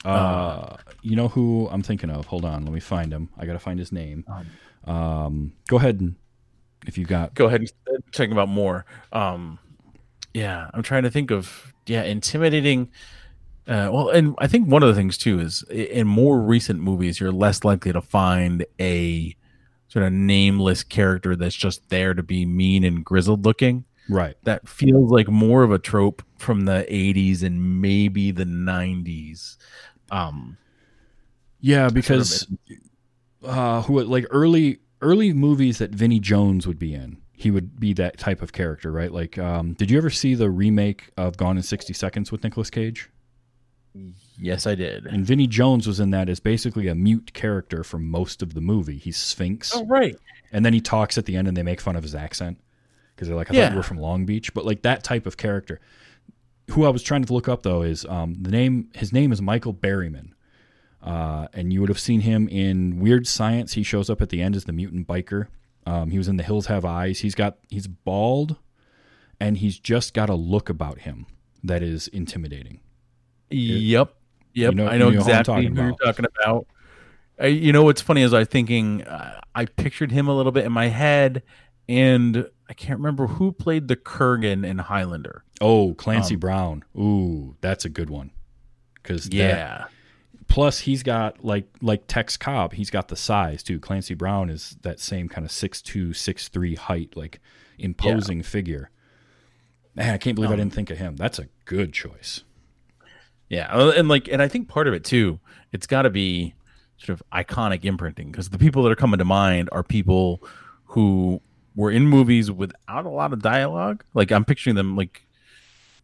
uh, 0.06 0.78
you 1.02 1.16
know 1.16 1.28
who 1.28 1.68
I'm 1.72 1.84
thinking 1.84 2.10
of? 2.10 2.26
Hold 2.28 2.46
on, 2.46 2.66
let 2.66 2.74
me 2.74 2.80
find 2.80 3.12
him. 3.14 3.30
I 3.38 3.46
got 3.46 3.54
to 3.54 3.60
find 3.60 3.78
his 3.78 3.92
name. 3.92 4.26
Um, 4.86 5.54
go 5.68 5.78
ahead 5.78 6.00
and 6.00 6.16
if 6.88 6.98
you 6.98 7.06
got 7.06 7.36
go 7.36 7.46
ahead 7.46 7.62
and 7.62 7.72
talking 8.12 8.32
about 8.32 8.50
more. 8.50 8.86
Um, 9.12 9.60
yeah, 10.34 10.70
I'm 10.74 10.84
trying 10.84 11.04
to 11.04 11.12
think 11.12 11.32
of 11.32 11.74
yeah, 11.86 12.04
intimidating. 12.04 12.90
Uh, 13.68 13.90
well, 13.92 14.10
and 14.10 14.36
I 14.40 14.48
think 14.48 14.68
one 14.68 14.84
of 14.84 14.90
the 14.90 14.96
things 14.96 15.18
too 15.18 15.40
is 15.40 15.64
in 15.70 16.08
more 16.08 16.42
recent 16.42 16.82
movies, 16.82 17.20
you're 17.20 17.32
less 17.32 17.64
likely 17.64 17.94
to 17.94 18.02
find 18.02 18.66
a 18.80 19.36
sort 19.88 20.06
of 20.06 20.14
nameless 20.14 20.84
character 20.84 21.36
that's 21.36 21.56
just 21.56 21.90
there 21.90 22.14
to 22.14 22.24
be 22.24 22.46
mean 22.46 22.84
and 22.84 23.04
grizzled 23.04 23.46
looking. 23.46 23.86
right. 24.10 24.36
That 24.44 24.68
feels 24.68 25.12
like 25.12 25.28
more 25.28 25.64
of 25.64 25.72
a 25.72 25.80
trope 25.80 26.24
from 26.38 26.66
the 26.66 26.86
80s 26.90 27.44
and 27.44 27.82
maybe 27.82 28.32
the 28.32 28.46
90s. 28.46 29.58
Um, 30.10 30.58
Yeah, 31.60 31.90
because 31.90 32.48
uh, 33.44 33.82
who 33.84 34.02
like 34.04 34.26
early 34.30 34.80
early 35.02 35.34
movies 35.34 35.80
that 35.80 35.92
Vinnie 35.92 36.20
Jones 36.20 36.68
would 36.68 36.80
be 36.80 36.94
in, 36.94 37.21
he 37.42 37.52
would 37.52 37.80
be 37.80 37.94
that 37.94 38.18
type 38.18 38.42
of 38.42 38.54
character, 38.54 38.92
right? 38.92 39.12
Like, 39.12 39.38
um, 39.38 39.74
did 39.74 39.90
you 39.90 39.98
ever 39.98 40.10
see 40.10 40.36
the 40.36 40.50
remake 40.50 41.10
of 41.18 41.38
Gone 41.38 41.58
in 41.58 41.64
sixty 41.64 41.94
seconds 41.94 42.32
with 42.32 42.44
Nicolas 42.44 42.70
Cage? 42.70 43.10
yes, 44.40 44.66
I 44.66 44.76
did. 44.76 45.06
And 45.06 45.26
Vinnie 45.26 45.48
Jones 45.48 45.86
was 45.88 46.00
in 46.00 46.12
that 46.12 46.30
as 46.30 46.40
basically 46.40 46.88
a 46.88 46.96
mute 46.96 47.34
character 47.34 47.84
for 47.84 47.98
most 48.00 48.42
of 48.42 48.54
the 48.54 48.62
movie. 48.62 48.98
He's 48.98 49.18
Sphinx, 49.18 49.76
Oh, 49.76 49.86
right. 49.86 50.16
and 50.52 50.66
then 50.66 50.74
he 50.74 50.80
talks 50.82 51.18
at 51.18 51.26
the 51.26 51.36
end, 51.36 51.48
and 51.48 51.58
they 51.58 51.64
make 51.64 51.82
fun 51.82 51.96
of 51.96 52.04
his 52.04 52.16
accent 52.16 52.60
because 53.16 53.28
they're 53.28 53.36
like, 53.38 53.48
"I 53.50 53.54
thought 53.54 53.58
Yeah. 53.60 53.70
you 53.72 53.76
were 53.78 53.84
from 53.84 53.98
Long 53.98 54.26
Beach," 54.26 54.54
but 54.54 54.66
like 54.66 54.84
that 54.84 55.04
type 55.04 55.26
of 55.26 55.36
character. 55.38 55.80
Who 56.72 56.86
I 56.86 56.90
was 56.90 57.04
trying 57.04 57.26
to 57.26 57.34
look 57.34 57.50
up 57.50 57.64
though 57.64 57.82
is 57.82 58.06
um, 58.06 58.36
the 58.36 58.52
name. 58.52 58.90
His 58.94 59.12
name 59.12 59.32
is 59.32 59.42
Michael 59.42 59.74
Berryman. 59.74 60.32
Uh, 61.04 61.48
and 61.54 61.74
you 61.74 61.80
would 61.82 61.90
have 61.90 62.00
seen 62.00 62.22
him 62.22 62.48
in 62.48 63.00
Weird 63.00 63.26
Science. 63.26 63.74
He 63.74 63.82
shows 63.82 64.08
up 64.08 64.22
at 64.22 64.30
the 64.30 64.40
end 64.40 64.56
as 64.56 64.66
the 64.66 64.72
mutant 64.72 65.08
biker. 65.08 65.48
Um, 65.86 66.12
he 66.12 66.18
was 66.18 66.28
in 66.28 66.38
The 66.38 66.44
Hills 66.44 66.68
Have 66.68 66.86
Eyes. 66.86 67.20
He's 67.20 67.36
got 67.36 67.58
he's 67.70 67.88
bald, 67.88 68.56
and 69.40 69.58
he's 69.58 69.80
just 69.80 70.14
got 70.14 70.30
a 70.30 70.36
look 70.36 70.70
about 70.70 71.00
him 71.00 71.26
that 71.64 71.82
is 71.84 72.08
intimidating. 72.10 72.80
Yep. 73.50 74.14
Yep. 74.54 74.72
You 74.72 74.76
know- 74.76 74.88
I 74.88 74.98
know 74.98 75.10
you 75.10 75.18
know 75.18 75.24
who 75.24 75.32
I'm 75.32 75.40
exactly 75.40 75.54
talking 75.64 75.76
who 75.76 75.84
you're 75.84 75.96
talking 76.04 76.26
about. 76.40 76.68
I, 77.40 77.48
you 77.48 77.74
know 77.74 77.84
what's 77.84 78.02
funny 78.02 78.22
is 78.22 78.34
I 78.34 78.40
was 78.40 78.48
thinking 78.50 79.04
uh, 79.04 79.40
I 79.56 79.66
pictured 79.66 80.12
him 80.12 80.28
a 80.28 80.36
little 80.36 80.52
bit 80.52 80.66
in 80.66 80.72
my 80.72 80.88
head, 80.90 81.42
and 81.90 82.48
I 82.70 82.74
can't 82.74 83.00
remember 83.00 83.26
who 83.28 83.52
played 83.52 83.88
the 83.88 83.96
Kurgan 83.96 84.64
in 84.66 84.78
Highlander. 84.78 85.44
Oh, 85.60 85.96
Clancy 85.96 86.36
Um, 86.36 86.40
Brown. 86.40 86.84
Ooh, 86.96 87.56
that's 87.62 87.84
a 87.84 87.90
good 87.90 88.10
one. 88.12 88.30
Because 88.96 89.28
Yeah. 89.30 89.86
Plus 90.52 90.80
he's 90.80 91.02
got 91.02 91.44
like 91.44 91.66
like 91.82 92.08
Tex 92.08 92.36
Cobb. 92.38 92.74
He's 92.74 92.90
got 92.90 93.08
the 93.08 93.16
size 93.16 93.64
too. 93.64 93.80
Clancy 93.80 94.14
Brown 94.14 94.50
is 94.50 94.76
that 94.82 95.00
same 95.00 95.30
kind 95.30 95.46
of 95.46 95.52
six 95.52 95.82
two, 95.82 96.14
six 96.14 96.50
three 96.50 96.76
height, 96.76 97.16
like 97.16 97.40
imposing 97.80 98.44
figure. 98.44 98.90
Man, 99.96 100.14
I 100.14 100.18
can't 100.18 100.36
believe 100.36 100.52
I 100.52 100.54
Um, 100.54 100.60
didn't 100.60 100.74
think 100.74 100.90
of 100.90 100.98
him. 100.98 101.16
That's 101.16 101.40
a 101.40 101.48
good 101.66 101.94
choice. 101.94 102.44
Yeah, 103.50 103.68
and 103.98 104.08
like, 104.08 104.30
and 104.30 104.42
I 104.42 104.48
think 104.48 104.68
part 104.68 104.88
of 104.88 104.94
it 104.94 105.04
too, 105.04 105.40
it's 105.74 105.88
got 105.88 106.04
to 106.04 106.10
be 106.10 106.54
sort 106.98 107.20
of 107.20 107.24
iconic 107.34 107.84
imprinting 107.84 108.32
because 108.32 108.50
the 108.50 108.58
people 108.58 108.84
that 108.84 108.92
are 108.92 108.96
coming 108.96 109.18
to 109.18 109.26
mind 109.26 109.68
are 109.72 109.84
people 109.84 110.42
who 110.86 111.42
were 111.76 111.92
in 111.92 112.08
movies 112.08 112.52
without 112.52 113.06
a 113.06 113.10
lot 113.10 113.34
of 113.34 113.42
dialogue. 113.42 114.04
Like 114.14 114.32
I'm 114.32 114.46
picturing 114.46 114.76
them 114.76 114.96
like, 114.96 115.26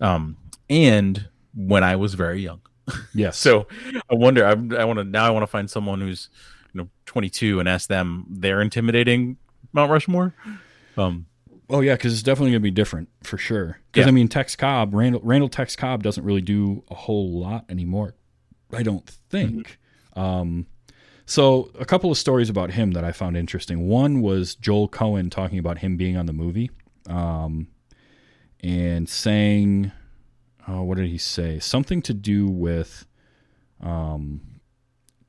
um, 0.02 0.38
and 0.70 1.28
when 1.54 1.84
I 1.84 1.96
was 1.96 2.14
very 2.14 2.42
young. 2.42 2.62
Yes. 3.14 3.38
So 3.38 3.68
I 4.10 4.16
wonder. 4.16 4.46
I, 4.46 4.52
I 4.52 4.86
want 4.86 5.00
to 5.00 5.04
now. 5.04 5.26
I 5.26 5.30
want 5.30 5.44
to 5.44 5.48
find 5.48 5.70
someone 5.70 6.00
who's 6.02 6.30
you 6.74 6.82
know 6.82 6.90
22 7.06 7.60
and 7.60 7.68
ask 7.68 7.90
them 7.90 8.26
their 8.30 8.62
intimidating 8.62 9.38
Mount 9.74 9.92
Rushmore. 9.92 10.34
Um, 10.98 11.26
Oh 11.70 11.82
yeah, 11.82 11.96
because 11.96 12.14
it's 12.14 12.24
definitely 12.24 12.52
gonna 12.52 12.62
be 12.62 12.72
different 12.72 13.10
for 13.24 13.38
sure. 13.38 13.80
Because 13.92 14.06
Yeah. 14.06 14.10
I 14.10 14.12
mean, 14.12 14.28
Tex 14.30 14.56
Cobb, 14.56 14.94
Randall, 14.94 15.22
Randall 15.24 15.50
Tex 15.50 15.76
Cobb 15.76 16.02
doesn't 16.02 16.24
really 16.24 16.42
do 16.42 16.84
a 16.90 16.96
whole 16.96 17.40
lot 17.42 17.66
anymore. 17.70 18.16
I 18.72 18.84
don't 18.84 19.06
think. 19.30 19.78
Um, 20.16 20.68
so 21.26 21.70
a 21.78 21.86
couple 21.86 22.10
of 22.10 22.18
stories 22.18 22.50
about 22.50 22.72
him 22.72 22.92
that 22.92 23.04
I 23.04 23.12
found 23.12 23.36
interesting. 23.36 23.88
One 23.88 24.22
was 24.22 24.56
Joel 24.56 24.88
Coen 24.88 25.30
talking 25.30 25.60
about 25.60 25.80
him 25.80 25.98
being 25.98 26.16
on 26.16 26.26
the 26.26 26.34
movie, 26.34 26.72
um, 27.10 27.68
and 28.62 29.08
saying, 29.10 29.92
oh, 30.68 30.84
what 30.84 30.98
did 30.98 31.08
he 31.08 31.18
say? 31.18 31.60
Something 31.60 32.02
to 32.04 32.14
do 32.14 32.48
with, 32.48 33.06
um, 33.82 34.42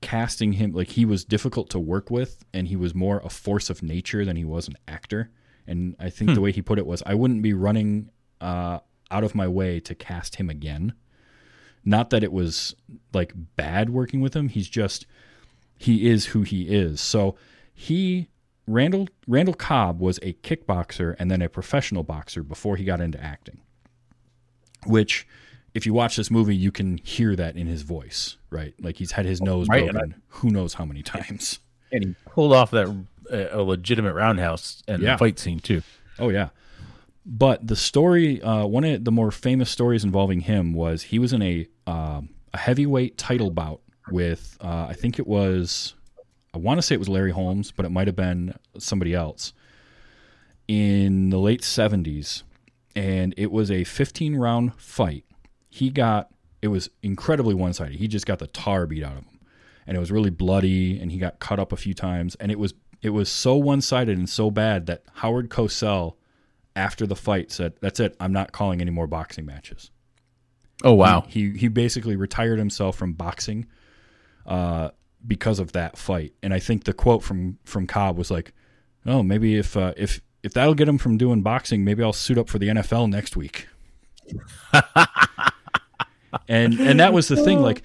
casting 0.01 0.55
him 0.55 0.73
like 0.73 0.91
he 0.91 1.05
was 1.05 1.25
difficult 1.25 1.71
to 1.71 1.79
work 1.79 2.11
with, 2.11 2.45
and 2.53 2.69
he 2.69 2.77
was 2.77 2.95
more 2.95 3.21
a 3.25 3.31
force 3.31 3.71
of 3.71 3.83
nature 3.83 4.25
than 4.25 4.37
he 4.37 4.45
was 4.45 4.69
an 4.69 4.77
actor. 4.87 5.31
And 5.67 5.97
I 5.99 6.11
think 6.11 6.35
the 6.35 6.41
way 6.41 6.53
he 6.53 6.63
put 6.63 6.79
it 6.79 6.87
was, 6.87 7.03
I 7.05 7.15
wouldn't 7.15 7.43
be 7.43 7.53
running 7.53 8.11
uh, 8.41 8.79
out 9.11 9.25
of 9.25 9.35
my 9.35 9.47
way 9.47 9.81
to 9.81 9.95
cast 9.95 10.37
him 10.37 10.49
again. 10.49 10.95
Not 11.85 12.11
that 12.11 12.25
it 12.25 12.33
was 12.33 12.75
like 13.13 13.33
bad 13.57 13.91
working 13.91 14.21
with 14.21 14.35
him. 14.35 14.49
He's 14.49 14.69
just 14.69 15.07
he 15.77 16.09
is 16.09 16.27
who 16.27 16.43
he 16.43 16.63
is. 16.63 17.01
So 17.01 17.37
he 17.73 18.29
Randall 18.67 19.09
Randall 19.27 19.55
Cobb 19.55 20.01
was 20.01 20.19
a 20.23 20.35
kickboxer 20.35 21.17
and 21.19 21.31
then 21.31 21.41
a 21.41 21.49
professional 21.49 22.03
boxer 22.03 22.43
before 22.43 22.77
he 22.77 22.85
got 22.85 23.01
into 23.01 23.23
acting. 23.23 23.61
Which 24.87 25.27
if 25.75 25.85
you 25.87 25.93
watch 25.93 26.17
this 26.17 26.31
movie 26.31 26.57
you 26.57 26.73
can 26.73 26.99
hear 26.99 27.37
that 27.37 27.57
in 27.57 27.67
his 27.67 27.83
voice, 27.83 28.37
right? 28.51 28.75
Like 28.81 28.97
he's 28.97 29.13
had 29.13 29.27
his 29.27 29.41
nose 29.41 29.69
Right, 29.69 29.91
broken 29.91 30.15
who 30.29 30.51
knows 30.51 30.75
how 30.75 30.85
many 30.85 31.03
times. 31.03 31.59
and 31.93 32.05
he 32.05 32.15
pulled 32.31 32.53
off 32.53 32.71
that 32.73 32.87
uh, 33.33 33.49
a 33.51 33.63
legitimate 33.63 34.15
roundhouse 34.15 34.83
and 34.89 35.03
Yeah. 35.03 35.17
fight 35.17 35.39
scene 35.39 35.59
too. 35.61 35.83
Oh 36.19 36.29
yeah. 36.31 36.49
But 37.27 37.67
the 37.67 37.77
story, 37.77 38.41
uh, 38.41 38.65
one 38.67 38.85
of 38.85 39.05
the 39.05 39.13
more 39.13 39.31
famous 39.31 39.69
stories 39.71 40.03
involving 40.05 40.41
him 40.41 40.73
was 40.73 41.03
he 41.03 41.19
was 41.19 41.33
in 41.33 41.43
a 41.43 41.67
um 41.87 42.31
a 42.55 42.59
heavyweight 42.59 43.19
title 43.19 43.51
bout 43.51 43.81
with 44.11 44.57
uh, 44.63 44.87
I 44.89 44.95
think 44.95 45.19
it 45.19 45.27
was 45.27 45.95
I 46.55 46.59
want 46.59 46.79
to 46.79 46.83
say 46.83 46.95
it 46.95 46.99
was 46.99 47.09
Larry 47.11 47.31
Holmes, 47.33 47.71
but 47.73 47.85
it 47.85 47.91
might 47.91 48.07
have 48.07 48.17
been 48.17 48.55
somebody 48.79 49.13
else 49.15 49.53
in 50.67 51.31
the 51.31 51.39
late 51.39 51.65
seventies, 51.65 52.45
and 52.95 53.35
it 53.37 53.51
was 53.51 53.71
a 53.71 53.85
fifteen 53.85 54.37
round 54.37 54.75
fight. 54.75 55.25
He 55.69 55.91
got 55.91 56.31
it 56.63 56.69
was 56.69 56.91
incredibly 57.03 57.55
one 57.55 57.73
sided. 57.73 57.97
He 57.97 58.09
just 58.09 58.27
got 58.27 58.39
the 58.39 58.47
tar 58.49 58.87
beat 58.87 59.05
out 59.05 59.13
of 59.13 59.19
him, 59.19 59.41
and 59.87 59.97
it 59.97 60.01
was 60.01 60.11
really 60.11 60.31
bloody, 60.31 60.99
and 60.99 61.13
he 61.13 61.19
got 61.19 61.39
cut 61.39 61.59
up 61.59 61.73
a 61.73 61.77
few 61.77 61.95
times, 61.95 62.35
and 62.37 62.51
it 62.51 62.59
was 62.59 62.75
it 63.03 63.11
was 63.11 63.31
so 63.31 63.57
one 63.57 63.81
sided 63.81 64.19
and 64.19 64.29
so 64.29 64.51
bad 64.51 64.87
that 64.87 65.03
Howard 65.15 65.51
Cosell 65.51 66.17
after 66.75 67.07
the 67.07 67.17
fight 67.17 67.51
said, 67.53 67.75
"That's 67.81 68.01
it. 68.01 68.17
I'm 68.21 68.33
not 68.33 68.53
calling 68.53 68.81
any 68.81 68.91
more 68.91 69.07
boxing 69.07 69.47
matches." 69.47 69.91
Oh 70.85 70.95
wow. 70.95 71.25
He 71.29 71.53
he 71.53 71.69
basically 71.69 72.17
retired 72.17 72.59
himself 72.59 72.97
from 72.97 73.13
boxing 73.13 73.67
uh, 74.47 74.91
because 75.27 75.59
of 75.59 75.73
that 75.73 75.99
fight. 75.99 76.33
And 76.43 76.55
I 76.55 76.59
think 76.59 76.85
the 76.85 76.93
quote 76.93 77.23
from 77.23 77.59
from 77.65 77.87
Cobb 77.87 78.17
was 78.17 78.31
like, 78.31 78.53
"Oh, 79.07 79.23
maybe 79.23 79.57
if 79.57 79.77
uh, 79.77 79.95
if 79.97 80.21
if 80.43 80.53
that'll 80.55 80.75
get 80.75 80.89
him 80.89 80.99
from 80.99 81.17
doing 81.17 81.43
boxing, 81.43 81.85
maybe 81.85 82.03
I'll 82.03 82.13
suit 82.13 82.39
up 82.39 82.49
for 82.49 82.59
the 82.59 82.69
NFL 82.69 83.11
next 83.11 83.37
week." 83.37 83.69
and 86.49 86.79
and 86.79 87.01
that 87.01 87.13
was 87.13 87.29
the 87.29 87.37
thing. 87.37 87.61
Like 87.61 87.83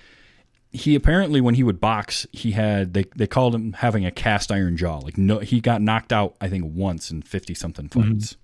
he 0.72 0.95
apparently 0.95 1.39
when 1.41 1.56
he 1.56 1.64
would 1.64 1.80
box, 1.80 2.26
he 2.32 2.51
had 2.51 2.93
they 2.93 3.06
they 3.16 3.28
called 3.28 3.56
him 3.56 3.74
having 3.74 4.06
a 4.06 4.12
cast 4.12 4.51
iron 4.51 4.76
jaw. 4.78 4.97
Like 4.97 5.18
no, 5.18 5.39
he 5.39 5.62
got 5.62 5.82
knocked 5.82 6.12
out 6.12 6.36
I 6.41 6.49
think 6.49 6.66
once 6.76 7.12
in 7.12 7.22
fifty 7.22 7.54
something 7.54 7.89
fights, 7.89 8.38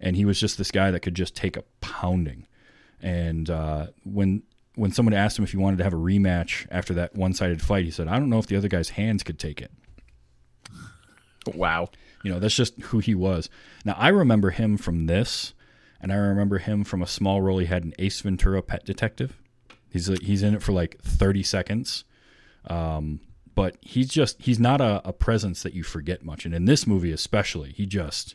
and 0.00 0.16
he 0.16 0.24
was 0.24 0.38
just 0.38 0.58
this 0.58 0.70
guy 0.70 0.90
that 0.90 1.00
could 1.00 1.14
just 1.14 1.34
take 1.34 1.56
a 1.56 1.64
pounding. 1.80 2.46
And 3.00 3.50
uh, 3.50 3.88
when 4.04 4.42
when 4.74 4.92
someone 4.92 5.14
asked 5.14 5.38
him 5.38 5.44
if 5.44 5.50
he 5.50 5.56
wanted 5.56 5.78
to 5.78 5.84
have 5.84 5.92
a 5.92 5.98
rematch 5.98 6.66
after 6.70 6.94
that 6.94 7.14
one 7.14 7.34
sided 7.34 7.62
fight, 7.62 7.84
he 7.84 7.90
said, 7.90 8.08
"I 8.08 8.18
don't 8.18 8.30
know 8.30 8.38
if 8.38 8.46
the 8.46 8.56
other 8.56 8.68
guy's 8.68 8.90
hands 8.90 9.22
could 9.22 9.38
take 9.38 9.60
it." 9.60 9.70
Wow. 11.54 11.88
You 12.22 12.32
know, 12.32 12.38
that's 12.38 12.54
just 12.54 12.80
who 12.82 12.98
he 12.98 13.14
was. 13.14 13.48
Now 13.84 13.94
I 13.98 14.08
remember 14.08 14.50
him 14.50 14.76
from 14.76 15.06
this, 15.06 15.54
and 16.00 16.12
I 16.12 16.16
remember 16.16 16.58
him 16.58 16.84
from 16.84 17.02
a 17.02 17.06
small 17.06 17.40
role 17.42 17.58
he 17.58 17.66
had 17.66 17.84
in 17.84 17.94
Ace 17.98 18.20
Ventura: 18.20 18.62
Pet 18.62 18.84
Detective. 18.84 19.38
He's 19.90 20.06
he's 20.20 20.42
in 20.42 20.54
it 20.54 20.62
for 20.62 20.72
like 20.72 20.98
30 21.02 21.42
seconds, 21.42 22.04
um, 22.66 23.20
but 23.54 23.76
he's 23.80 24.08
just 24.08 24.40
he's 24.42 24.58
not 24.60 24.80
a, 24.80 25.02
a 25.04 25.12
presence 25.12 25.62
that 25.62 25.74
you 25.74 25.82
forget 25.82 26.24
much. 26.24 26.44
And 26.46 26.54
in 26.54 26.64
this 26.64 26.86
movie 26.86 27.12
especially, 27.12 27.72
he 27.72 27.84
just 27.86 28.34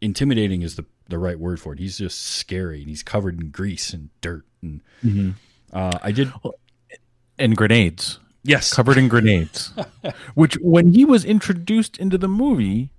intimidating 0.00 0.62
is 0.62 0.76
the 0.76 0.84
the 1.08 1.18
right 1.18 1.38
word 1.38 1.60
for 1.60 1.72
it. 1.72 1.78
He's 1.78 1.98
just 1.98 2.20
scary, 2.20 2.80
and 2.80 2.88
he's 2.88 3.02
covered 3.02 3.40
in 3.40 3.50
grease 3.50 3.92
and 3.92 4.10
dirt. 4.20 4.44
And 4.62 4.80
uh, 5.72 5.98
I 6.02 6.12
did 6.12 6.32
And 7.38 7.56
grenades. 7.56 8.18
Yes, 8.46 8.72
covered 8.72 8.96
in 8.96 9.08
grenades. 9.08 9.72
Which, 10.34 10.54
when 10.60 10.92
he 10.92 11.04
was 11.04 11.24
introduced 11.24 11.98
into 11.98 12.18
the 12.18 12.28
movie, 12.28 12.90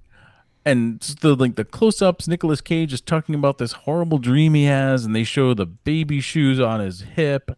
and 0.66 1.00
the 1.22 1.36
like 1.36 1.56
the 1.56 1.64
close-ups, 1.64 2.28
Nicolas 2.28 2.62
Cage 2.62 2.94
is 2.94 3.02
talking 3.02 3.36
about 3.36 3.58
this 3.58 3.72
horrible 3.72 4.18
dream 4.18 4.54
he 4.54 4.66
has, 4.66 5.06
and 5.06 5.16
they 5.16 5.24
show 5.24 5.54
the 5.54 5.66
baby 5.66 6.20
shoes 6.20 6.60
on 6.60 6.80
his 6.80 7.02
hip, 7.02 7.52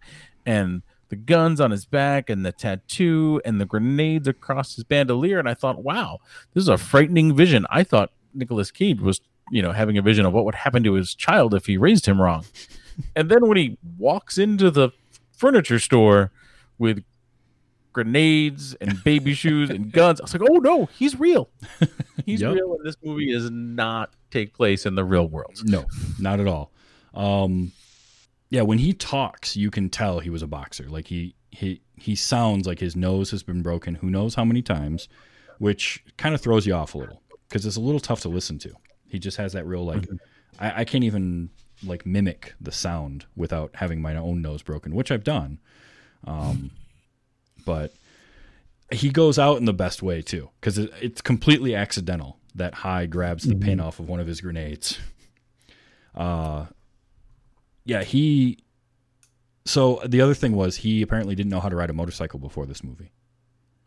and 0.45 0.83
the 1.09 1.15
guns 1.15 1.59
on 1.59 1.71
his 1.71 1.85
back, 1.85 2.29
and 2.29 2.45
the 2.45 2.51
tattoo, 2.51 3.41
and 3.43 3.59
the 3.59 3.65
grenades 3.65 4.27
across 4.27 4.75
his 4.75 4.83
bandolier. 4.83 5.39
And 5.39 5.49
I 5.49 5.55
thought, 5.55 5.83
wow, 5.83 6.19
this 6.53 6.61
is 6.61 6.69
a 6.69 6.77
frightening 6.77 7.35
vision. 7.35 7.65
I 7.71 7.83
thought 7.83 8.11
Nicolas 8.33 8.69
Cage 8.69 9.01
was, 9.01 9.21
you 9.51 9.61
know, 9.61 9.71
having 9.71 9.97
a 9.97 10.03
vision 10.03 10.25
of 10.25 10.33
what 10.33 10.45
would 10.45 10.55
happen 10.55 10.83
to 10.83 10.93
his 10.93 11.15
child 11.15 11.55
if 11.55 11.65
he 11.65 11.77
raised 11.77 12.05
him 12.05 12.21
wrong. 12.21 12.45
and 13.15 13.29
then 13.29 13.47
when 13.47 13.57
he 13.57 13.77
walks 13.97 14.37
into 14.37 14.69
the 14.69 14.91
furniture 15.31 15.79
store 15.79 16.31
with 16.77 17.03
grenades 17.93 18.75
and 18.75 19.03
baby 19.03 19.33
shoes 19.33 19.69
and 19.69 19.91
guns. 19.91 20.19
I 20.21 20.23
was 20.25 20.33
like, 20.33 20.49
oh 20.49 20.57
no, 20.57 20.85
he's 20.97 21.19
real. 21.19 21.49
He's 22.25 22.41
Yep. 22.41 22.53
real, 22.55 22.75
and 22.75 22.85
this 22.85 22.95
movie 23.03 23.31
does 23.31 23.49
not 23.49 24.11
take 24.29 24.53
place 24.53 24.85
in 24.85 24.93
the 24.95 25.03
real 25.03 25.27
world. 25.27 25.57
No, 25.63 25.85
not 26.19 26.39
at 26.39 26.47
all. 26.47 26.71
Um, 27.15 27.71
yeah, 28.51 28.61
when 28.61 28.77
he 28.77 28.93
talks, 28.93 29.55
you 29.55 29.71
can 29.71 29.89
tell 29.89 30.19
he 30.19 30.29
was 30.29 30.43
a 30.43 30.47
boxer. 30.47 30.83
Like 30.89 31.07
he 31.07 31.33
he 31.49 31.81
he 31.95 32.15
sounds 32.15 32.67
like 32.67 32.79
his 32.79 32.95
nose 32.95 33.31
has 33.31 33.41
been 33.41 33.61
broken. 33.63 33.95
Who 33.95 34.09
knows 34.11 34.35
how 34.35 34.45
many 34.45 34.61
times? 34.61 35.07
Which 35.57 36.03
kind 36.17 36.35
of 36.35 36.41
throws 36.41 36.67
you 36.67 36.73
off 36.73 36.93
a 36.93 36.99
little 36.99 37.21
because 37.47 37.65
it's 37.65 37.77
a 37.77 37.81
little 37.81 37.99
tough 37.99 38.21
to 38.21 38.29
listen 38.29 38.59
to. 38.59 38.73
He 39.07 39.17
just 39.17 39.37
has 39.37 39.53
that 39.53 39.65
real 39.65 39.85
like 39.85 40.07
I, 40.59 40.81
I 40.81 40.85
can't 40.85 41.03
even 41.05 41.49
like 41.83 42.05
mimic 42.05 42.53
the 42.61 42.71
sound 42.71 43.25
without 43.35 43.71
having 43.75 44.01
my 44.01 44.15
own 44.15 44.41
nose 44.41 44.61
broken, 44.61 44.93
which 44.93 45.09
I've 45.11 45.23
done. 45.23 45.59
Um, 46.27 46.71
but 47.65 47.93
he 48.91 49.09
goes 49.09 49.37
out 49.37 49.57
in 49.57 49.65
the 49.65 49.73
best 49.73 50.01
way 50.01 50.21
too 50.21 50.49
because 50.59 50.77
it, 50.77 50.91
it's 51.01 51.21
completely 51.21 51.75
accidental 51.75 52.37
that 52.55 52.73
Hi 52.75 53.05
grabs 53.05 53.43
the 53.43 53.55
pin 53.55 53.79
off 53.79 53.99
of 53.99 54.09
one 54.09 54.19
of 54.19 54.27
his 54.27 54.41
grenades. 54.41 54.97
Uh 56.15 56.65
yeah 57.85 58.03
he 58.03 58.59
so 59.65 60.01
the 60.05 60.21
other 60.21 60.33
thing 60.33 60.53
was 60.53 60.77
he 60.77 61.01
apparently 61.01 61.35
didn't 61.35 61.49
know 61.51 61.59
how 61.59 61.69
to 61.69 61.75
ride 61.75 61.89
a 61.89 61.93
motorcycle 61.93 62.39
before 62.39 62.65
this 62.65 62.83
movie. 62.83 63.11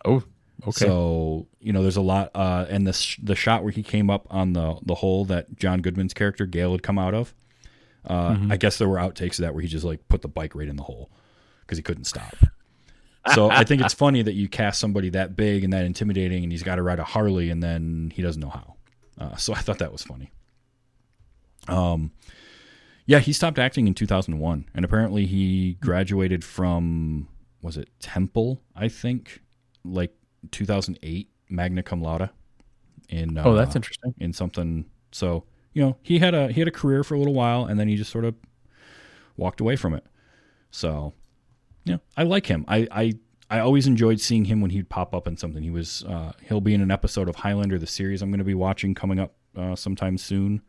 Oh, 0.04 0.22
okay. 0.62 0.86
so 0.86 1.46
you 1.60 1.72
know 1.72 1.82
there's 1.82 1.96
a 1.96 2.02
lot 2.02 2.30
uh 2.34 2.66
and 2.68 2.86
the 2.86 2.92
sh- 2.92 3.18
the 3.22 3.34
shot 3.34 3.62
where 3.62 3.72
he 3.72 3.82
came 3.82 4.10
up 4.10 4.26
on 4.30 4.52
the 4.52 4.76
the 4.84 4.96
hole 4.96 5.24
that 5.26 5.56
john 5.56 5.80
goodman's 5.80 6.14
character 6.14 6.46
Gale 6.46 6.72
had 6.72 6.82
come 6.82 6.98
out 6.98 7.14
of 7.14 7.34
uh 8.08 8.36
i 8.50 8.56
guess 8.56 8.78
there 8.78 8.88
were 8.88 8.96
outtakes 8.96 9.38
of 9.38 9.38
that 9.42 9.54
where 9.54 9.62
he 9.62 9.68
just 9.68 9.84
like 9.84 10.08
put 10.08 10.22
the 10.22 10.28
bike 10.28 10.54
right 10.56 10.68
in 10.68 10.74
the 10.76 10.82
hole 10.82 11.10
because 11.60 11.78
he 11.78 11.82
couldn't 11.82 12.04
stop 12.04 12.34
so 13.34 13.50
I 13.50 13.64
think 13.64 13.82
it's 13.82 13.94
funny 14.04 14.22
that 14.22 14.34
you 14.34 14.48
cast 14.48 14.80
somebody 14.80 15.10
that 15.10 15.36
big 15.36 15.64
and 15.64 15.72
that 15.72 15.84
intimidating, 15.84 16.42
and 16.42 16.52
he's 16.52 16.62
got 16.62 16.76
to 16.76 16.82
ride 16.82 16.98
a 16.98 17.04
Harley, 17.04 17.50
and 17.50 17.62
then 17.62 18.12
he 18.14 18.22
doesn't 18.22 18.40
know 18.40 18.50
how. 18.50 18.74
Uh, 19.18 19.36
so 19.36 19.54
I 19.54 19.58
thought 19.58 19.78
that 19.78 19.92
was 19.92 20.02
funny. 20.02 20.32
Um, 21.68 22.12
yeah, 23.06 23.18
he 23.18 23.32
stopped 23.32 23.58
acting 23.58 23.86
in 23.86 23.94
2001, 23.94 24.66
and 24.74 24.84
apparently 24.84 25.26
he 25.26 25.74
graduated 25.80 26.44
from 26.44 27.28
was 27.62 27.76
it 27.76 27.88
Temple? 28.00 28.60
I 28.74 28.88
think 28.88 29.40
like 29.84 30.14
2008, 30.50 31.30
magna 31.48 31.82
cum 31.82 32.02
laude. 32.02 32.30
In 33.08 33.36
uh, 33.36 33.44
oh, 33.44 33.54
that's 33.54 33.76
interesting. 33.76 34.14
in 34.18 34.32
something. 34.32 34.86
So 35.12 35.44
you 35.74 35.82
know 35.82 35.96
he 36.02 36.18
had 36.18 36.34
a 36.34 36.50
he 36.50 36.60
had 36.60 36.68
a 36.68 36.72
career 36.72 37.04
for 37.04 37.14
a 37.14 37.18
little 37.18 37.34
while, 37.34 37.66
and 37.66 37.78
then 37.78 37.88
he 37.88 37.96
just 37.96 38.10
sort 38.10 38.24
of 38.24 38.34
walked 39.36 39.60
away 39.60 39.76
from 39.76 39.94
it. 39.94 40.04
So 40.70 41.12
yeah, 41.84 41.98
I 42.16 42.22
like 42.24 42.46
him. 42.46 42.64
I, 42.68 42.88
I 42.90 43.14
I 43.50 43.60
always 43.60 43.86
enjoyed 43.86 44.18
seeing 44.20 44.46
him 44.46 44.60
when 44.60 44.70
he'd 44.70 44.88
pop 44.88 45.14
up 45.14 45.26
in 45.26 45.36
something. 45.36 45.62
He 45.62 45.70
was 45.70 46.04
uh, 46.04 46.32
he'll 46.42 46.60
be 46.60 46.74
in 46.74 46.80
an 46.80 46.90
episode 46.90 47.28
of 47.28 47.36
Highlander, 47.36 47.78
the 47.78 47.86
series 47.86 48.22
I'm 48.22 48.30
going 48.30 48.38
to 48.38 48.44
be 48.44 48.54
watching 48.54 48.94
coming 48.94 49.18
up 49.18 49.34
uh, 49.56 49.76
sometime 49.76 50.16
soon. 50.16 50.62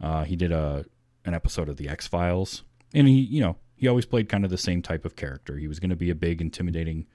Uh, 0.00 0.24
he 0.24 0.36
did 0.36 0.52
a 0.52 0.84
an 1.24 1.34
episode 1.34 1.68
of 1.68 1.76
the 1.76 1.88
X 1.88 2.06
Files, 2.06 2.62
and 2.94 3.06
he 3.06 3.20
you 3.20 3.40
know 3.40 3.56
he 3.76 3.88
always 3.88 4.06
played 4.06 4.28
kind 4.28 4.44
of 4.44 4.50
the 4.50 4.58
same 4.58 4.80
type 4.80 5.04
of 5.04 5.16
character. 5.16 5.58
He 5.58 5.68
was 5.68 5.80
going 5.80 5.90
to 5.90 5.96
be 5.96 6.08
a 6.08 6.14
big, 6.14 6.40
intimidating, 6.40 7.06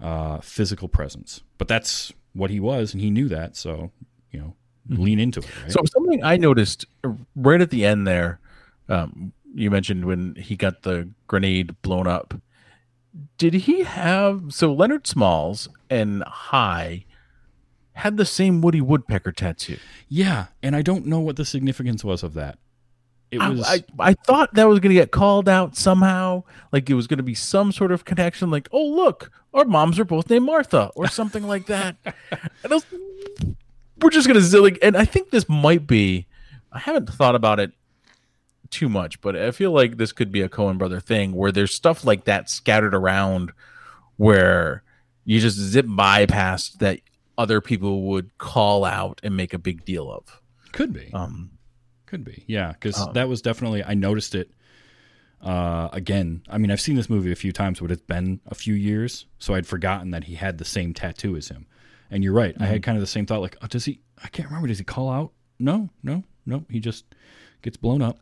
uh, 0.00 0.38
physical 0.38 0.88
presence, 0.88 1.42
but 1.58 1.68
that's 1.68 2.12
what 2.32 2.50
he 2.50 2.60
was, 2.60 2.92
and 2.92 3.02
he 3.02 3.10
knew 3.10 3.28
that. 3.28 3.56
So 3.56 3.90
you 4.30 4.40
know, 4.40 4.54
lean 4.88 5.18
into 5.18 5.40
it. 5.40 5.62
Right? 5.62 5.72
So 5.72 5.80
something 5.92 6.22
I 6.24 6.36
noticed 6.36 6.86
right 7.34 7.60
at 7.60 7.70
the 7.70 7.84
end 7.84 8.06
there, 8.06 8.40
um, 8.88 9.32
you 9.54 9.70
mentioned 9.70 10.04
when 10.04 10.34
he 10.36 10.56
got 10.56 10.82
the 10.82 11.10
grenade 11.26 11.80
blown 11.82 12.06
up. 12.06 12.34
Did 13.38 13.54
he 13.54 13.82
have 13.84 14.44
so 14.52 14.72
Leonard 14.72 15.06
Smalls 15.06 15.68
and 15.88 16.22
Hi 16.26 17.04
had 17.92 18.16
the 18.16 18.26
same 18.26 18.60
Woody 18.60 18.80
Woodpecker 18.80 19.32
tattoo? 19.32 19.78
yeah, 20.08 20.46
and 20.62 20.76
I 20.76 20.82
don't 20.82 21.06
know 21.06 21.20
what 21.20 21.36
the 21.36 21.44
significance 21.44 22.04
was 22.04 22.22
of 22.22 22.34
that. 22.34 22.58
It 23.30 23.40
I, 23.40 23.48
was 23.48 23.66
I, 23.66 23.82
I 23.98 24.14
thought 24.14 24.54
that 24.54 24.68
was 24.68 24.78
going 24.78 24.94
to 24.94 25.00
get 25.00 25.10
called 25.10 25.48
out 25.48 25.76
somehow, 25.76 26.44
like 26.72 26.88
it 26.88 26.94
was 26.94 27.06
going 27.06 27.16
to 27.16 27.24
be 27.24 27.34
some 27.34 27.72
sort 27.72 27.90
of 27.90 28.04
connection, 28.04 28.50
like 28.50 28.68
oh 28.70 28.84
look, 28.84 29.32
our 29.52 29.64
moms 29.64 29.98
are 29.98 30.04
both 30.04 30.30
named 30.30 30.44
Martha 30.46 30.90
or 30.94 31.08
something 31.08 31.46
like 31.46 31.66
that. 31.66 31.96
And 32.62 32.72
I 32.72 32.76
was, 32.76 32.86
we're 34.00 34.10
just 34.10 34.26
going 34.26 34.40
to 34.40 34.46
zilly, 34.46 34.78
and 34.82 34.96
I 34.96 35.04
think 35.04 35.30
this 35.30 35.48
might 35.48 35.86
be. 35.86 36.26
I 36.72 36.78
haven't 36.80 37.08
thought 37.08 37.34
about 37.34 37.60
it 37.60 37.72
too 38.70 38.88
much, 38.88 39.20
but 39.20 39.36
I 39.36 39.50
feel 39.50 39.70
like 39.72 39.96
this 39.96 40.12
could 40.12 40.30
be 40.32 40.42
a 40.42 40.48
Coen 40.48 40.78
brother 40.78 41.00
thing 41.00 41.32
where 41.32 41.52
there's 41.52 41.74
stuff 41.74 42.04
like 42.04 42.24
that 42.24 42.48
scattered 42.50 42.94
around, 42.94 43.52
where 44.16 44.82
you 45.24 45.40
just 45.40 45.56
zip 45.58 45.86
by 45.88 46.26
past 46.26 46.78
that 46.80 47.00
other 47.38 47.60
people 47.60 48.02
would 48.04 48.36
call 48.38 48.84
out 48.84 49.20
and 49.22 49.36
make 49.36 49.52
a 49.52 49.58
big 49.58 49.84
deal 49.84 50.10
of. 50.10 50.40
could 50.72 50.92
be. 50.92 51.10
Um, 51.12 51.50
Could 52.06 52.24
be, 52.24 52.44
yeah, 52.46 52.72
because 52.72 52.98
Um, 53.00 53.12
that 53.14 53.28
was 53.28 53.42
definitely 53.42 53.82
I 53.84 53.94
noticed 53.94 54.34
it. 54.34 54.50
Uh, 55.42 55.88
again, 55.92 56.42
I 56.48 56.58
mean, 56.58 56.70
I've 56.70 56.80
seen 56.80 56.96
this 56.96 57.10
movie 57.10 57.30
a 57.32 57.36
few 57.36 57.52
times, 57.52 57.80
but 57.80 57.90
it's 57.90 58.00
been 58.02 58.40
a 58.46 58.54
few 58.54 58.74
years, 58.74 59.26
so 59.38 59.54
I'd 59.54 59.66
forgotten 59.66 60.10
that 60.12 60.24
he 60.24 60.34
had 60.36 60.58
the 60.58 60.64
same 60.64 60.94
tattoo 60.94 61.36
as 61.36 61.48
him. 61.48 61.66
And 62.10 62.22
you're 62.24 62.32
right, 62.32 62.54
I 62.58 62.62
Mm-hmm. 62.62 62.72
had 62.72 62.82
kind 62.82 62.96
of 62.96 63.02
the 63.02 63.06
same 63.08 63.26
thought. 63.26 63.40
Like, 63.42 63.56
oh, 63.62 63.66
does 63.66 63.84
he? 63.84 64.00
I 64.22 64.28
can't 64.28 64.48
remember. 64.48 64.68
Does 64.68 64.78
he 64.78 64.84
call 64.84 65.10
out? 65.10 65.32
No, 65.58 65.90
no, 66.02 66.22
no. 66.46 66.64
He 66.70 66.80
just 66.80 67.04
gets 67.62 67.76
blown 67.76 68.00
up. 68.02 68.18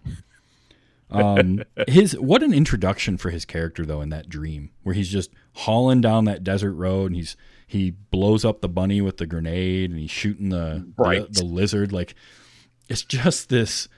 Um, 1.15 1.63
his 1.89 2.19
what 2.19 2.43
an 2.43 2.53
introduction 2.53 3.17
for 3.17 3.31
his 3.31 3.45
character 3.45 3.85
though 3.87 4.01
in 4.01 4.09
that 4.11 4.29
dream 4.29 4.71
where 4.83 4.95
he's 4.95 5.09
just 5.09 5.31
hauling 5.53 6.01
down 6.01 6.25
that 6.25 6.43
desert 6.45 6.73
road 6.75 7.07
and 7.07 7.17
he's 7.17 7.37
he 7.67 7.91
blows 7.91 8.45
up 8.45 8.61
the 8.61 8.69
bunny 8.69 9.01
with 9.01 9.17
the 9.19 9.27
grenade 9.27 9.91
and 9.91 9.99
he's 9.99 10.11
shooting 10.11 10.49
the 10.51 10.87
Right. 10.97 11.27
the, 11.33 11.41
the 11.41 11.45
lizard 11.45 11.93
like 11.93 12.15
it's 12.89 13.03
just 13.03 13.49
this 13.49 13.89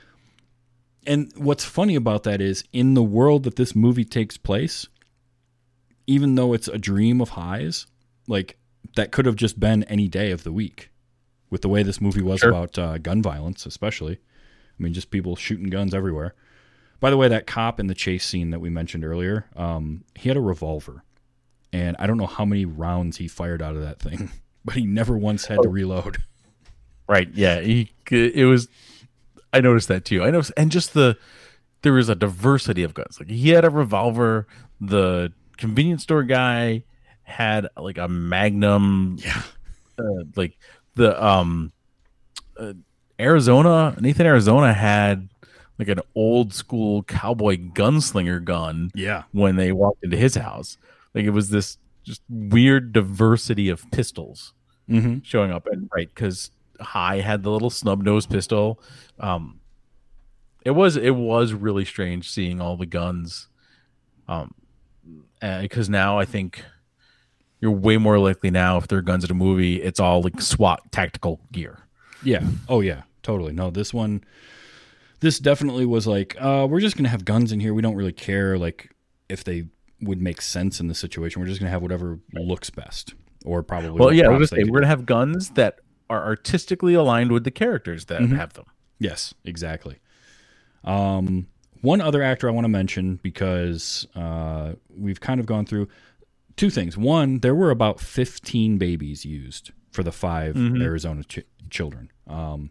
and 1.07 1.33
what's 1.37 1.65
funny 1.65 1.95
about 1.95 2.23
that 2.25 2.41
is 2.41 2.65
in 2.73 2.95
the 2.95 3.03
world 3.03 3.45
that 3.45 3.57
this 3.57 3.75
movie 3.75 4.05
takes 4.05 4.37
place 4.37 4.87
even 6.07 6.35
though 6.35 6.53
it's 6.53 6.69
a 6.69 6.79
dream 6.79 7.21
of 7.21 7.31
Hi's 7.31 7.87
like 8.29 8.57
that 8.97 9.11
could 9.13 9.27
have 9.27 9.37
just 9.37 9.59
been 9.59 9.83
any 9.85 10.09
day 10.09 10.31
of 10.31 10.45
the 10.45 10.53
week 10.53 10.91
with 11.51 11.63
the 11.63 11.69
way 11.69 11.83
this 11.83 12.01
movie 12.01 12.23
was 12.23 12.41
Sure. 12.41 12.51
about 12.51 12.79
uh, 12.79 12.99
gun 12.99 13.23
violence 13.23 13.67
especially 13.67 14.15
i 14.79 14.83
mean 14.83 14.93
just 14.93 15.11
people 15.11 15.37
shooting 15.37 15.69
guns 15.71 15.95
everywhere 15.95 16.35
by 17.01 17.11
the 17.11 17.17
way 17.17 17.29
that 17.29 17.47
cop 17.47 17.79
in 17.81 17.87
the 17.87 17.95
chase 17.95 18.25
scene 18.25 18.51
that 18.51 18.61
we 18.61 18.71
mentioned 18.71 19.05
earlier 19.05 19.47
um, 19.57 20.05
he 20.15 20.29
had 20.29 20.37
a 20.37 20.41
revolver 20.41 21.03
and 21.73 21.97
i 21.99 22.07
don't 22.07 22.17
know 22.17 22.27
how 22.27 22.45
many 22.45 22.65
rounds 22.65 23.17
he 23.17 23.29
fired 23.29 23.61
out 23.63 23.75
of 23.77 23.83
that 23.83 23.99
thing 23.99 24.31
but 24.65 24.75
he 24.75 24.85
never 24.87 25.17
once 25.17 25.47
had 25.47 25.63
to 25.63 25.69
reload 25.69 26.19
Right. 27.09 27.29
Yeah. 27.35 27.61
He, 27.61 27.93
it 28.11 28.47
was. 28.47 28.69
I 29.53 29.61
noticed 29.61 29.89
that 29.89 30.05
too. 30.05 30.23
I 30.23 30.31
noticed, 30.31 30.53
and 30.57 30.71
just 30.71 30.93
the 30.93 31.17
there 31.83 31.93
was 31.93 32.09
a 32.09 32.15
diversity 32.15 32.83
of 32.83 32.95
guns. 32.95 33.21
Like 33.21 33.31
he 33.31 33.51
had 33.51 33.65
a 33.65 33.71
revolver. 33.71 34.47
The 34.81 35.33
convenience 35.57 36.03
store 36.03 36.25
guy 36.25 36.83
had 37.23 37.69
like 37.77 37.99
a 37.99 38.09
Magnum. 38.09 39.19
Yeah. 39.21 39.43
Uh, 39.99 40.25
like 40.35 40.59
the 40.95 41.25
um, 41.25 41.73
uh, 42.59 42.75
Arizona 43.19 43.97
Nathan 43.99 44.27
Arizona 44.27 44.75
had 44.75 45.29
like 45.79 45.89
an 45.89 46.01
old 46.15 46.55
school 46.55 47.03
cowboy 47.05 47.57
gunslinger 47.57 48.43
gun 48.43 48.91
yeah 48.95 49.25
when 49.33 49.57
they 49.57 49.73
walked 49.73 50.03
into 50.05 50.17
his 50.17 50.35
house. 50.35 50.79
Like 51.15 51.25
it 51.25 51.31
was 51.31 51.51
this 51.51 51.79
just 52.05 52.23
weird 52.29 52.93
diversity 52.93 53.69
of 53.69 53.91
pistols 53.91 54.53
mm-hmm. 54.89 55.19
showing 55.23 55.51
up 55.51 55.67
and 55.67 55.89
right 55.95 56.09
because 56.15 56.51
Hi 56.81 57.21
had 57.21 57.43
the 57.43 57.51
little 57.51 57.71
snub 57.71 58.03
nose 58.03 58.27
pistol 58.27 58.81
um 59.19 59.61
it 60.67 60.75
was 60.75 60.97
it 60.97 61.15
was 61.15 61.53
really 61.53 61.85
strange 61.85 62.29
seeing 62.29 62.61
all 62.61 62.77
the 62.77 62.87
guns, 62.87 63.47
um, 64.27 64.53
because 65.41 65.89
now 65.89 66.19
I 66.19 66.25
think 66.25 66.65
you're 67.61 67.71
way 67.71 67.99
more 67.99 68.19
likely 68.19 68.51
now 68.51 68.77
if 68.77 68.89
there 68.89 68.99
are 68.99 69.03
guns 69.03 69.23
in 69.23 69.31
a 69.31 69.35
movie, 69.35 69.81
it's 69.81 70.01
all 70.01 70.23
like 70.23 70.41
SWAT 70.41 70.91
tactical 70.91 71.39
gear. 71.53 71.85
Yeah. 72.25 72.43
Oh 72.69 72.81
yeah. 72.81 73.03
Totally. 73.23 73.53
No, 73.53 73.71
this 73.71 73.95
one 73.95 74.25
this 75.27 75.41
definitely 75.41 75.85
was 75.87 76.07
like, 76.07 76.37
uh, 76.39 76.67
we're 76.71 76.79
just 76.81 76.97
gonna 76.97 77.09
have 77.09 77.25
guns 77.25 77.51
in 77.51 77.59
here. 77.59 77.75
We 77.75 77.83
don't 77.83 77.97
really 77.97 78.13
care 78.13 78.57
like 78.57 78.93
if 79.29 79.43
they 79.43 79.65
would 80.01 80.21
make 80.23 80.41
sense 80.41 80.79
in 80.79 80.87
the 80.87 80.95
situation. 80.95 81.41
We're 81.43 81.49
just 81.49 81.59
gonna 81.61 81.71
have 81.73 81.83
whatever 81.83 82.21
looks 82.33 82.71
best. 82.71 83.15
Or 83.45 83.63
probably 83.65 83.91
Well, 83.91 84.13
yeah, 84.13 84.25
I 84.25 84.29
props 84.29 84.39
was 84.41 84.51
they 84.51 84.57
gonna 84.59 84.67
say 84.67 84.71
we're 84.71 84.79
gonna 84.79 84.87
have 84.89 85.05
guns 85.07 85.51
that 85.51 85.81
are 86.09 86.25
artistically 86.25 86.95
aligned 86.95 87.33
with 87.33 87.43
the 87.43 87.51
characters 87.51 88.05
that 88.05 88.21
Mhm. 88.21 88.37
have 88.37 88.53
them. 88.53 88.67
Yes, 89.01 89.35
exactly. 89.45 89.97
Um, 90.85 91.49
one 91.81 92.01
other 92.01 92.23
actor 92.23 92.49
I 92.49 92.53
want 92.53 92.65
to 92.65 92.69
mention 92.69 93.19
because 93.23 94.07
uh, 94.15 94.75
we've 94.89 95.21
kind 95.21 95.41
of 95.41 95.47
gone 95.47 95.67
through 95.67 95.89
two 96.57 96.71
things. 96.71 96.97
One, 96.97 97.39
there 97.41 97.55
were 97.55 97.71
about 97.71 98.01
15 98.01 98.79
babies 98.79 99.25
used 99.25 99.73
for 99.91 100.03
the 100.03 100.13
5 100.13 100.55
Mhm. 100.55 100.83
Arizona 100.83 101.25
ch- 101.25 101.41
children. 101.71 102.11
Um, 102.27 102.71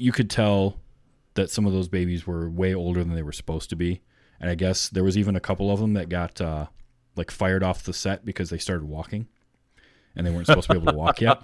you 0.00 0.12
could 0.12 0.30
tell 0.30 0.80
that 1.34 1.50
some 1.50 1.66
of 1.66 1.72
those 1.72 1.88
babies 1.88 2.26
were 2.26 2.48
way 2.48 2.74
older 2.74 3.04
than 3.04 3.14
they 3.14 3.22
were 3.22 3.32
supposed 3.32 3.70
to 3.70 3.76
be. 3.76 4.02
And 4.40 4.50
I 4.50 4.54
guess 4.54 4.88
there 4.88 5.04
was 5.04 5.18
even 5.18 5.36
a 5.36 5.40
couple 5.40 5.70
of 5.70 5.80
them 5.80 5.94
that 5.94 6.08
got 6.08 6.40
uh, 6.40 6.66
like 7.16 7.30
fired 7.30 7.62
off 7.62 7.82
the 7.82 7.92
set 7.92 8.24
because 8.24 8.50
they 8.50 8.58
started 8.58 8.86
walking 8.86 9.28
and 10.16 10.26
they 10.26 10.30
weren't 10.30 10.46
supposed 10.46 10.68
to 10.68 10.74
be 10.74 10.80
able 10.80 10.92
to 10.92 10.98
walk 10.98 11.20
yet. 11.20 11.40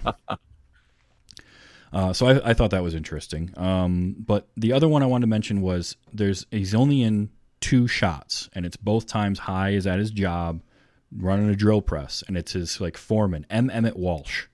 Uh, 1.93 2.13
so 2.13 2.27
I, 2.27 2.51
I 2.51 2.53
thought 2.53 2.73
that 2.73 2.83
was 2.83 2.95
interesting. 2.95 3.55
Um, 3.57 4.17
but 4.19 4.49
the 4.57 4.73
other 4.73 4.89
one 4.89 5.03
I 5.03 5.07
wanted 5.07 5.23
to 5.23 5.29
mention 5.29 5.63
was 5.63 5.97
there's 6.13 6.45
he's 6.51 6.75
only 6.75 7.01
in 7.03 7.31
two 7.61 7.87
shots, 7.87 8.51
and 8.55 8.67
it's 8.67 8.77
both 8.77 9.07
times 9.07 9.39
Hi 9.39 9.71
is 9.71 9.87
at 9.87 9.99
his 9.99 10.11
job 10.11 10.63
running 11.17 11.49
a 11.49 11.57
drill 11.57 11.81
press, 11.81 12.25
and 12.27 12.37
it's 12.37 12.53
his 12.53 12.81
like 12.81 12.97
foreman 12.97 13.47
M. 13.49 13.71
Emmet 13.71 13.97
Walsh, 13.97 14.47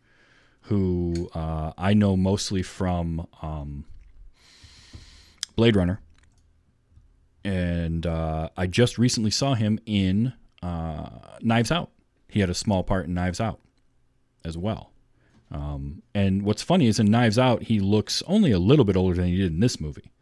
who 0.63 1.31
uh, 1.35 1.73
I 1.77 1.95
know 1.95 2.17
mostly 2.17 2.63
from 2.63 3.27
um, 3.41 3.87
Blade 5.57 5.77
Runner, 5.77 6.01
and 7.45 8.07
uh, 8.07 8.49
I 8.57 8.67
just 8.67 8.99
recently 8.99 9.31
saw 9.31 9.55
him 9.55 9.79
in 9.87 10.33
uh, 10.63 11.09
Knives 11.41 11.71
Out. 11.71 11.91
He 12.29 12.41
had 12.41 12.51
a 12.51 12.55
small 12.55 12.83
part 12.83 13.07
in 13.07 13.15
Knives 13.15 13.41
Out 13.41 13.61
as 14.45 14.57
well. 14.57 14.93
Um, 15.51 16.03
and 16.15 16.43
what's 16.43 16.63
funny 16.63 16.87
is 16.87 16.99
in 16.99 17.11
Knives 17.11 17.39
Out, 17.39 17.65
he 17.65 17.79
looks 17.79 18.23
only 18.27 18.53
a 18.53 18.59
little 18.59 18.85
bit 18.85 18.97
older 18.97 19.15
than 19.17 19.27
he 19.27 19.37
did 19.37 19.53
in 19.53 19.61
this 19.61 19.81
movie, 19.81 20.13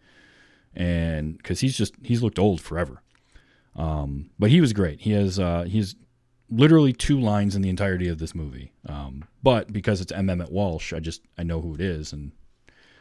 and 0.74 1.36
because 1.36 1.60
he's 1.60 1.76
just 1.76 1.94
he's 2.02 2.22
looked 2.22 2.38
old 2.38 2.60
forever. 2.60 3.02
Um, 3.76 4.30
but 4.38 4.50
he 4.50 4.60
was 4.60 4.72
great. 4.72 5.00
He 5.00 5.12
has 5.12 5.38
uh, 5.38 5.62
he's 5.62 5.94
literally 6.50 6.92
two 6.92 7.20
lines 7.20 7.54
in 7.54 7.62
the 7.62 7.68
entirety 7.68 8.08
of 8.08 8.18
this 8.18 8.34
movie. 8.34 8.72
Um, 8.86 9.24
but 9.42 9.72
because 9.72 10.00
it's 10.00 10.12
M. 10.12 10.28
Emmet 10.28 10.50
Walsh, 10.50 10.92
I 10.92 10.98
just 10.98 11.22
I 11.38 11.42
know 11.44 11.60
who 11.60 11.74
it 11.74 11.80
is 11.80 12.12
and 12.12 12.32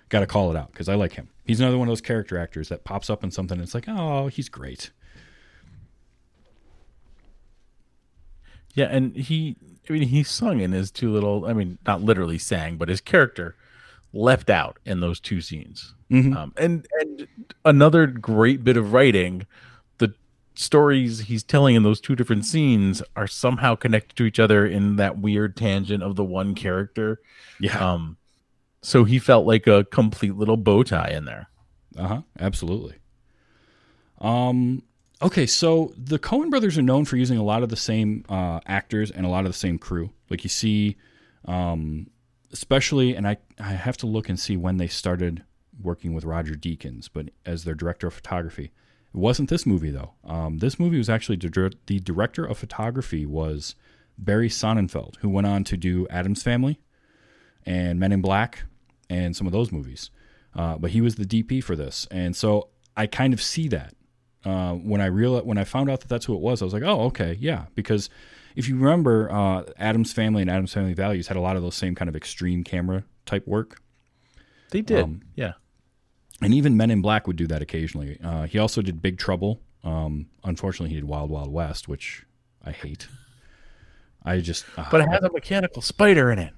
got 0.09 0.19
to 0.21 0.27
call 0.27 0.49
it 0.51 0.57
out 0.57 0.71
because 0.71 0.89
I 0.89 0.95
like 0.95 1.13
him. 1.13 1.29
He's 1.45 1.59
another 1.59 1.77
one 1.77 1.87
of 1.87 1.91
those 1.91 2.01
character 2.01 2.37
actors 2.37 2.69
that 2.69 2.83
pops 2.83 3.09
up 3.09 3.23
in 3.23 3.31
something. 3.31 3.57
And 3.57 3.63
it's 3.63 3.73
like, 3.73 3.85
oh, 3.87 4.27
he's 4.27 4.49
great. 4.49 4.91
Yeah, 8.75 8.85
and 8.85 9.15
he 9.15 9.55
I 9.89 9.93
mean 9.93 10.03
he 10.03 10.23
sung 10.23 10.59
in 10.59 10.71
his 10.71 10.91
two 10.91 11.11
little 11.11 11.45
I 11.45 11.53
mean 11.53 11.77
not 11.85 12.01
literally 12.01 12.37
sang, 12.37 12.77
but 12.77 12.87
his 12.89 13.01
character 13.01 13.55
left 14.13 14.49
out 14.49 14.77
in 14.85 14.99
those 14.99 15.19
two 15.19 15.41
scenes. 15.41 15.93
Mhm. 16.11 16.35
Um, 16.35 16.53
and 16.57 16.87
and 16.99 17.27
another 17.65 18.07
great 18.07 18.63
bit 18.63 18.77
of 18.77 18.93
writing, 18.93 19.45
the 19.97 20.13
stories 20.55 21.21
he's 21.21 21.43
telling 21.43 21.75
in 21.75 21.83
those 21.83 21.99
two 21.99 22.15
different 22.15 22.45
scenes 22.45 23.01
are 23.15 23.27
somehow 23.27 23.75
connected 23.75 24.15
to 24.17 24.25
each 24.25 24.39
other 24.39 24.65
in 24.65 24.95
that 24.97 25.17
weird 25.17 25.55
tangent 25.57 26.03
of 26.03 26.15
the 26.15 26.23
one 26.23 26.53
character. 26.55 27.19
Yeah. 27.59 27.77
Um 27.93 28.17
so 28.81 29.03
he 29.03 29.19
felt 29.19 29.45
like 29.45 29.67
a 29.67 29.83
complete 29.85 30.35
little 30.35 30.57
bow 30.57 30.83
tie 30.83 31.09
in 31.09 31.25
there. 31.25 31.49
Uh 31.97 32.07
huh. 32.07 32.21
Absolutely. 32.39 32.95
Um. 34.19 34.83
Okay, 35.21 35.45
so 35.45 35.93
the 35.97 36.17
Coen 36.17 36.49
Brothers 36.49 36.77
are 36.77 36.81
known 36.81 37.03
for 37.03 37.17
using 37.17 37.37
a 37.37 37.43
lot 37.43 37.61
of 37.61 37.67
the 37.67 37.75
same 37.75 38.23
uh, 38.29 38.61
actors 38.65 39.11
and 39.11 39.25
a 39.25 39.29
lot 39.29 39.45
of 39.45 39.51
the 39.51 39.57
same 39.57 39.77
crew. 39.77 40.11
Like 40.29 40.43
you 40.45 40.49
see, 40.49 40.95
um, 41.43 42.07
especially, 42.53 43.15
and 43.15 43.27
I 43.27 43.37
I 43.59 43.73
have 43.73 43.97
to 43.97 44.07
look 44.07 44.29
and 44.29 44.39
see 44.39 44.55
when 44.55 44.77
they 44.77 44.87
started 44.87 45.43
working 45.81 46.13
with 46.13 46.23
Roger 46.23 46.53
Deakins, 46.55 47.09
but 47.11 47.29
as 47.45 47.63
their 47.63 47.75
director 47.75 48.07
of 48.07 48.13
photography. 48.13 48.71
It 49.13 49.17
wasn't 49.17 49.49
this 49.49 49.65
movie 49.65 49.89
though. 49.89 50.13
Um, 50.23 50.59
this 50.59 50.79
movie 50.79 50.97
was 50.97 51.09
actually 51.09 51.37
the 51.37 51.99
director 51.99 52.45
of 52.45 52.57
photography 52.57 53.25
was 53.25 53.75
Barry 54.17 54.49
Sonnenfeld, 54.49 55.15
who 55.17 55.29
went 55.29 55.47
on 55.47 55.63
to 55.65 55.77
do 55.77 56.07
Addams 56.09 56.43
Family 56.43 56.79
and 57.69 57.99
Men 57.99 58.11
in 58.11 58.21
Black 58.21 58.63
and 59.09 59.35
some 59.35 59.47
of 59.47 59.53
those 59.53 59.71
movies. 59.71 60.09
Uh, 60.55 60.77
but 60.77 60.89
he 60.91 60.99
was 60.99 61.15
the 61.15 61.25
DP 61.25 61.63
for 61.63 61.75
this, 61.75 62.07
and 62.09 62.35
so 62.35 62.69
I 62.97 63.05
kind 63.07 63.33
of 63.33 63.41
see 63.41 63.67
that 63.69 63.93
uh, 64.43 64.73
when 64.73 64.99
I 64.99 65.05
real 65.05 65.39
when 65.41 65.57
I 65.59 65.63
found 65.63 65.89
out 65.89 66.01
that 66.01 66.07
that's 66.09 66.25
who 66.25 66.33
it 66.33 66.41
was. 66.41 66.61
I 66.61 66.65
was 66.65 66.73
like, 66.73 66.83
oh, 66.83 67.01
okay, 67.03 67.37
yeah, 67.39 67.65
because 67.75 68.09
if 68.55 68.67
you 68.67 68.75
remember, 68.75 69.31
uh, 69.31 69.63
Addams 69.77 70.11
Family 70.11 70.41
and 70.41 70.49
Addams 70.49 70.73
Family 70.73 70.93
Values 70.95 71.27
had 71.27 71.37
a 71.37 71.39
lot 71.41 71.55
of 71.55 71.61
those 71.61 71.75
same 71.75 71.93
kind 71.93 72.09
of 72.09 72.15
extreme 72.15 72.63
camera 72.63 73.03
type 73.27 73.47
work, 73.47 73.79
They 74.71 74.81
did. 74.81 75.03
Um, 75.03 75.21
yeah. 75.35 75.53
and 76.41 76.53
even 76.53 76.75
Men 76.75 76.89
in 76.89 77.01
Black 77.01 77.27
would 77.27 77.35
do 77.35 77.45
that 77.47 77.61
occasionally. 77.61 78.17
Uh, 78.23 78.43
he 78.47 78.57
also 78.57 78.81
did 78.81 79.01
Big 79.03 79.19
Trouble. 79.19 79.61
Um, 79.83 80.27
unfortunately, 80.43 80.89
he 80.89 80.95
did 80.95 81.05
Wild 81.05 81.29
Wild 81.29 81.53
West, 81.53 81.87
which 81.87 82.25
I 82.65 82.71
hate. 82.71 83.07
I 84.25 84.39
just, 84.39 84.65
But 84.75 85.01
it 85.01 85.09
has 85.09 85.21
a 85.23 85.31
mechanical 85.31 85.81
spider 85.81 86.31
in 86.31 86.39
it. 86.39 86.53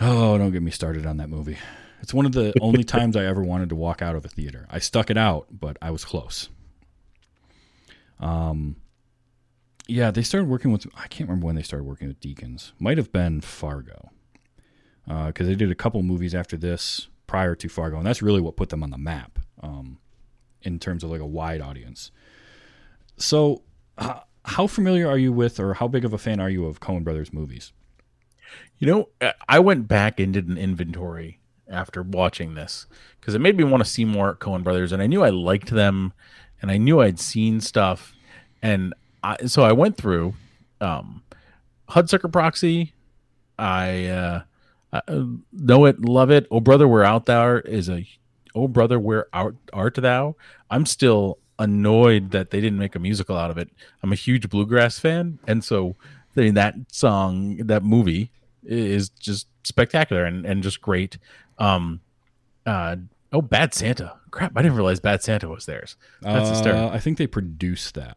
Oh, 0.00 0.38
don't 0.38 0.50
get 0.50 0.62
me 0.62 0.70
started 0.70 1.04
on 1.04 1.18
that 1.18 1.28
movie. 1.28 1.58
It's 2.00 2.14
one 2.14 2.24
of 2.24 2.32
the 2.32 2.54
only 2.60 2.84
times 2.84 3.16
I 3.16 3.26
ever 3.26 3.42
wanted 3.42 3.68
to 3.68 3.76
walk 3.76 4.00
out 4.00 4.16
of 4.16 4.24
a 4.24 4.28
theater. 4.28 4.66
I 4.70 4.78
stuck 4.78 5.10
it 5.10 5.18
out, 5.18 5.48
but 5.50 5.76
I 5.82 5.90
was 5.90 6.04
close. 6.04 6.48
Um, 8.18 8.76
yeah, 9.86 10.10
they 10.10 10.22
started 10.22 10.48
working 10.48 10.72
with. 10.72 10.86
I 10.96 11.06
can't 11.08 11.28
remember 11.28 11.46
when 11.46 11.56
they 11.56 11.62
started 11.62 11.84
working 11.84 12.08
with 12.08 12.20
Deakins. 12.20 12.72
Might 12.78 12.96
have 12.96 13.12
been 13.12 13.40
Fargo, 13.42 14.10
because 15.06 15.46
they 15.46 15.54
did 15.54 15.70
a 15.70 15.74
couple 15.74 16.02
movies 16.02 16.34
after 16.34 16.56
this 16.56 17.08
prior 17.26 17.54
to 17.56 17.68
Fargo, 17.68 17.98
and 17.98 18.06
that's 18.06 18.22
really 18.22 18.40
what 18.40 18.56
put 18.56 18.70
them 18.70 18.82
on 18.82 18.90
the 18.90 18.98
map 18.98 19.38
um, 19.62 19.98
in 20.62 20.78
terms 20.78 21.04
of 21.04 21.10
like 21.10 21.20
a 21.20 21.26
wide 21.26 21.60
audience. 21.60 22.10
So, 23.16 23.62
uh, 23.98 24.20
how 24.44 24.66
familiar 24.66 25.08
are 25.08 25.18
you 25.18 25.32
with, 25.32 25.60
or 25.60 25.74
how 25.74 25.88
big 25.88 26.04
of 26.04 26.12
a 26.12 26.18
fan 26.18 26.40
are 26.40 26.48
you 26.48 26.66
of 26.66 26.80
Coen 26.80 27.04
Brothers 27.04 27.32
movies? 27.32 27.72
You 28.78 28.86
know, 28.86 29.08
I- 29.20 29.34
I 29.48 29.58
went 29.58 29.88
back 29.88 30.18
and 30.20 30.32
did 30.32 30.48
an 30.48 30.56
inventory 30.56 31.38
after 31.68 32.02
watching 32.02 32.54
this 32.54 32.86
because 33.20 33.34
it 33.34 33.40
made 33.40 33.56
me 33.56 33.64
want 33.64 33.84
to 33.84 33.88
see 33.88 34.04
more 34.04 34.34
Coen 34.34 34.64
Brothers, 34.64 34.92
and 34.92 35.02
I 35.02 35.06
knew 35.06 35.22
I 35.22 35.30
liked 35.30 35.70
them, 35.70 36.12
and 36.62 36.70
I 36.70 36.78
knew 36.78 37.00
I'd 37.00 37.20
seen 37.20 37.60
stuff, 37.60 38.12
and 38.62 38.94
I, 39.22 39.46
so 39.46 39.62
I 39.62 39.72
went 39.72 39.96
through 39.96 40.34
um, 40.80 41.22
Hudsucker 41.90 42.32
Proxy. 42.32 42.94
I 43.58 44.06
uh, 44.06 44.42
I, 44.92 45.00
uh, 45.06 45.24
know 45.52 45.84
it, 45.84 46.00
love 46.00 46.30
it. 46.30 46.46
Oh 46.50 46.60
brother, 46.60 46.88
where 46.88 47.04
out 47.04 47.26
thou 47.26 47.56
is 47.56 47.88
a 47.90 48.06
oh 48.54 48.68
brother, 48.68 48.98
where 48.98 49.26
art 49.32 49.56
art 49.72 49.94
thou? 49.96 50.36
I'm 50.70 50.86
still 50.86 51.38
annoyed 51.58 52.30
that 52.30 52.50
they 52.50 52.60
didn't 52.60 52.78
make 52.78 52.94
a 52.96 52.98
musical 52.98 53.36
out 53.36 53.50
of 53.50 53.58
it. 53.58 53.68
I'm 54.02 54.12
a 54.12 54.16
huge 54.16 54.48
bluegrass 54.48 54.98
fan, 54.98 55.38
and 55.46 55.62
so 55.62 55.96
I 56.36 56.40
mean, 56.40 56.54
that 56.54 56.74
song, 56.90 57.56
that 57.58 57.82
movie 57.82 58.30
is 58.64 59.08
just 59.10 59.46
spectacular 59.64 60.24
and, 60.24 60.44
and 60.46 60.62
just 60.62 60.80
great. 60.80 61.18
Um, 61.58 62.00
uh, 62.66 62.96
oh, 63.32 63.42
Bad 63.42 63.74
Santa. 63.74 64.14
Crap, 64.30 64.52
I 64.56 64.62
didn't 64.62 64.76
realize 64.76 65.00
Bad 65.00 65.22
Santa 65.22 65.48
was 65.48 65.66
theirs. 65.66 65.96
That's 66.22 66.48
uh, 66.48 66.52
hysterical. 66.52 66.90
I 66.90 66.98
think 66.98 67.18
they 67.18 67.26
produced 67.26 67.94
that. 67.94 68.16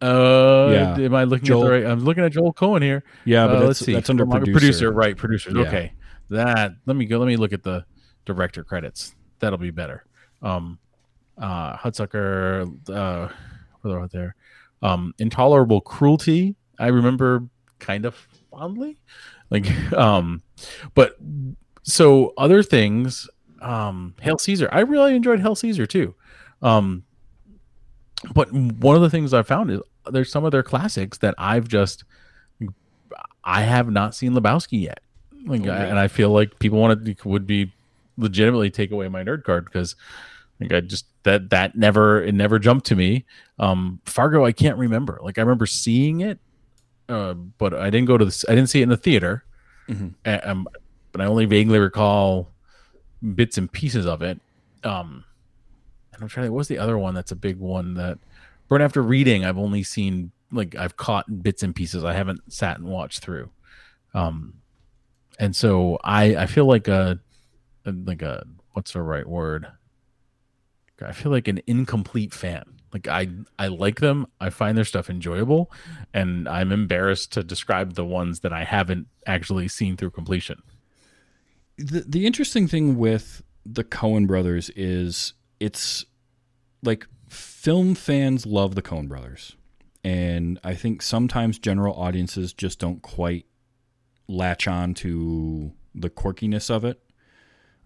Uh, 0.00 0.68
Yeah. 0.72 1.04
am 1.06 1.14
I 1.14 1.24
looking 1.24 1.46
Joel- 1.46 1.64
at 1.64 1.66
the 1.66 1.70
right? 1.72 1.86
I'm 1.86 2.00
looking 2.04 2.24
at 2.24 2.32
Joel 2.32 2.52
Coen 2.54 2.82
here. 2.82 3.02
Yeah, 3.24 3.46
but 3.46 3.56
Uh, 3.56 3.58
that's, 3.60 3.66
let's 3.66 3.78
see. 3.80 3.92
that's 3.94 4.10
under 4.10 4.24
Filmography- 4.26 4.52
producer. 4.52 4.92
right? 4.92 5.16
Producer. 5.16 5.50
Yeah. 5.52 5.62
Okay, 5.62 5.92
that. 6.30 6.72
Let 6.86 6.96
me 6.96 7.04
go. 7.06 7.18
Let 7.18 7.26
me 7.26 7.36
look 7.36 7.52
at 7.52 7.62
the 7.64 7.84
director 8.24 8.62
credits. 8.62 9.14
That'll 9.40 9.58
be 9.58 9.70
better. 9.70 10.04
Um, 10.42 10.78
uh, 11.36 11.76
Hudsucker. 11.76 12.88
Uh, 12.88 13.28
where 13.82 13.98
are 14.00 14.08
there? 14.08 14.34
Um, 14.82 15.14
Intolerable 15.18 15.80
Cruelty. 15.80 16.54
I 16.78 16.88
remember 16.88 17.44
kind 17.80 18.04
of 18.06 18.14
fondly, 18.58 18.98
like, 19.50 19.70
um, 19.92 20.42
but 20.94 21.16
so 21.82 22.32
other 22.36 22.62
things. 22.62 23.28
Um, 23.60 24.14
Hail 24.20 24.38
Caesar. 24.38 24.68
I 24.70 24.80
really 24.80 25.16
enjoyed 25.16 25.40
Hail 25.40 25.54
Caesar 25.56 25.84
too. 25.86 26.14
Um, 26.62 27.02
but 28.34 28.52
one 28.52 28.94
of 28.96 29.02
the 29.02 29.10
things 29.10 29.32
I 29.34 29.42
found 29.42 29.70
is 29.70 29.80
there's 30.10 30.30
some 30.30 30.44
of 30.44 30.52
their 30.52 30.62
classics 30.62 31.18
that 31.18 31.34
I've 31.38 31.66
just 31.68 32.04
I 33.44 33.62
have 33.62 33.90
not 33.90 34.14
seen 34.14 34.32
Lebowski 34.32 34.82
yet. 34.82 35.00
Like, 35.46 35.66
Oh, 35.66 35.70
I- 35.70 35.84
and 35.86 35.98
I 35.98 36.08
feel 36.08 36.30
like 36.30 36.58
people 36.58 36.78
want 36.78 37.04
to 37.04 37.16
would 37.28 37.46
be 37.46 37.72
legitimately 38.16 38.70
take 38.70 38.90
away 38.90 39.08
my 39.08 39.22
nerd 39.22 39.44
card 39.44 39.64
because 39.64 39.94
like 40.60 40.72
I 40.72 40.80
just 40.80 41.06
that 41.22 41.50
that 41.50 41.76
never 41.76 42.22
it 42.22 42.34
never 42.34 42.58
jumped 42.58 42.86
to 42.86 42.96
me. 42.96 43.24
Um, 43.58 44.00
Fargo, 44.04 44.44
I 44.44 44.52
can't 44.52 44.76
remember. 44.78 45.18
Like 45.22 45.38
I 45.38 45.42
remember 45.42 45.66
seeing 45.66 46.20
it, 46.20 46.38
uh, 47.08 47.34
but 47.34 47.74
I 47.74 47.90
didn't 47.90 48.06
go 48.06 48.18
to 48.18 48.24
the 48.24 48.44
I 48.48 48.54
didn't 48.54 48.68
see 48.70 48.80
it 48.80 48.84
in 48.84 48.88
the 48.88 48.96
theater. 48.96 49.44
Mhm. 49.88 50.14
A- 50.24 50.50
um, 50.50 50.68
but 51.12 51.20
I 51.20 51.24
only 51.24 51.46
vaguely 51.46 51.78
recall 51.78 52.50
bits 53.34 53.56
and 53.58 53.70
pieces 53.72 54.06
of 54.06 54.22
it. 54.22 54.40
Um, 54.84 55.24
and 56.12 56.22
I'm 56.22 56.28
trying 56.28 56.46
to. 56.46 56.52
What's 56.52 56.68
the 56.68 56.78
other 56.78 56.98
one 56.98 57.14
that's 57.14 57.32
a 57.32 57.36
big 57.36 57.58
one 57.58 57.94
that 57.94 58.18
Burn 58.68 58.82
After 58.82 59.02
Reading? 59.02 59.44
I've 59.44 59.58
only 59.58 59.82
seen 59.82 60.30
like 60.52 60.76
I've 60.76 60.96
caught 60.96 61.42
bits 61.42 61.62
and 61.62 61.74
pieces. 61.74 62.04
I 62.04 62.12
haven't 62.12 62.52
sat 62.52 62.78
and 62.78 62.86
watched 62.88 63.20
through. 63.20 63.50
Um, 64.14 64.54
and 65.38 65.54
so 65.56 65.98
I 66.04 66.36
I 66.36 66.46
feel 66.46 66.66
like 66.66 66.88
a, 66.88 67.18
a 67.86 67.92
like 67.92 68.22
a 68.22 68.44
what's 68.72 68.92
the 68.92 69.02
right 69.02 69.26
word? 69.26 69.66
I 71.00 71.12
feel 71.12 71.30
like 71.30 71.46
an 71.48 71.60
incomplete 71.66 72.34
fan. 72.34 72.64
Like 72.92 73.08
I 73.08 73.28
I 73.58 73.68
like 73.68 74.00
them. 74.00 74.26
I 74.40 74.50
find 74.50 74.76
their 74.76 74.84
stuff 74.84 75.10
enjoyable, 75.10 75.70
and 76.14 76.48
I'm 76.48 76.72
embarrassed 76.72 77.32
to 77.32 77.42
describe 77.42 77.94
the 77.94 78.04
ones 78.04 78.40
that 78.40 78.52
I 78.52 78.64
haven't 78.64 79.08
actually 79.26 79.68
seen 79.68 79.96
through 79.96 80.10
completion. 80.10 80.62
the 81.76 82.04
the 82.06 82.26
interesting 82.26 82.66
thing 82.66 82.96
with 82.98 83.42
the 83.64 83.84
Coen 83.84 84.26
brothers 84.26 84.70
is 84.70 85.34
it's 85.60 86.04
like 86.82 87.06
film 87.28 87.94
fans 87.94 88.46
love 88.46 88.74
the 88.74 88.82
Coen 88.82 89.08
brothers. 89.08 89.56
And 90.04 90.58
I 90.64 90.74
think 90.74 91.02
sometimes 91.02 91.58
general 91.58 91.94
audiences 91.94 92.52
just 92.52 92.78
don't 92.78 93.02
quite 93.02 93.46
latch 94.28 94.66
on 94.66 94.94
to 94.94 95.72
the 95.94 96.08
quirkiness 96.08 96.70
of 96.70 96.84
it. 96.84 97.02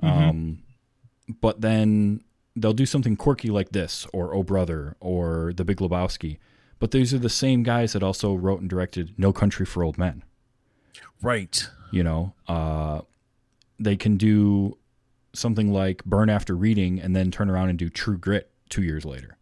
Um, 0.02 0.62
but 1.40 1.60
then 1.60 2.22
they'll 2.56 2.72
do 2.72 2.86
something 2.86 3.16
quirky 3.16 3.48
like 3.48 3.70
this, 3.70 4.06
or 4.12 4.34
Oh 4.34 4.42
Brother, 4.42 4.96
or 5.00 5.52
The 5.54 5.64
Big 5.64 5.78
Lebowski. 5.78 6.38
But 6.78 6.90
these 6.90 7.14
are 7.14 7.18
the 7.18 7.28
same 7.30 7.62
guys 7.62 7.92
that 7.92 8.02
also 8.02 8.34
wrote 8.34 8.60
and 8.60 8.68
directed 8.68 9.14
No 9.16 9.32
Country 9.32 9.64
for 9.64 9.82
Old 9.84 9.98
Men 9.98 10.22
Right. 11.22 11.68
you 11.92 12.02
know 12.02 12.34
uh, 12.48 13.02
they 13.78 13.96
can 13.96 14.16
do 14.16 14.76
something 15.32 15.72
like 15.72 16.04
burn 16.04 16.28
after 16.28 16.54
reading 16.56 17.00
and 17.00 17.14
then 17.16 17.30
turn 17.30 17.48
around 17.48 17.68
and 17.70 17.78
do 17.78 17.88
true 17.88 18.18
grit 18.18 18.50
two 18.68 18.82
years 18.82 19.04
later 19.04 19.36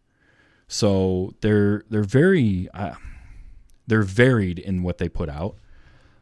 so 0.67 1.33
they're 1.41 1.83
they're 1.89 2.03
very 2.03 2.69
uh, 2.73 2.93
they're 3.87 4.03
varied 4.03 4.59
in 4.59 4.83
what 4.83 4.99
they 4.99 5.09
put 5.09 5.27
out 5.29 5.55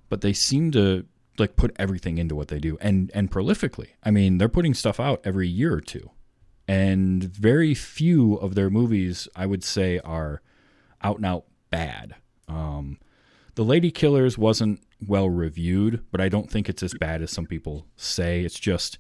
but 0.08 0.22
they 0.22 0.34
seem 0.34 0.72
to 0.72 1.06
like 1.38 1.56
put 1.56 1.72
everything 1.78 2.18
into 2.18 2.36
what 2.36 2.48
they 2.48 2.60
do 2.60 2.78
and 2.82 3.12
and 3.14 3.30
prolifically 3.30 3.90
i 4.04 4.10
mean 4.12 4.38
they're 4.38 4.50
putting 4.50 4.74
stuff 4.74 5.00
out 5.00 5.22
every 5.24 5.48
year 5.48 5.74
or 5.74 5.82
two 5.82 6.10
and 6.70 7.24
very 7.24 7.74
few 7.74 8.36
of 8.36 8.56
their 8.56 8.70
movies 8.70 9.28
i 9.36 9.46
would 9.46 9.64
say 9.64 10.00
are 10.00 10.42
out 11.02 11.18
and 11.18 11.26
out 11.26 11.46
bad 11.70 12.16
um, 12.48 12.98
the 13.56 13.64
Ladykillers 13.64 14.38
wasn't 14.38 14.82
well 15.06 15.30
reviewed, 15.30 16.04
but 16.12 16.22
I 16.22 16.30
don't 16.30 16.50
think 16.50 16.70
it's 16.70 16.82
as 16.82 16.94
bad 16.94 17.22
as 17.22 17.30
some 17.32 17.46
people 17.46 17.86
say. 17.96 18.42
It's 18.46 18.60
just 18.60 18.98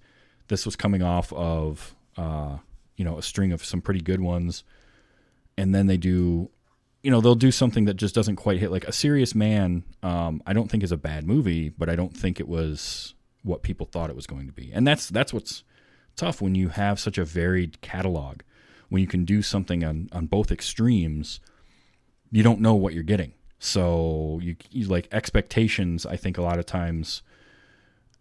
this 0.47 0.65
was 0.65 0.75
coming 0.75 1.01
off 1.01 1.31
of 1.33 1.95
uh, 2.17 2.57
you 2.97 3.05
know 3.05 3.17
a 3.17 3.23
string 3.23 3.51
of 3.51 3.63
some 3.63 3.81
pretty 3.81 4.01
good 4.01 4.21
ones, 4.21 4.63
and 5.57 5.73
then 5.73 5.87
they 5.87 5.97
do, 5.97 6.49
you 7.03 7.11
know, 7.11 7.21
they'll 7.21 7.35
do 7.35 7.51
something 7.51 7.85
that 7.85 7.95
just 7.95 8.15
doesn't 8.15 8.35
quite 8.35 8.59
hit. 8.59 8.71
Like 8.71 8.83
a 8.85 8.91
Serious 8.91 9.33
Man, 9.33 9.83
um, 10.03 10.41
I 10.45 10.53
don't 10.53 10.69
think 10.69 10.83
is 10.83 10.91
a 10.91 10.97
bad 10.97 11.25
movie, 11.25 11.69
but 11.69 11.89
I 11.89 11.95
don't 11.95 12.15
think 12.15 12.39
it 12.39 12.47
was 12.47 13.13
what 13.43 13.63
people 13.63 13.85
thought 13.85 14.09
it 14.09 14.15
was 14.17 14.27
going 14.27 14.47
to 14.47 14.53
be, 14.53 14.71
and 14.73 14.85
that's 14.85 15.07
that's 15.07 15.33
what's 15.33 15.63
tough 16.19 16.41
when 16.41 16.53
you 16.53 16.69
have 16.69 16.99
such 16.99 17.17
a 17.17 17.25
varied 17.25 17.79
catalog. 17.81 18.41
When 18.89 19.01
you 19.01 19.07
can 19.07 19.23
do 19.23 19.41
something 19.41 19.83
on 19.83 20.09
on 20.11 20.25
both 20.25 20.51
extremes, 20.51 21.39
you 22.31 22.43
don't 22.43 22.59
know 22.59 22.75
what 22.75 22.93
you're 22.93 23.03
getting. 23.03 23.33
So 23.59 24.39
you, 24.41 24.55
you 24.71 24.87
like 24.87 25.07
expectations. 25.11 26.05
I 26.05 26.15
think 26.15 26.37
a 26.37 26.41
lot 26.41 26.59
of 26.59 26.65
times 26.65 27.21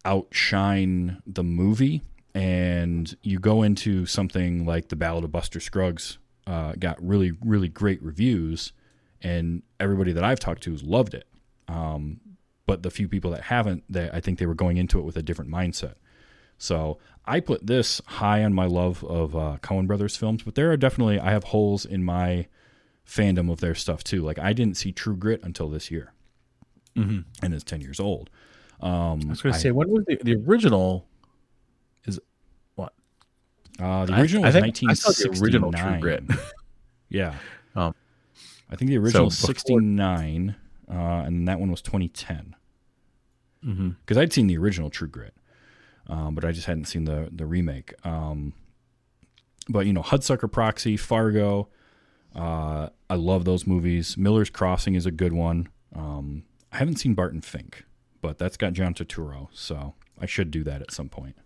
outshine 0.04 1.22
the 1.26 1.44
movie, 1.44 2.02
and 2.34 3.16
you 3.22 3.38
go 3.38 3.62
into 3.62 4.06
something 4.06 4.66
like 4.66 4.88
the 4.88 4.96
Ballad 4.96 5.24
of 5.24 5.32
Buster 5.32 5.60
Scruggs. 5.60 6.18
Uh, 6.46 6.72
got 6.78 6.96
really 7.06 7.32
really 7.44 7.68
great 7.68 8.02
reviews, 8.02 8.72
and 9.22 9.62
everybody 9.80 10.12
that 10.12 10.24
I've 10.24 10.40
talked 10.40 10.62
to 10.64 10.72
has 10.72 10.82
loved 10.82 11.14
it. 11.14 11.26
Um, 11.66 12.20
but 12.66 12.82
the 12.82 12.90
few 12.90 13.08
people 13.08 13.30
that 13.30 13.42
haven't, 13.44 13.84
they, 13.88 14.10
I 14.10 14.20
think 14.20 14.38
they 14.38 14.46
were 14.46 14.54
going 14.54 14.76
into 14.76 14.98
it 14.98 15.02
with 15.02 15.16
a 15.16 15.22
different 15.22 15.50
mindset. 15.50 15.94
So 16.58 16.98
I 17.28 17.40
put 17.40 17.66
this 17.66 18.00
high 18.06 18.42
on 18.44 18.54
my 18.54 18.66
love 18.66 19.04
of 19.04 19.36
uh, 19.36 19.58
Coen 19.62 19.86
Brothers 19.86 20.16
films, 20.16 20.42
but 20.42 20.54
there 20.54 20.70
are 20.72 20.76
definitely 20.76 21.20
I 21.20 21.30
have 21.30 21.44
holes 21.44 21.84
in 21.84 22.02
my 22.02 22.46
fandom 23.06 23.50
of 23.50 23.60
their 23.60 23.74
stuff 23.74 24.02
too. 24.02 24.22
Like 24.22 24.38
I 24.38 24.52
didn't 24.52 24.76
see 24.76 24.92
True 24.92 25.16
Grit 25.16 25.42
until 25.42 25.68
this 25.68 25.90
year, 25.90 26.12
Mm-hmm. 26.96 27.20
and 27.44 27.54
it's 27.54 27.64
ten 27.64 27.80
years 27.80 28.00
old. 28.00 28.30
Um, 28.80 29.20
I 29.26 29.30
was 29.30 29.42
going 29.42 29.52
to 29.52 29.58
say, 29.60 29.70
when 29.72 29.88
was 29.90 30.04
the, 30.06 30.18
the 30.22 30.34
original? 30.36 31.06
Is 32.06 32.18
what? 32.76 32.92
uh, 33.80 34.06
the 34.06 34.20
original 34.20 34.44
I 34.44 34.48
was 34.48 34.54
nineteen 34.56 34.94
saw 34.94 35.10
the 35.10 35.38
original 35.42 35.72
True. 35.72 35.98
Grit. 36.00 36.24
yeah, 37.08 37.34
Um, 37.74 37.94
I 38.70 38.76
think 38.76 38.88
the 38.90 38.98
original 38.98 39.28
before- 39.30 39.46
sixty 39.48 39.76
nine, 39.76 40.56
uh, 40.90 40.94
and 41.26 41.46
that 41.48 41.60
one 41.60 41.70
was 41.70 41.82
twenty 41.82 42.08
ten. 42.08 42.54
Mhm. 43.64 43.96
Because 44.00 44.16
I'd 44.16 44.32
seen 44.32 44.46
the 44.46 44.56
original 44.58 44.88
True 44.90 45.08
Grit, 45.08 45.34
um, 46.08 46.34
but 46.34 46.44
I 46.44 46.52
just 46.52 46.66
hadn't 46.66 46.86
seen 46.86 47.04
the 47.04 47.28
the 47.30 47.46
remake. 47.46 47.94
Um, 48.04 48.54
but 49.68 49.86
you 49.86 49.92
know, 49.92 50.02
Hudsucker 50.02 50.50
Proxy, 50.50 50.96
Fargo. 50.96 51.68
Uh, 52.34 52.88
I 53.10 53.14
love 53.14 53.44
those 53.44 53.66
movies. 53.66 54.16
Miller's 54.16 54.50
Crossing 54.50 54.94
is 54.94 55.06
a 55.06 55.10
good 55.10 55.32
one. 55.32 55.68
Um, 55.94 56.44
I 56.72 56.78
haven't 56.78 56.96
seen 56.96 57.14
Barton 57.14 57.40
Fink, 57.40 57.84
but 58.20 58.38
that's 58.38 58.56
got 58.56 58.74
John 58.74 58.94
Turturro, 58.94 59.48
so 59.52 59.94
I 60.20 60.26
should 60.26 60.50
do 60.50 60.62
that 60.64 60.82
at 60.82 60.90
some 60.90 61.08
point. 61.08 61.36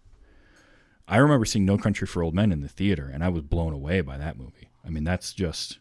I 1.07 1.19
remember 1.19 1.45
seeing 1.45 1.65
No 1.65 1.79
Country 1.79 2.07
for 2.07 2.23
Old 2.23 2.35
Men 2.35 2.53
in 2.53 2.61
the 2.61 2.69
theater, 2.69 3.11
and 3.13 3.23
I 3.23 3.29
was 3.29 3.43
blown 3.43 3.73
away 3.73 4.01
by 4.01 4.19
that 4.19 4.37
movie. 4.37 4.71
I 4.85 4.91
mean, 4.91 5.05
that's 5.05 5.33
just 5.33 5.79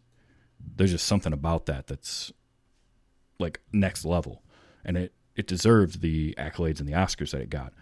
there's 0.75 0.91
just 0.91 1.07
something 1.07 1.33
about 1.33 1.65
that 1.65 1.87
that's 1.87 2.31
like 3.39 3.59
next 3.71 4.05
level, 4.05 4.43
and 4.85 4.97
it 4.97 5.13
it 5.35 5.47
deserved 5.47 6.01
the 6.01 6.35
accolades 6.37 6.79
and 6.79 6.87
the 6.87 6.93
Oscars 6.93 7.31
that 7.31 7.41
it 7.41 7.49
got. 7.49 7.73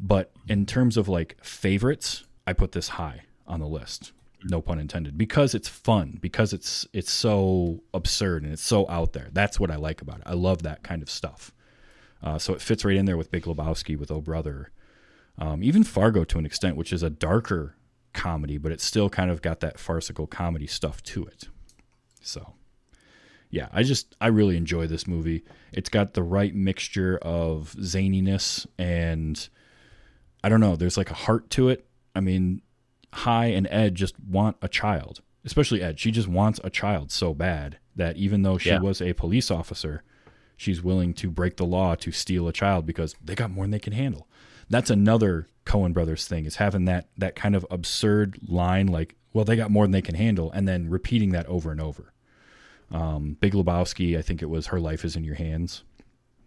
But 0.00 0.32
in 0.46 0.66
terms 0.66 0.96
of 0.96 1.08
like 1.08 1.42
favorites, 1.44 2.24
I 2.46 2.52
put 2.52 2.72
this 2.72 2.88
high 2.88 3.22
on 3.46 3.60
the 3.60 3.66
list. 3.66 4.12
No 4.44 4.62
pun 4.62 4.78
intended. 4.78 5.18
Because 5.18 5.54
it's 5.54 5.68
fun, 5.68 6.18
because 6.20 6.52
it's 6.52 6.86
it's 6.92 7.10
so 7.10 7.82
absurd 7.92 8.44
and 8.44 8.52
it's 8.52 8.62
so 8.62 8.88
out 8.88 9.12
there. 9.12 9.28
That's 9.32 9.58
what 9.58 9.70
I 9.70 9.76
like 9.76 10.00
about 10.00 10.18
it. 10.18 10.22
I 10.26 10.34
love 10.34 10.62
that 10.62 10.82
kind 10.82 11.02
of 11.02 11.10
stuff. 11.10 11.52
Uh, 12.22 12.38
so 12.38 12.52
it 12.52 12.60
fits 12.60 12.84
right 12.84 12.96
in 12.96 13.04
there 13.04 13.16
with 13.16 13.30
Big 13.30 13.44
Lebowski, 13.44 13.98
with 13.98 14.10
Oh 14.10 14.20
Brother, 14.20 14.70
um, 15.38 15.62
even 15.62 15.84
Fargo 15.84 16.24
to 16.24 16.38
an 16.38 16.46
extent, 16.46 16.76
which 16.76 16.92
is 16.92 17.02
a 17.02 17.10
darker 17.10 17.76
comedy, 18.12 18.58
but 18.58 18.72
it's 18.72 18.84
still 18.84 19.08
kind 19.08 19.30
of 19.30 19.42
got 19.42 19.60
that 19.60 19.78
farcical 19.78 20.26
comedy 20.26 20.66
stuff 20.66 21.02
to 21.04 21.24
it. 21.26 21.48
So, 22.20 22.54
yeah, 23.50 23.68
I 23.72 23.82
just 23.82 24.16
I 24.20 24.28
really 24.28 24.56
enjoy 24.56 24.86
this 24.86 25.06
movie. 25.06 25.44
It's 25.72 25.88
got 25.88 26.14
the 26.14 26.22
right 26.22 26.54
mixture 26.54 27.18
of 27.18 27.74
zaniness 27.78 28.66
and 28.78 29.48
I 30.42 30.48
don't 30.48 30.60
know. 30.60 30.76
There's 30.76 30.96
like 30.96 31.10
a 31.10 31.14
heart 31.14 31.50
to 31.50 31.68
it. 31.68 31.86
I 32.14 32.20
mean, 32.20 32.62
Hi 33.12 33.46
and 33.46 33.66
Ed 33.70 33.94
just 33.94 34.14
want 34.20 34.56
a 34.62 34.68
child, 34.68 35.20
especially 35.44 35.82
Ed. 35.82 35.98
She 35.98 36.10
just 36.10 36.28
wants 36.28 36.60
a 36.62 36.70
child 36.70 37.10
so 37.10 37.34
bad 37.34 37.78
that 37.96 38.16
even 38.16 38.42
though 38.42 38.58
she 38.58 38.68
Yeah. 38.70 38.80
was 38.80 39.00
a 39.02 39.12
police 39.14 39.50
officer, 39.50 40.02
she's 40.56 40.82
willing 40.82 41.14
to 41.14 41.30
break 41.30 41.56
the 41.56 41.64
law 41.66 41.94
to 41.96 42.12
steal 42.12 42.46
a 42.48 42.52
child 42.52 42.86
because 42.86 43.14
they 43.24 43.34
got 43.34 43.50
more 43.50 43.64
than 43.64 43.70
they 43.72 43.78
can 43.78 43.92
handle. 43.92 44.28
That's 44.70 44.90
another 44.90 45.48
Coen 45.64 45.92
brothers 45.92 46.26
thing 46.26 46.44
is 46.46 46.56
having 46.56 46.84
that 46.86 47.08
that 47.16 47.34
kind 47.34 47.54
of 47.56 47.66
absurd 47.70 48.38
line 48.46 48.86
like, 48.86 49.16
well, 49.32 49.44
they 49.44 49.56
got 49.56 49.70
more 49.70 49.84
than 49.84 49.92
they 49.92 50.02
can 50.02 50.14
handle, 50.14 50.50
and 50.52 50.66
then 50.68 50.88
repeating 50.88 51.30
that 51.32 51.46
over 51.46 51.70
and 51.72 51.80
over. 51.80 52.12
Um, 52.90 53.36
Big 53.40 53.52
Lebowski, 53.52 54.16
I 54.16 54.22
think 54.22 54.40
it 54.42 54.48
was 54.50 54.68
Her 54.68 54.80
Life 54.80 55.04
Is 55.04 55.14
in 55.16 55.24
Your 55.24 55.34
Hands. 55.34 55.82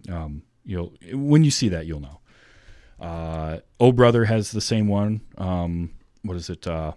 Um, 0.09 0.43
you'll 0.65 0.93
when 1.13 1.43
you 1.43 1.51
see 1.51 1.69
that, 1.69 1.85
you'll 1.85 1.99
know. 1.99 2.20
Uh, 3.02 3.58
oh 3.80 3.91
Brother 3.91 4.26
has 4.26 4.52
the 4.52 4.62
same 4.62 4.88
one. 4.88 5.22
Um, 5.38 5.91
what 6.22 6.38
is 6.38 6.49
it? 6.49 6.68
Uh, 6.68 6.93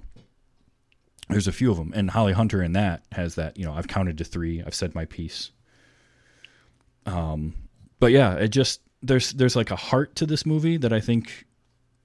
there's 1.30 1.48
a 1.48 1.52
few 1.52 1.70
of 1.70 1.78
them, 1.78 1.92
and 1.94 2.10
Holly 2.10 2.34
Hunter 2.34 2.62
in 2.62 2.74
that 2.74 3.02
has 3.12 3.36
that. 3.36 3.56
You 3.56 3.64
know, 3.64 3.72
I've 3.72 3.88
counted 3.88 4.18
to 4.18 4.24
three. 4.24 4.62
I've 4.62 4.74
said 4.74 4.94
my 4.94 5.06
piece. 5.06 5.50
Um, 7.06 7.54
but 7.98 8.12
yeah, 8.12 8.34
it 8.34 8.48
just 8.48 8.80
there's 9.02 9.32
there's 9.32 9.56
like 9.56 9.70
a 9.70 9.76
heart 9.76 10.14
to 10.16 10.26
this 10.26 10.44
movie 10.44 10.76
that 10.76 10.92
I 10.92 11.00
think 11.00 11.46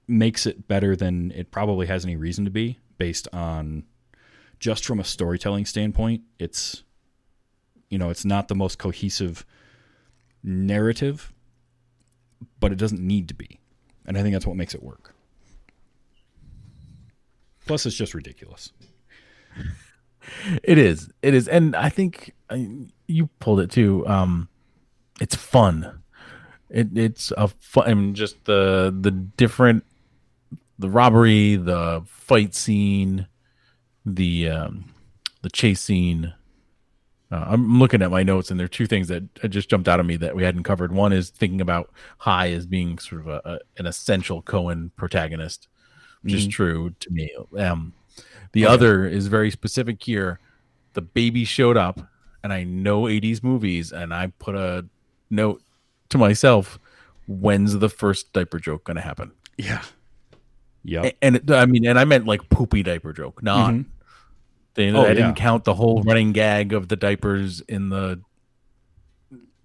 makes 0.08 0.46
it 0.46 0.66
better 0.66 0.96
than 0.96 1.30
it 1.32 1.50
probably 1.50 1.86
has 1.86 2.04
any 2.04 2.16
reason 2.16 2.44
to 2.46 2.50
be, 2.50 2.78
based 2.96 3.28
on 3.32 3.84
just 4.58 4.84
from 4.84 4.98
a 4.98 5.04
storytelling 5.04 5.66
standpoint. 5.66 6.22
It's 6.38 6.82
you 7.90 7.98
know, 7.98 8.08
it's 8.08 8.24
not 8.24 8.48
the 8.48 8.54
most 8.54 8.78
cohesive 8.78 9.44
narrative, 10.42 11.32
but 12.58 12.72
it 12.72 12.76
doesn't 12.76 13.00
need 13.00 13.28
to 13.28 13.34
be, 13.34 13.59
and 14.06 14.16
I 14.16 14.22
think 14.22 14.32
that's 14.32 14.46
what 14.46 14.56
makes 14.56 14.74
it 14.74 14.82
work. 14.82 15.14
Plus, 17.66 17.86
it's 17.86 17.96
just 17.96 18.14
ridiculous. 18.14 18.72
It 20.62 20.78
is. 20.78 21.10
It 21.22 21.34
is, 21.34 21.48
and 21.48 21.74
I 21.74 21.88
think 21.88 22.34
uh, 22.50 22.58
you 23.06 23.28
pulled 23.38 23.60
it 23.60 23.70
too. 23.70 24.06
Um, 24.06 24.48
it's 25.20 25.34
fun. 25.34 26.02
It, 26.68 26.96
it's 26.96 27.32
a 27.36 27.48
fun. 27.48 27.88
I 27.88 27.94
mean, 27.94 28.14
just 28.14 28.44
the 28.44 28.94
the 28.96 29.10
different, 29.10 29.84
the 30.78 30.90
robbery, 30.90 31.56
the 31.56 32.02
fight 32.06 32.54
scene, 32.54 33.26
the 34.04 34.48
um, 34.48 34.92
the 35.42 35.50
chase 35.50 35.80
scene. 35.80 36.34
Uh, 37.30 37.44
I'm 37.46 37.78
looking 37.78 38.02
at 38.02 38.10
my 38.10 38.22
notes, 38.24 38.50
and 38.50 38.58
there 38.58 38.64
are 38.64 38.68
two 38.68 38.86
things 38.86 39.06
that 39.08 39.22
just 39.50 39.68
jumped 39.70 39.88
out 39.88 40.00
of 40.00 40.06
me 40.06 40.16
that 40.16 40.34
we 40.34 40.42
hadn't 40.42 40.64
covered. 40.64 40.90
One 40.92 41.12
is 41.12 41.30
thinking 41.30 41.60
about 41.60 41.90
Hi 42.18 42.50
as 42.50 42.66
being 42.66 42.98
sort 42.98 43.20
of 43.20 43.28
a, 43.28 43.40
a 43.44 43.58
an 43.78 43.86
essential 43.86 44.42
Coen 44.42 44.90
protagonist, 44.96 45.68
which 46.22 46.34
is 46.34 46.46
true 46.48 46.90
to 46.98 47.10
me. 47.10 47.30
Um, 47.56 47.92
the 48.52 48.66
other 48.66 49.06
is 49.06 49.28
very 49.28 49.50
specific 49.52 50.02
here. 50.02 50.40
The 50.94 51.02
baby 51.02 51.44
showed 51.44 51.76
up, 51.76 52.00
and 52.42 52.52
I 52.52 52.64
know 52.64 53.02
80s 53.02 53.44
movies, 53.44 53.92
and 53.92 54.12
I 54.12 54.32
put 54.40 54.56
a 54.56 54.86
note 55.30 55.62
to 56.08 56.18
myself 56.18 56.80
when's 57.28 57.78
the 57.78 57.88
first 57.88 58.32
diaper 58.32 58.58
joke 58.58 58.82
going 58.82 58.96
to 58.96 59.00
happen? 59.02 59.30
Yeah. 59.56 59.82
Yeah. 60.82 61.02
A- 61.04 61.16
And 61.22 61.36
it, 61.36 61.48
I 61.48 61.64
mean, 61.66 61.86
and 61.86 61.96
I 61.96 62.04
meant 62.04 62.26
like 62.26 62.48
poopy 62.50 62.82
diaper 62.82 63.12
joke, 63.12 63.40
not. 63.40 63.72
Mhm. 63.74 63.84
They, 64.74 64.90
Oh, 64.92 65.02
I 65.04 65.14
didn't 65.14 65.34
count 65.34 65.64
the 65.64 65.74
whole 65.74 66.02
running 66.02 66.32
gag 66.32 66.72
of 66.72 66.88
the 66.88 66.96
diapers 66.96 67.60
in 67.62 67.88
the 67.88 68.20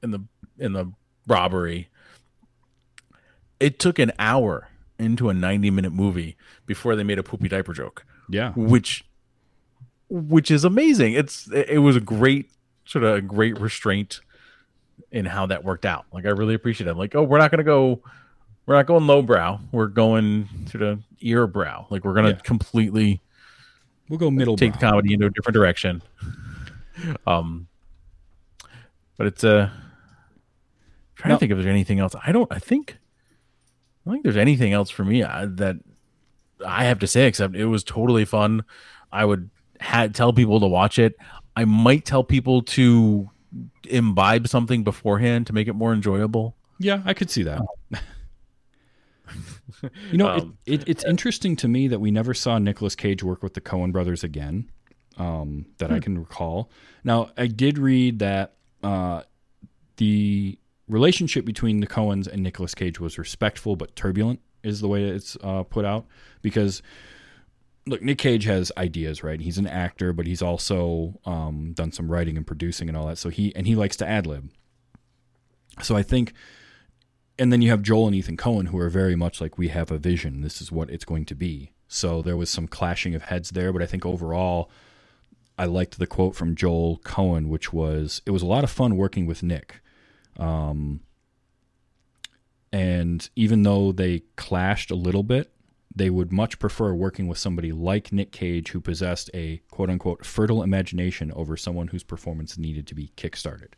in 0.01 0.12
the 0.12 0.20
in 0.58 0.74
the 0.74 0.91
robbery. 1.28 1.89
It 3.60 3.80
took 3.80 3.99
an 3.99 4.12
hour 4.20 4.70
into 4.99 5.30
a 5.30 5.34
90 5.34 5.70
minute 5.72 5.91
movie 5.93 6.38
before 6.66 6.95
they 6.95 7.03
made 7.03 7.20
a 7.20 7.24
poopy 7.24 7.47
diaper 7.49 7.74
joke 7.74 8.06
Yeah. 8.30 8.51
which 8.53 9.03
which 10.10 10.51
is 10.51 10.64
amazing. 10.64 11.14
It's 11.14 11.49
it 11.51 11.80
was 11.80 11.95
a 11.95 12.01
great 12.01 12.51
sort 12.86 13.03
of 13.03 13.16
a 13.16 13.22
great 13.22 13.60
restraint 13.60 14.22
in 15.12 15.26
how 15.26 15.45
that 15.47 15.64
worked 15.64 15.86
out. 15.86 16.06
Like 16.14 16.26
I 16.26 16.30
really 16.30 16.53
appreciate 16.53 16.88
it. 16.88 16.95
Like, 16.95 17.16
oh, 17.16 17.24
we're 17.24 17.38
not 17.39 17.51
gonna 17.51 17.64
go 17.64 18.01
we're 18.66 18.76
not 18.76 18.88
going 18.88 19.06
lowbrow. 19.08 19.60
We're 19.72 19.88
going 19.88 20.47
sort 20.72 20.82
of 20.84 21.03
ear 21.20 21.45
brow. 21.47 21.88
Like 21.89 22.03
we're 22.03 22.14
gonna 22.16 22.30
Yeah. 22.30 22.36
completely 22.43 23.22
We'll 24.10 24.20
go 24.20 24.30
middle. 24.32 24.56
take 24.56 24.74
the 24.74 24.80
comedy 24.80 25.14
into 25.14 25.26
a 25.26 25.30
different 25.30 25.53
direction. 25.56 26.01
Um 27.28 27.68
but 29.18 29.28
it's 29.28 29.43
uh 29.43 29.70
trying 31.16 31.30
Now- 31.32 31.36
to 31.36 31.39
think 31.39 31.51
if 31.51 31.58
there's 31.58 31.68
anything 31.68 31.99
else. 31.99 32.16
I 32.26 32.32
don't 32.32 32.51
I 32.51 32.60
think 32.60 32.97
I 34.06 34.10
don't 34.10 34.14
think 34.16 34.24
there's 34.24 34.38
anything 34.38 34.72
else 34.72 34.89
for 34.89 35.03
me 35.03 35.22
uh, 35.24 35.47
that 35.56 35.76
I 36.66 36.86
have 36.86 36.99
to 36.99 37.08
say 37.08 37.28
except 37.28 37.56
it 37.56 37.66
was 37.66 37.84
totally 37.84 38.24
fun. 38.24 38.64
I 39.12 39.26
would 39.26 39.49
ha- 39.82 40.08
tell 40.08 40.32
people 40.32 40.60
to 40.62 40.68
watch 40.68 40.97
it. 40.99 41.16
I 41.56 41.66
might 41.66 42.06
tell 42.06 42.24
people 42.24 42.62
to 42.62 43.30
imbibe 43.89 44.47
something 44.47 44.84
beforehand 44.84 45.47
to 45.47 45.53
make 45.53 45.68
it 45.68 45.74
more 45.74 45.91
enjoyable. 45.93 46.56
Yeah, 46.80 47.01
I 47.06 47.14
could 47.14 47.30
see 47.30 47.43
that. 47.43 47.62
you 50.11 50.17
know, 50.17 50.30
Um, 50.30 50.57
it, 50.65 50.82
it, 50.82 50.89
it's 50.89 51.05
interesting 51.05 51.55
to 51.57 51.67
me 51.67 51.88
that 51.88 51.99
we 51.99 52.11
never 52.11 52.34
saw 52.34 52.57
Nicolas 52.57 52.95
Cage 52.95 53.23
work 53.23 53.43
with 53.43 53.53
the 53.53 53.61
Coen 53.61 53.91
brothers 53.91 54.23
again, 54.23 54.69
um, 55.17 55.65
that 55.78 55.91
I 55.91 55.99
can 55.99 56.17
recall. 56.17 56.69
Now, 57.03 57.30
I 57.38 57.47
did 57.47 57.78
read 57.78 58.19
that 58.19 58.53
uh, 58.84 59.23
the 59.97 60.57
relationship 60.88 61.45
between 61.45 61.80
the 61.80 61.88
Coens 61.88 62.28
and 62.28 62.43
Nicolas 62.43 62.76
Cage 62.76 62.99
was 62.99 63.17
respectful 63.17 63.76
but 63.76 63.95
turbulent, 63.95 64.39
is 64.63 64.82
the 64.82 64.88
way 64.88 65.03
it's 65.03 65.38
uh, 65.43 65.63
put 65.63 65.86
out. 65.86 66.05
Because, 66.41 66.82
look, 67.88 68.01
Nick 68.01 68.17
Cage 68.17 68.45
has 68.45 68.71
ideas, 68.78 69.23
right? 69.23 69.39
He's 69.39 69.57
an 69.57 69.67
actor, 69.67 70.13
but 70.13 70.26
he's 70.26 70.41
also 70.41 71.19
um, 71.26 71.73
done 71.73 71.91
some 71.91 72.11
writing 72.11 72.38
and 72.38 72.45
producing 72.45 72.89
and 72.89 72.97
all 72.97 73.07
that. 73.07 73.17
So 73.17 73.30
he 73.30 73.55
and 73.55 73.67
he 73.67 73.76
likes 73.76 73.95
to 73.97 74.07
ad 74.07 74.28
lib. 74.28 74.51
So 75.82 75.95
I 75.95 76.03
think 76.03 76.34
and 77.38 77.52
then 77.52 77.62
you 77.62 77.70
have 77.70 77.82
Joel 77.82 78.08
and 78.08 78.16
Ethan 78.16 78.38
Coen 78.38 78.68
who 78.68 78.78
are 78.78 78.90
very 78.90 79.16
much 79.16 79.42
like 79.42 79.58
we 79.58 79.68
have 79.70 79.92
a 79.92 79.98
vision. 79.98 80.42
This 80.42 80.62
is 80.62 80.72
what 80.72 80.90
it's 80.90 81.06
going 81.06 81.26
to 81.26 81.36
be. 81.36 81.72
So 81.88 82.22
there 82.22 82.38
was 82.38 82.50
some 82.50 82.68
clashing 82.68 83.14
of 83.14 83.24
heads 83.24 83.52
there, 83.52 83.74
but 83.74 83.82
I 83.82 83.86
think 83.86 84.06
overall 84.06 84.70
I 85.58 85.66
liked 85.66 86.00
the 86.00 86.08
quote 86.08 86.36
from 86.36 86.56
Joel 86.56 87.00
Coen, 87.00 87.48
which 87.48 87.74
was 87.74 88.22
it 88.26 88.32
was 88.32 88.42
a 88.42 88.48
lot 88.48 88.64
of 88.64 88.70
fun 88.70 88.96
working 88.96 89.26
with 89.26 89.44
Nick. 89.44 89.82
Um, 90.38 91.02
and 92.72 93.30
even 93.36 93.64
though 93.64 93.92
they 93.92 94.24
clashed 94.36 94.92
a 94.92 94.96
little 94.96 95.24
bit, 95.24 95.52
they 95.96 96.10
would 96.10 96.34
much 96.34 96.60
prefer 96.60 96.94
working 96.94 97.28
with 97.28 97.38
somebody 97.38 97.72
like 97.72 98.12
Nick 98.12 98.34
Cage 98.34 98.72
who 98.72 98.82
possessed 98.82 99.30
a 99.34 99.62
quote 99.72 99.90
unquote 99.90 100.26
fertile 100.26 100.64
imagination 100.64 101.32
over 101.34 101.56
someone 101.56 101.88
whose 101.90 102.04
performance 102.04 102.58
needed 102.58 102.88
to 102.88 102.96
be 102.96 103.12
kickstarted. 103.16 103.74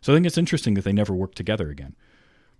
So 0.00 0.12
I 0.12 0.16
think 0.16 0.26
it's 0.26 0.38
interesting 0.38 0.74
that 0.74 0.84
they 0.84 0.92
never 0.92 1.14
worked 1.14 1.36
together 1.36 1.70
again 1.70 1.96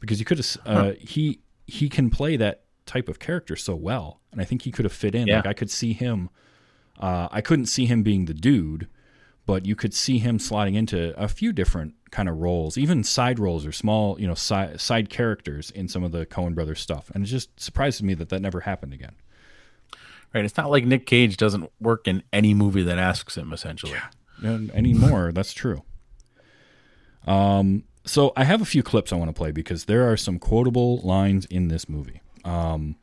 because 0.00 0.18
you 0.18 0.24
could 0.24 0.38
have 0.38 0.56
uh, 0.66 0.92
he 1.00 1.40
he 1.66 1.88
can 1.88 2.10
play 2.10 2.36
that 2.36 2.64
type 2.86 3.08
of 3.08 3.18
character 3.18 3.56
so 3.56 3.74
well, 3.74 4.20
and 4.32 4.40
I 4.40 4.44
think 4.44 4.62
he 4.62 4.70
could 4.70 4.84
have 4.84 4.92
fit 4.92 5.14
in. 5.14 5.26
Yeah. 5.26 5.36
Like 5.36 5.46
I 5.46 5.52
could 5.52 5.70
see 5.70 5.92
him. 5.92 6.30
Uh, 6.98 7.28
I 7.30 7.40
couldn't 7.40 7.66
see 7.66 7.86
him 7.86 8.02
being 8.02 8.24
the 8.24 8.34
dude, 8.34 8.88
but 9.46 9.64
you 9.64 9.76
could 9.76 9.94
see 9.94 10.18
him 10.18 10.38
slotting 10.38 10.74
into 10.74 11.18
a 11.20 11.28
few 11.28 11.52
different 11.52 11.94
kind 12.10 12.28
of 12.28 12.36
roles, 12.38 12.76
even 12.76 13.04
side 13.04 13.38
roles 13.38 13.64
or 13.64 13.72
small, 13.72 14.18
you 14.20 14.26
know, 14.26 14.34
side 14.34 14.80
side 14.80 15.10
characters 15.10 15.70
in 15.70 15.88
some 15.88 16.02
of 16.02 16.12
the 16.12 16.26
Coen 16.26 16.54
Brothers 16.54 16.80
stuff. 16.80 17.10
And 17.14 17.24
it 17.24 17.28
just 17.28 17.60
surprises 17.60 18.02
me 18.02 18.14
that 18.14 18.30
that 18.30 18.42
never 18.42 18.60
happened 18.60 18.94
again. 18.94 19.14
Right. 20.34 20.44
It's 20.44 20.56
not 20.56 20.70
like 20.70 20.84
Nick 20.84 21.06
Cage 21.06 21.36
doesn't 21.36 21.70
work 21.80 22.06
in 22.06 22.22
any 22.32 22.52
movie 22.52 22.82
that 22.82 22.98
asks 22.98 23.36
him 23.36 23.52
essentially. 23.52 23.98
And 24.42 24.70
anymore. 24.72 25.32
That's 25.32 25.52
true. 25.52 25.82
Um, 27.26 27.84
so 28.08 28.32
I 28.36 28.44
have 28.44 28.60
a 28.60 28.64
few 28.64 28.82
clips 28.82 29.12
I 29.12 29.16
want 29.16 29.28
to 29.28 29.34
play 29.34 29.52
because 29.52 29.84
there 29.84 30.10
are 30.10 30.16
some 30.16 30.38
quotable 30.38 30.98
lines 30.98 31.44
in 31.46 31.68
this 31.68 31.88
movie. 31.88 32.20
Um, 32.44 32.96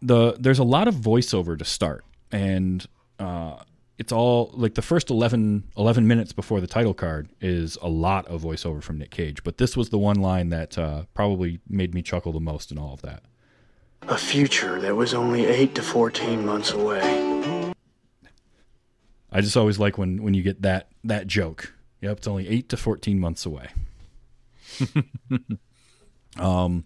the 0.00 0.36
there's 0.38 0.58
a 0.58 0.64
lot 0.64 0.88
of 0.88 0.94
voiceover 0.94 1.58
to 1.58 1.64
start, 1.64 2.04
and 2.30 2.86
uh, 3.18 3.62
it's 3.98 4.12
all 4.12 4.50
like 4.54 4.74
the 4.74 4.82
first 4.82 5.10
11, 5.10 5.64
11 5.76 6.08
minutes 6.08 6.32
before 6.32 6.60
the 6.60 6.66
title 6.66 6.94
card 6.94 7.28
is 7.40 7.78
a 7.80 7.88
lot 7.88 8.26
of 8.26 8.42
voiceover 8.42 8.82
from 8.82 8.98
Nick 8.98 9.10
Cage. 9.10 9.44
But 9.44 9.58
this 9.58 9.76
was 9.76 9.90
the 9.90 9.98
one 9.98 10.16
line 10.16 10.48
that 10.48 10.76
uh, 10.76 11.04
probably 11.14 11.60
made 11.68 11.94
me 11.94 12.02
chuckle 12.02 12.32
the 12.32 12.40
most 12.40 12.72
in 12.72 12.78
all 12.78 12.94
of 12.94 13.02
that. 13.02 13.22
A 14.08 14.18
future 14.18 14.80
that 14.80 14.96
was 14.96 15.14
only 15.14 15.46
8 15.46 15.76
to 15.76 15.82
14 15.82 16.44
months 16.44 16.72
away. 16.72 17.72
I 19.30 19.40
just 19.40 19.56
always 19.56 19.78
like 19.78 19.96
when 19.96 20.22
when 20.22 20.34
you 20.34 20.42
get 20.42 20.62
that 20.62 20.88
that 21.04 21.26
joke. 21.26 21.72
Yep, 22.02 22.18
it's 22.18 22.26
only 22.26 22.48
eight 22.48 22.68
to 22.68 22.76
fourteen 22.76 23.18
months 23.18 23.46
away. 23.46 23.68
um, 26.38 26.84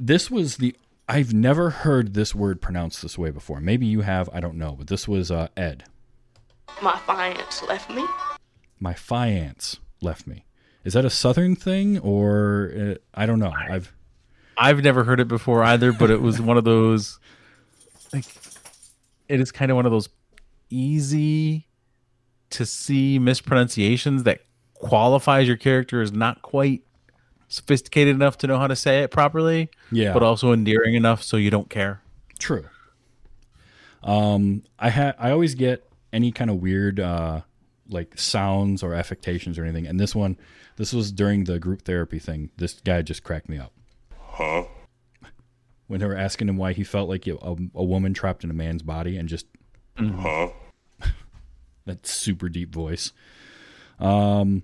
this 0.00 0.30
was 0.30 0.56
the 0.56 0.74
I've 1.08 1.34
never 1.34 1.70
heard 1.70 2.14
this 2.14 2.34
word 2.34 2.60
pronounced 2.60 3.02
this 3.02 3.18
way 3.18 3.30
before. 3.30 3.60
Maybe 3.60 3.86
you 3.86 4.00
have, 4.00 4.28
I 4.32 4.40
don't 4.40 4.56
know, 4.56 4.72
but 4.72 4.88
this 4.88 5.06
was 5.06 5.30
uh, 5.30 5.48
Ed. 5.56 5.84
My 6.82 6.96
finance 6.98 7.62
left 7.62 7.90
me. 7.90 8.04
My 8.80 8.92
fiance 8.92 9.78
left 10.00 10.26
me. 10.26 10.44
Is 10.84 10.92
that 10.94 11.04
a 11.04 11.10
Southern 11.10 11.56
thing 11.56 11.98
or 11.98 12.72
uh, 12.76 12.94
I 13.14 13.26
don't 13.26 13.38
know? 13.38 13.52
I've 13.52 13.92
I've 14.56 14.82
never 14.82 15.04
heard 15.04 15.20
it 15.20 15.28
before 15.28 15.62
either, 15.62 15.92
but 15.92 16.10
it 16.10 16.20
was 16.20 16.40
one 16.40 16.56
of 16.56 16.64
those 16.64 17.18
like 18.12 18.24
it 19.28 19.40
is 19.40 19.50
kind 19.50 19.70
of 19.70 19.76
one 19.76 19.86
of 19.86 19.92
those 19.92 20.08
easy 20.70 21.66
to 22.50 22.66
see 22.66 23.18
mispronunciations 23.18 24.22
that 24.24 24.40
qualifies 24.74 25.46
your 25.48 25.56
character 25.56 26.00
as 26.02 26.12
not 26.12 26.42
quite 26.42 26.82
sophisticated 27.48 28.14
enough 28.14 28.38
to 28.38 28.46
know 28.46 28.58
how 28.58 28.66
to 28.66 28.76
say 28.76 29.02
it 29.02 29.10
properly, 29.10 29.70
yeah, 29.90 30.12
but 30.12 30.22
also 30.22 30.52
endearing 30.52 30.94
enough 30.94 31.22
so 31.22 31.36
you 31.36 31.50
don't 31.50 31.70
care. 31.70 32.02
True. 32.38 32.64
Um, 34.02 34.62
I 34.78 34.90
ha- 34.90 35.14
I 35.18 35.30
always 35.30 35.54
get 35.54 35.88
any 36.12 36.32
kind 36.32 36.50
of 36.50 36.56
weird 36.56 37.00
uh, 37.00 37.42
like 37.88 38.18
sounds 38.18 38.82
or 38.82 38.94
affectations 38.94 39.58
or 39.58 39.64
anything, 39.64 39.86
and 39.86 39.98
this 39.98 40.14
one, 40.14 40.38
this 40.76 40.92
was 40.92 41.12
during 41.12 41.44
the 41.44 41.58
group 41.58 41.82
therapy 41.82 42.18
thing. 42.18 42.50
This 42.56 42.74
guy 42.74 43.02
just 43.02 43.22
cracked 43.22 43.48
me 43.48 43.58
up. 43.58 43.72
Huh? 44.18 44.64
When 45.86 46.00
they 46.00 46.06
were 46.06 46.16
asking 46.16 46.48
him 46.48 46.56
why 46.56 46.72
he 46.72 46.82
felt 46.84 47.08
like 47.08 47.26
a, 47.26 47.36
a 47.74 47.84
woman 47.84 48.12
trapped 48.12 48.44
in 48.44 48.50
a 48.50 48.54
man's 48.54 48.82
body, 48.82 49.16
and 49.16 49.28
just 49.28 49.46
huh? 49.96 50.48
That 51.86 52.06
super 52.06 52.48
deep 52.48 52.72
voice. 52.72 53.12
Um. 53.98 54.62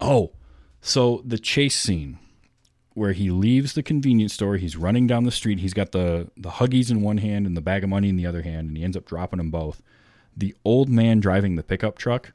Oh, 0.00 0.32
so 0.80 1.22
the 1.24 1.38
chase 1.38 1.76
scene 1.76 2.18
where 2.94 3.12
he 3.12 3.30
leaves 3.30 3.72
the 3.72 3.82
convenience 3.82 4.34
store. 4.34 4.56
He's 4.56 4.76
running 4.76 5.06
down 5.06 5.24
the 5.24 5.30
street. 5.30 5.60
He's 5.60 5.74
got 5.74 5.92
the 5.92 6.30
the 6.36 6.50
huggies 6.50 6.90
in 6.90 7.02
one 7.02 7.18
hand 7.18 7.46
and 7.46 7.56
the 7.56 7.60
bag 7.60 7.84
of 7.84 7.90
money 7.90 8.08
in 8.08 8.16
the 8.16 8.26
other 8.26 8.42
hand, 8.42 8.68
and 8.68 8.76
he 8.76 8.84
ends 8.84 8.96
up 8.96 9.06
dropping 9.06 9.38
them 9.38 9.50
both. 9.50 9.82
The 10.36 10.54
old 10.64 10.88
man 10.88 11.20
driving 11.20 11.56
the 11.56 11.62
pickup 11.62 11.98
truck 11.98 12.32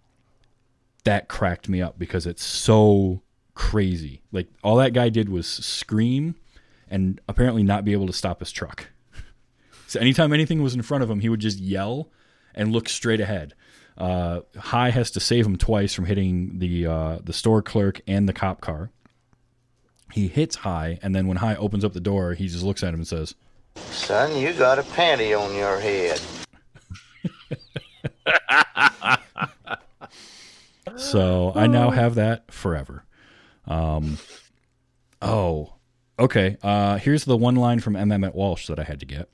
that 1.07 1.29
cracked 1.29 1.69
me 1.69 1.81
up 1.81 1.97
because 1.97 2.27
it's 2.27 2.43
so 2.43 3.21
crazy. 3.53 4.21
Like 4.33 4.47
all 4.61 4.75
that 4.75 4.91
guy 4.91 5.07
did 5.07 5.29
was 5.29 5.47
scream 5.47 6.35
and 6.89 7.21
apparently 7.29 7.63
not 7.63 7.85
be 7.85 7.93
able 7.93 8.07
to 8.07 8.13
stop 8.13 8.39
his 8.39 8.51
truck. 8.51 8.87
So 9.89 10.01
anytime 10.01 10.33
anything 10.33 10.61
was 10.61 10.75
in 10.75 10.81
front 10.81 11.01
of 11.01 11.09
him, 11.09 11.21
he 11.21 11.29
would 11.29 11.39
just 11.39 11.59
yell 11.59 12.09
and 12.53 12.73
look 12.73 12.89
straight 12.89 13.21
ahead. 13.21 13.53
Uh, 13.97 14.41
Hi 14.57 14.91
has 14.91 15.11
to 15.11 15.19
save 15.19 15.45
him 15.45 15.57
twice 15.57 15.93
from 15.93 16.05
hitting 16.05 16.59
the 16.59 16.85
uh, 16.85 17.19
the 17.23 17.33
store 17.33 17.61
clerk 17.61 18.01
and 18.07 18.29
the 18.29 18.33
cop 18.33 18.61
car. 18.61 18.91
He 20.13 20.27
hits 20.27 20.57
Hi, 20.57 20.99
and 21.01 21.15
then 21.15 21.27
when 21.27 21.37
Hi 21.37 21.55
opens 21.55 21.83
up 21.83 21.93
the 21.93 21.99
door, 21.99 22.33
he 22.33 22.47
just 22.47 22.63
looks 22.63 22.83
at 22.83 22.93
him 22.93 23.01
and 23.01 23.07
says, 23.07 23.35
Son, 23.75 24.37
you 24.37 24.53
got 24.53 24.79
a 24.79 24.83
panty 24.83 25.37
on 25.37 25.53
your 25.55 25.79
head. 25.79 26.21
So 30.97 31.51
I 31.55 31.67
now 31.67 31.91
have 31.91 32.15
that 32.15 32.51
forever. 32.51 33.05
Um, 33.65 34.17
oh, 35.21 35.73
okay. 36.17 36.57
Uh, 36.63 36.97
here's 36.97 37.25
the 37.25 37.37
one 37.37 37.55
line 37.55 37.79
from 37.79 37.93
MM 37.93 38.25
at 38.25 38.33
Walsh 38.33 38.67
that 38.67 38.79
I 38.79 38.83
had 38.83 38.99
to 39.01 39.05
get. 39.05 39.29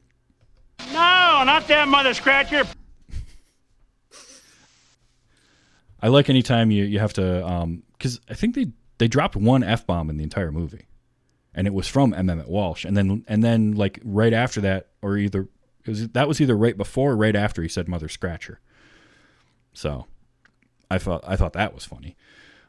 No, 0.92 1.44
not 1.46 1.68
that 1.70 1.88
mother 1.88 2.14
scratcher. 2.14 2.66
I 6.04 6.10
like 6.10 6.30
anytime 6.30 6.70
you, 6.70 6.84
you 6.84 7.00
have 7.00 7.14
to, 7.14 7.80
because 7.94 8.20
I 8.30 8.36
think 8.36 8.56
they, 8.56 8.68
they 8.98 9.08
dropped 9.08 9.36
one 9.36 9.64
F 9.64 9.88
bomb 9.88 10.10
in 10.10 10.18
the 10.18 10.24
entire 10.24 10.52
movie, 10.52 10.86
and 11.56 11.66
it 11.66 11.74
was 11.74 11.88
from 11.88 12.14
MM 12.14 12.42
at 12.42 12.50
Walsh. 12.50 12.86
And 12.86 12.96
then, 12.96 13.24
and 13.28 13.44
then 13.44 13.72
like 13.72 14.00
right 14.04 14.34
after 14.34 14.62
that, 14.62 14.90
or 15.02 15.18
either, 15.18 15.48
it 15.86 15.90
was, 15.90 16.10
that 16.10 16.28
was 16.28 16.42
either 16.42 16.56
right 16.58 16.78
before 16.78 17.12
or 17.14 17.16
right 17.16 17.36
after 17.36 17.64
he 17.64 17.70
said 17.70 17.88
Mother 17.88 18.10
Scratcher. 18.10 18.60
So 19.74 20.06
I 20.92 20.98
thought, 20.98 21.24
I 21.26 21.38
thought 21.38 21.54
that 21.54 21.74
was 21.74 21.86
funny. 21.86 22.18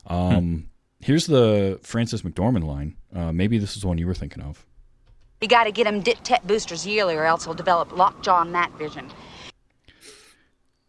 Um, 0.06 0.70
Here's 1.04 1.26
the 1.26 1.78
Frances 1.82 2.22
McDormand 2.22 2.64
line. 2.64 2.96
Uh, 3.14 3.30
maybe 3.30 3.58
this 3.58 3.76
is 3.76 3.82
the 3.82 3.88
one 3.88 3.98
you 3.98 4.06
were 4.06 4.14
thinking 4.14 4.42
of. 4.42 4.64
You 5.42 5.48
gotta 5.48 5.70
get 5.70 5.86
him 5.86 6.00
dit 6.00 6.24
tet 6.24 6.46
boosters 6.46 6.86
yearly 6.86 7.14
or 7.14 7.24
else 7.24 7.44
he'll 7.44 7.52
develop 7.52 7.94
lockjaw 7.94 8.40
and 8.40 8.52
night 8.52 8.72
vision. 8.78 9.10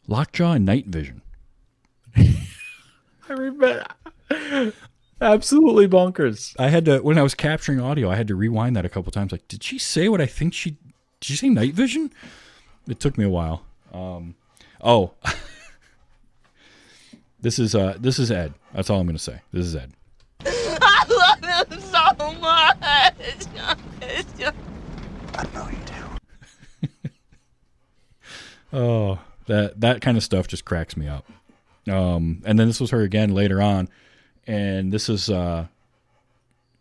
Lockjaw 0.07 0.53
and 0.53 0.65
Night 0.65 0.85
Vision. 0.85 1.21
I 3.29 3.33
remember. 3.33 3.85
Absolutely 5.21 5.87
bonkers. 5.87 6.55
I 6.59 6.69
had 6.69 6.85
to 6.85 6.99
when 6.99 7.17
I 7.17 7.23
was 7.23 7.35
capturing 7.35 7.79
audio, 7.79 8.09
I 8.09 8.15
had 8.15 8.27
to 8.27 8.35
rewind 8.35 8.75
that 8.75 8.85
a 8.85 8.89
couple 8.89 9.11
times. 9.11 9.31
Like, 9.31 9.47
did 9.47 9.63
she 9.63 9.79
say 9.79 10.09
what 10.09 10.21
I 10.21 10.25
think 10.25 10.53
she? 10.53 10.71
Did 11.19 11.21
she 11.21 11.35
say 11.35 11.49
night 11.49 11.73
vision? 11.73 12.11
It 12.87 12.99
took 12.99 13.17
me 13.17 13.23
a 13.23 13.29
while. 13.29 13.63
Um, 13.93 14.35
oh, 14.81 15.13
this 17.39 17.59
is 17.59 17.75
uh, 17.75 17.95
this 17.99 18.19
is 18.19 18.29
Ed. 18.29 18.53
That's 18.73 18.89
all 18.89 18.99
I'm 18.99 19.07
gonna 19.07 19.19
say. 19.19 19.39
This 19.51 19.65
is 19.65 19.75
Ed. 19.75 19.93
I 20.45 21.05
love 21.09 21.69
him 21.69 21.79
so 21.79 22.33
much. 22.39 22.77
I 25.37 25.43
know 25.53 25.67
you 25.69 25.77
do. 25.85 25.93
Oh, 28.73 29.19
that 29.47 29.79
that 29.79 30.01
kind 30.01 30.17
of 30.17 30.23
stuff 30.23 30.47
just 30.47 30.65
cracks 30.65 30.97
me 30.97 31.07
up. 31.07 31.25
Um, 31.89 32.41
and 32.45 32.57
then 32.59 32.67
this 32.67 32.79
was 32.79 32.89
her 32.91 33.01
again 33.01 33.33
later 33.33 33.61
on, 33.61 33.89
and 34.47 34.91
this 34.91 35.07
is 35.09 35.29
uh, 35.29 35.67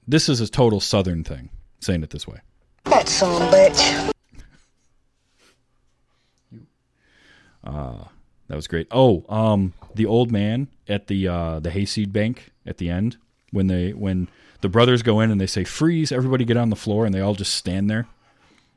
this 0.08 0.28
is 0.28 0.40
a 0.40 0.48
total 0.48 0.80
Southern 0.80 1.24
thing. 1.24 1.50
Saying 1.80 2.02
it 2.02 2.10
this 2.10 2.26
way. 2.26 2.38
That 2.84 3.08
son 3.08 3.42
of 3.42 3.48
a 3.48 3.50
bitch. 3.50 4.10
That 8.48 8.56
was 8.56 8.66
great. 8.66 8.86
Oh, 8.90 9.24
um, 9.28 9.72
the 9.94 10.06
old 10.06 10.30
man 10.30 10.68
at 10.88 11.06
the 11.06 11.26
uh, 11.28 11.60
the 11.60 11.70
hayseed 11.70 12.12
bank 12.12 12.52
at 12.66 12.78
the 12.78 12.90
end 12.90 13.16
when 13.52 13.66
they 13.68 13.92
when 13.92 14.28
the 14.60 14.68
brothers 14.68 15.02
go 15.02 15.20
in 15.20 15.30
and 15.30 15.40
they 15.40 15.46
say 15.46 15.64
freeze, 15.64 16.12
everybody 16.12 16.44
get 16.44 16.56
on 16.56 16.70
the 16.70 16.76
floor, 16.76 17.04
and 17.06 17.14
they 17.14 17.20
all 17.20 17.34
just 17.34 17.54
stand 17.54 17.90
there 17.90 18.06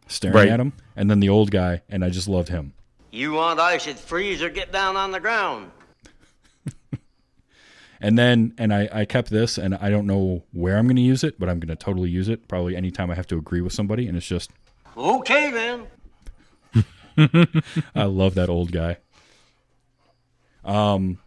staring 0.07 0.35
Right. 0.35 0.47
at 0.47 0.59
him. 0.59 0.73
And 0.95 1.11
then 1.11 1.19
the 1.19 1.29
old 1.29 1.51
guy, 1.51 1.81
and 1.89 2.03
I 2.03 2.09
just 2.09 2.27
loved 2.27 2.49
him. 2.49 2.73
You 3.11 3.33
want 3.33 3.59
ice, 3.59 3.87
it 3.87 3.99
freeze 3.99 4.41
or 4.41 4.49
get 4.49 4.71
down 4.71 4.95
on 4.97 5.11
the 5.11 5.19
ground. 5.19 5.71
And 7.99 8.17
then 8.17 8.53
and 8.57 8.73
I, 8.73 8.89
I 8.91 9.05
kept 9.05 9.29
this, 9.29 9.57
and 9.57 9.75
I 9.75 9.89
don't 9.89 10.05
know 10.05 10.43
where 10.51 10.77
I'm 10.77 10.85
going 10.85 10.97
to 10.97 11.01
use 11.01 11.23
it, 11.23 11.39
but 11.39 11.49
I'm 11.49 11.59
going 11.59 11.75
to 11.75 11.75
totally 11.75 12.09
use 12.09 12.29
it. 12.29 12.47
Probably 12.47 12.75
anytime 12.75 13.09
I 13.09 13.15
have 13.15 13.27
to 13.27 13.37
agree 13.37 13.61
with 13.61 13.73
somebody, 13.73 14.07
and 14.07 14.15
it's 14.15 14.27
just 14.27 14.51
Okay 14.97 15.51
then. 15.51 15.87
I 17.95 18.03
love 18.03 18.35
that 18.35 18.49
old 18.49 18.71
guy. 18.71 18.97
Um, 20.65 21.19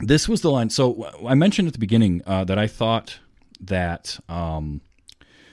this 0.00 0.28
was 0.28 0.42
the 0.42 0.50
line. 0.50 0.70
So 0.70 1.08
I 1.26 1.34
mentioned 1.34 1.68
at 1.68 1.74
the 1.74 1.80
beginning 1.80 2.22
uh, 2.26 2.44
that 2.44 2.58
I 2.58 2.66
thought 2.66 3.18
that 3.60 4.18
um, 4.28 4.80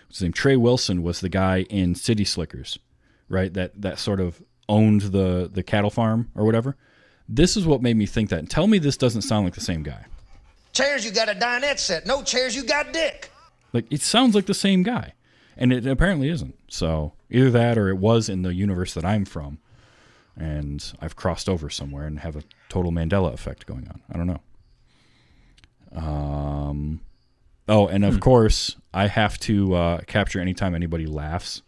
what's 0.07 0.17
his 0.17 0.23
name 0.23 0.33
Trey 0.33 0.55
Wilson 0.55 1.03
was 1.03 1.21
the 1.21 1.29
guy 1.29 1.61
in 1.69 1.95
City 1.95 2.25
Slickers, 2.25 2.77
right? 3.29 3.53
That 3.53 3.81
that 3.81 3.99
sort 3.99 4.19
of 4.19 4.41
owned 4.67 5.01
the 5.01 5.49
the 5.51 5.63
cattle 5.63 5.91
farm 5.91 6.31
or 6.35 6.43
whatever. 6.43 6.75
This 7.27 7.57
is 7.57 7.65
what 7.65 7.81
made 7.81 7.97
me 7.97 8.05
think 8.05 8.29
that. 8.29 8.39
And 8.39 8.49
tell 8.49 8.67
me 8.67 8.77
this 8.77 8.97
doesn't 8.97 9.23
sound 9.23 9.45
like 9.45 9.55
the 9.55 9.61
same 9.61 9.83
guy. 9.83 10.05
Chairs, 10.73 11.05
you 11.05 11.11
got 11.11 11.29
a 11.29 11.33
dinette 11.33 11.79
set. 11.79 12.05
No 12.05 12.21
chairs, 12.21 12.55
you 12.55 12.63
got 12.63 12.93
dick. 12.93 13.31
Like 13.73 13.91
it 13.91 14.01
sounds 14.01 14.35
like 14.35 14.45
the 14.45 14.53
same 14.53 14.83
guy, 14.83 15.13
and 15.57 15.73
it 15.73 15.85
apparently 15.85 16.29
isn't. 16.29 16.55
So 16.67 17.13
either 17.29 17.49
that, 17.51 17.77
or 17.77 17.89
it 17.89 17.97
was 17.97 18.29
in 18.29 18.43
the 18.43 18.53
universe 18.53 18.93
that 18.93 19.03
I'm 19.03 19.25
from, 19.25 19.57
and 20.37 20.93
I've 21.01 21.15
crossed 21.15 21.49
over 21.49 21.69
somewhere 21.69 22.05
and 22.05 22.19
have 22.19 22.35
a 22.35 22.43
total 22.69 22.91
Mandela 22.91 23.33
effect 23.33 23.65
going 23.65 23.87
on. 23.87 24.01
I 24.11 24.17
don't 24.17 24.27
know. 24.27 24.41
Um. 25.99 27.01
Oh, 27.67 27.87
and 27.87 28.05
of 28.05 28.19
course, 28.19 28.75
I 28.93 29.07
have 29.07 29.39
to 29.39 29.73
uh, 29.73 30.01
capture 30.05 30.39
anytime 30.39 30.75
anybody 30.75 31.07
laughs, 31.07 31.63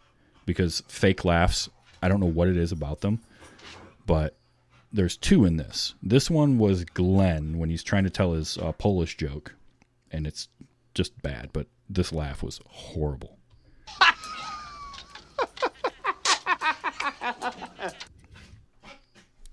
because 0.46 0.82
fake 0.86 1.24
laughs. 1.24 1.68
I 2.00 2.08
don't 2.08 2.20
know 2.20 2.26
what 2.26 2.46
it 2.46 2.56
is 2.56 2.70
about 2.70 3.00
them, 3.00 3.20
but 4.06 4.37
there's 4.92 5.16
two 5.16 5.44
in 5.44 5.56
this. 5.56 5.94
This 6.02 6.30
one 6.30 6.58
was 6.58 6.84
Glenn 6.84 7.58
when 7.58 7.70
he's 7.70 7.82
trying 7.82 8.04
to 8.04 8.10
tell 8.10 8.32
his 8.32 8.58
uh, 8.58 8.72
Polish 8.72 9.16
joke, 9.16 9.54
and 10.10 10.26
it's 10.26 10.48
just 10.94 11.20
bad. 11.22 11.50
But 11.52 11.66
this 11.88 12.12
laugh 12.12 12.42
was 12.42 12.60
horrible. 12.68 13.38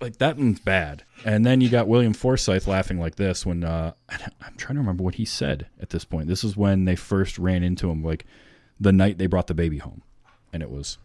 like 0.00 0.18
that 0.18 0.36
one's 0.36 0.60
bad. 0.60 1.04
And 1.24 1.44
then 1.44 1.60
you 1.60 1.68
got 1.68 1.88
William 1.88 2.12
Forsythe 2.12 2.66
laughing 2.66 2.98
like 2.98 3.16
this 3.16 3.44
when 3.44 3.64
uh, 3.64 3.92
I'm 4.08 4.56
trying 4.56 4.76
to 4.76 4.80
remember 4.80 5.02
what 5.02 5.16
he 5.16 5.24
said 5.24 5.66
at 5.80 5.90
this 5.90 6.04
point. 6.04 6.28
This 6.28 6.44
is 6.44 6.56
when 6.56 6.84
they 6.84 6.96
first 6.96 7.38
ran 7.38 7.62
into 7.62 7.90
him, 7.90 8.02
like 8.04 8.26
the 8.78 8.92
night 8.92 9.18
they 9.18 9.26
brought 9.26 9.46
the 9.46 9.54
baby 9.54 9.78
home, 9.78 10.02
and 10.52 10.62
it 10.62 10.70
was. 10.70 10.98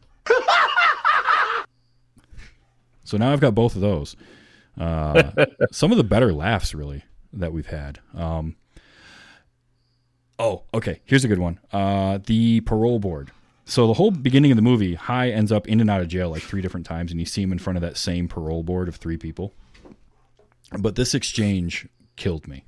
So 3.12 3.18
now 3.18 3.34
I've 3.34 3.42
got 3.42 3.54
both 3.54 3.76
of 3.76 3.82
those. 3.82 4.16
Uh, 4.80 5.32
some 5.74 5.92
of 5.92 5.98
the 5.98 6.04
better 6.06 6.32
laughs, 6.32 6.74
really, 6.74 7.04
that 7.34 7.52
we've 7.52 7.68
had. 7.68 8.00
Um, 8.16 8.56
oh, 10.40 10.64
okay. 10.74 11.02
Here's 11.04 11.26
a 11.26 11.28
good 11.28 11.38
one. 11.38 11.60
Uh, 11.74 12.20
the 12.26 12.62
parole 12.62 13.00
board. 13.00 13.32
So 13.66 13.86
the 13.86 13.94
whole 13.96 14.12
beginning 14.12 14.52
of 14.54 14.56
the 14.56 14.62
movie, 14.62 14.94
Hi 14.96 15.30
ends 15.30 15.52
up 15.52 15.68
in 15.68 15.82
and 15.82 15.90
out 15.90 16.00
of 16.00 16.08
jail 16.08 16.30
like 16.30 16.42
three 16.42 16.62
different 16.62 16.86
times, 16.86 17.12
and 17.12 17.20
you 17.20 17.26
see 17.26 17.42
him 17.42 17.52
in 17.52 17.60
front 17.60 17.76
of 17.76 17.82
that 17.82 17.98
same 17.98 18.30
parole 18.30 18.64
board 18.64 18.88
of 18.88 18.96
three 18.96 19.18
people. 19.18 19.54
But 20.80 20.96
this 20.96 21.14
exchange 21.14 21.90
killed 22.16 22.48
me. 22.48 22.64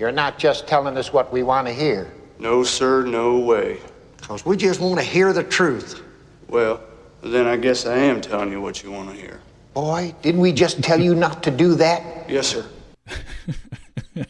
You're 0.00 0.10
not 0.10 0.36
just 0.36 0.66
telling 0.66 0.96
us 0.96 1.12
what 1.12 1.32
we 1.32 1.44
want 1.44 1.68
to 1.68 1.72
hear, 1.72 2.12
No, 2.40 2.64
sir, 2.64 3.04
no 3.04 3.38
way. 3.38 3.78
because 4.16 4.44
we 4.44 4.56
just 4.56 4.80
want 4.80 4.98
to 4.98 5.04
hear 5.04 5.32
the 5.32 5.44
truth. 5.44 6.02
Well, 6.48 6.80
then 7.22 7.46
I 7.46 7.56
guess 7.56 7.86
I 7.86 7.98
am 7.98 8.20
telling 8.20 8.50
you 8.50 8.60
what 8.60 8.82
you 8.82 8.90
want 8.90 9.10
to 9.10 9.16
hear. 9.16 9.40
Boy, 9.74 10.14
didn't 10.22 10.40
we 10.40 10.52
just 10.52 10.82
tell 10.82 11.00
you 11.00 11.14
not 11.14 11.42
to 11.44 11.50
do 11.50 11.74
that? 11.76 12.28
Yes, 12.28 12.48
sir. 12.48 12.66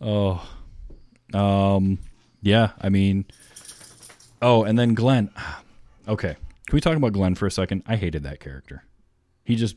Oh. 0.00 0.46
Um, 1.32 1.98
yeah, 2.42 2.72
I 2.78 2.90
mean, 2.90 3.24
oh, 4.42 4.64
and 4.64 4.78
then 4.78 4.94
Glenn. 4.94 5.30
Okay, 6.06 6.36
can 6.66 6.76
we 6.76 6.82
talk 6.82 6.98
about 6.98 7.14
Glenn 7.14 7.34
for 7.34 7.46
a 7.46 7.50
second? 7.50 7.82
I 7.86 7.96
hated 7.96 8.24
that 8.24 8.38
character. 8.38 8.84
He 9.42 9.56
just 9.56 9.74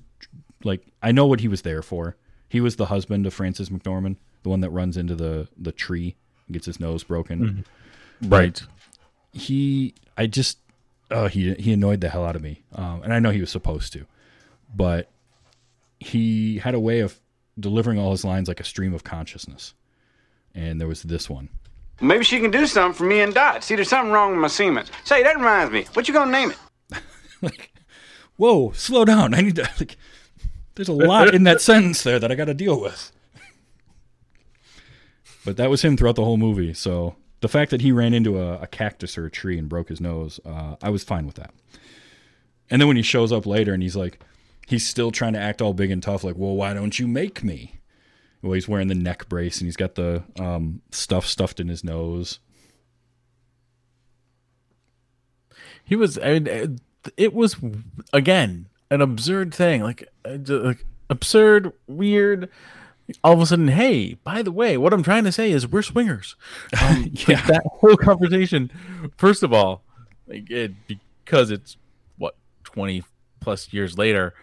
like 0.62 0.86
I 1.02 1.14
know 1.14 1.26
what 1.26 1.40
he 1.40 1.48
was 1.48 1.62
there 1.62 1.82
for. 1.82 2.18
He 2.50 2.60
was 2.60 2.76
the 2.76 2.88
husband 2.88 3.26
of 3.26 3.34
Frances 3.34 3.70
McDormand, 3.70 4.18
the 4.44 4.50
one 4.50 4.60
that 4.60 4.72
runs 4.72 4.98
into 4.98 5.16
the 5.16 5.48
the 5.58 5.72
tree 5.72 6.18
and 6.46 6.54
gets 6.54 6.66
his 6.66 6.82
nose 6.82 7.06
broken. 7.06 7.64
Right. 8.22 8.62
he 9.32 9.94
I 10.18 10.28
just 10.28 10.58
oh 11.12 11.28
he 11.28 11.54
he 11.54 11.72
annoyed 11.72 12.02
the 12.02 12.10
hell 12.10 12.26
out 12.26 12.36
of 12.36 12.42
me. 12.42 12.64
Um, 12.76 13.04
and 13.04 13.14
I 13.14 13.20
know 13.20 13.30
he 13.30 13.40
was 13.40 13.50
supposed 13.50 13.94
to, 13.94 14.06
but 14.74 15.09
he 15.99 16.59
had 16.59 16.76
a 16.76 16.80
way 16.80 16.99
of 16.99 17.20
delivering 17.59 17.99
all 17.99 18.11
his 18.11 18.24
lines 18.24 18.47
like 18.47 18.59
a 18.59 18.63
stream 18.63 18.93
of 18.93 19.03
consciousness. 19.03 19.74
And 20.53 20.80
there 20.80 20.88
was 20.88 21.03
this 21.03 21.30
one. 21.30 21.49
Maybe 21.99 22.24
she 22.24 22.39
can 22.39 22.51
do 22.51 22.68
something 22.68 22.95
for 22.97 23.05
me 23.05 23.22
and 23.22 23.34
Dot. 23.34 23.63
See, 23.63 23.76
there's 23.76 23.89
something 23.89 24.11
wrong 24.11 24.32
with 24.32 24.39
my 24.39 24.47
Siemens. 24.47 24.91
Say, 25.03 25.24
that 25.24 25.36
reminds 25.36 25.72
me. 25.72 25.86
What 25.93 26.07
you 26.07 26.13
gonna 26.13 26.32
name 26.32 26.51
it? 26.51 27.01
like, 27.41 27.72
whoa, 28.36 28.72
slow 28.72 29.03
down. 29.03 29.34
I 29.34 29.41
need 29.41 29.55
to 29.55 29.70
like. 29.80 29.97
There's 30.76 30.89
a 30.89 30.93
lot 30.93 31.34
in 31.34 31.43
that 31.43 31.61
sentence 31.61 32.03
there 32.03 32.20
that 32.20 32.32
I 32.32 32.36
got 32.36 32.45
to 32.45 32.53
deal 32.53 32.80
with. 32.80 33.11
But 35.43 35.57
that 35.57 35.72
was 35.72 35.82
him 35.82 35.97
throughout 35.97 36.18
the 36.18 36.24
whole 36.24 36.38
movie. 36.38 36.74
So 36.76 37.15
the 37.39 37.47
fact 37.47 37.72
that 37.72 37.82
he 37.82 37.91
ran 37.91 38.13
into 38.13 38.39
a, 38.39 38.59
a 38.59 38.68
cactus 38.68 39.18
or 39.18 39.26
a 39.26 39.32
tree 39.32 39.57
and 39.57 39.68
broke 39.68 39.89
his 39.89 39.99
nose, 39.99 40.39
uh, 40.45 40.76
I 40.84 40.89
was 40.89 41.03
fine 41.03 41.26
with 41.26 41.36
that. 41.36 41.51
And 42.70 42.80
then 42.80 42.88
when 42.88 42.97
he 42.97 43.01
shows 43.01 43.32
up 43.32 43.45
later 43.45 43.74
and 43.74 43.82
he's 43.82 43.95
like, 43.95 44.20
he's 44.68 44.86
still 44.86 45.09
trying 45.11 45.34
to 45.34 45.39
act 45.39 45.61
all 45.61 45.74
big 45.74 45.89
and 45.91 46.03
tough, 46.03 46.24
like, 46.24 46.36
well, 46.38 46.55
why 46.55 46.74
don't 46.74 46.99
you 46.99 47.07
make 47.07 47.43
me? 47.43 47.74
Well, 48.43 48.53
he's 48.53 48.68
wearing 48.68 48.88
the 48.88 48.95
neck 48.95 49.28
brace 49.30 49.57
and 49.59 49.65
he's 49.68 49.76
got 49.78 49.95
the 49.95 50.24
um, 50.39 50.82
stuff 50.91 51.26
stuffed 51.26 51.59
in 51.59 51.68
his 51.70 51.84
nose. 51.84 52.39
He 55.84 55.95
was. 55.95 56.18
I 56.20 56.39
mean, 56.39 56.80
it- 57.15 57.34
was 57.34 57.55
again 58.11 58.68
an 58.91 59.01
absurd 59.01 59.53
thing, 59.53 59.82
like, 59.82 60.07
uh, 60.26 60.38
like 60.47 60.86
absurd, 61.09 61.72
weird. 61.88 62.49
All 63.24 63.32
of 63.34 63.39
a 63.39 63.45
sudden, 63.45 63.70
hey, 63.70 64.15
by 64.15 64.41
the 64.41 64.51
way, 64.51 64.76
what 64.78 64.91
I'm 64.91 65.03
trying 65.03 65.24
to 65.24 65.32
say 65.32 65.51
is 65.51 65.65
we're 65.65 65.82
swingers. 65.82 66.36
Um, 66.82 67.03
like, 67.03 67.28
Yeah. 67.28 67.41
that 67.47 67.63
whole 67.65 67.95
conversation. 67.95 68.70
First 69.18 69.43
of 69.43 69.53
all, 69.53 69.84
like 70.28 70.51
it 70.51 70.74
because 70.88 71.49
it's 71.51 71.78
what 72.18 72.36
20 72.65 73.03
plus 73.39 73.72
years 73.72 73.97
later. 73.97 74.34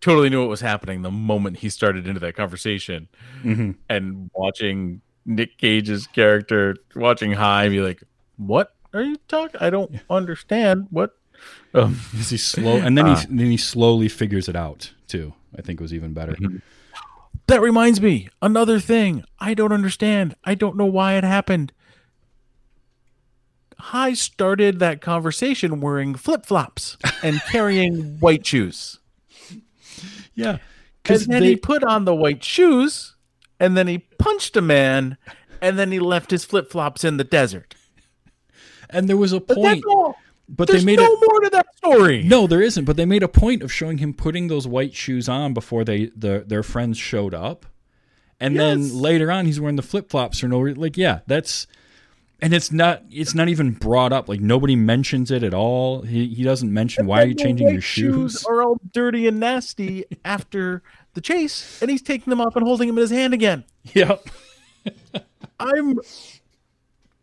Totally 0.00 0.30
knew 0.30 0.40
what 0.40 0.48
was 0.48 0.60
happening 0.62 1.02
the 1.02 1.10
moment 1.10 1.58
he 1.58 1.68
started 1.68 2.06
into 2.06 2.20
that 2.20 2.34
conversation, 2.34 3.08
Mhm. 3.42 3.76
and 3.88 4.30
watching 4.34 5.02
Nick 5.26 5.58
Cage's 5.58 6.06
character 6.06 6.76
watching 6.96 7.32
Hi 7.32 7.68
be 7.68 7.80
like, 7.80 8.02
"What 8.38 8.74
are 8.94 9.02
you 9.02 9.16
talking? 9.28 9.60
I 9.60 9.68
don't 9.68 9.92
understand 10.08 10.86
what." 10.90 11.16
Um, 11.74 12.00
Is 12.18 12.30
he 12.30 12.36
slow? 12.38 12.76
And 12.78 12.96
then 12.96 13.06
Uh. 13.06 13.16
he 13.20 13.26
then 13.26 13.50
he 13.50 13.56
slowly 13.58 14.08
figures 14.08 14.48
it 14.48 14.56
out 14.56 14.92
too. 15.06 15.34
I 15.58 15.60
think 15.62 15.80
it 15.80 15.82
was 15.82 15.92
even 15.92 16.14
better. 16.14 16.36
That 17.48 17.60
reminds 17.60 18.00
me, 18.00 18.28
another 18.40 18.78
thing 18.80 19.24
I 19.38 19.54
don't 19.54 19.72
understand. 19.72 20.34
I 20.44 20.54
don't 20.54 20.76
know 20.76 20.86
why 20.86 21.14
it 21.14 21.24
happened. 21.24 21.72
Hi 23.78 24.12
started 24.14 24.78
that 24.78 25.00
conversation 25.00 25.80
wearing 25.80 26.14
flip 26.14 26.46
flops 26.46 26.96
and 27.22 27.40
carrying 27.50 28.18
white 28.20 28.46
shoes. 28.46 28.98
Yeah, 30.34 30.58
because 31.02 31.26
then 31.26 31.42
he 31.42 31.56
put 31.56 31.82
on 31.84 32.04
the 32.04 32.14
white 32.14 32.42
shoes, 32.44 33.16
and 33.58 33.76
then 33.76 33.86
he 33.88 33.98
punched 34.18 34.56
a 34.56 34.60
man, 34.62 35.16
and 35.60 35.78
then 35.78 35.92
he 35.92 35.98
left 35.98 36.30
his 36.30 36.44
flip 36.44 36.70
flops 36.70 37.04
in 37.04 37.16
the 37.16 37.24
desert. 37.24 37.74
and 38.88 39.08
there 39.08 39.16
was 39.16 39.32
a 39.32 39.40
But 39.40 39.56
point, 39.56 39.84
all. 39.88 40.16
but 40.48 40.68
they 40.68 40.82
made 40.84 40.98
no 40.98 41.06
it. 41.12 41.18
more 41.28 41.40
to 41.40 41.50
that 41.50 41.66
story. 41.76 42.22
No, 42.22 42.46
there 42.46 42.60
isn't. 42.62 42.84
But 42.84 42.96
they 42.96 43.04
made 43.06 43.22
a 43.22 43.28
point 43.28 43.62
of 43.62 43.72
showing 43.72 43.98
him 43.98 44.12
putting 44.14 44.48
those 44.48 44.66
white 44.66 44.94
shoes 44.94 45.28
on 45.28 45.54
before 45.54 45.84
they 45.84 46.06
the 46.16 46.44
their 46.46 46.62
friends 46.62 46.98
showed 46.98 47.34
up, 47.34 47.66
and 48.40 48.54
Yes. 48.54 48.60
then 48.90 48.98
later 49.00 49.30
on 49.30 49.46
he's 49.46 49.60
wearing 49.60 49.76
the 49.76 49.82
flip 49.82 50.10
flops 50.10 50.42
or 50.42 50.48
no. 50.48 50.58
Like 50.60 50.96
yeah, 50.96 51.20
that's 51.26 51.66
and 52.42 52.54
it's 52.54 52.72
not 52.72 53.02
it's 53.10 53.34
not 53.34 53.48
even 53.48 53.72
brought 53.72 54.12
up. 54.12 54.28
Like 54.28 54.40
nobody 54.40 54.76
mentions 54.76 55.30
it 55.30 55.42
at 55.42 55.54
all. 55.54 56.02
He 56.02 56.28
he 56.28 56.42
doesn't 56.42 56.72
mention 56.72 57.06
why 57.06 57.22
are 57.22 57.26
you 57.26 57.34
changing 57.34 57.68
your 57.68 57.80
shoes. 57.80 58.44
are 58.44 58.62
all 58.62 58.80
dirty 58.92 59.26
and 59.26 59.40
nasty 59.40 60.04
after 60.24 60.82
the 61.14 61.20
chase, 61.20 61.80
and 61.82 61.90
he's 61.90 62.02
taking 62.02 62.30
them 62.30 62.40
off 62.40 62.56
and 62.56 62.64
holding 62.64 62.88
them 62.88 62.98
in 62.98 63.02
his 63.02 63.10
hand 63.10 63.34
again. 63.34 63.64
Yep. 63.94 64.28
I'm 65.60 65.98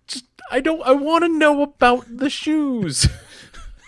just 0.07 0.25
I 0.51 0.59
don't 0.59 0.81
I 0.83 0.91
want 0.91 1.23
to 1.23 1.29
know 1.29 1.63
about 1.63 2.05
the 2.09 2.29
shoes. 2.29 3.07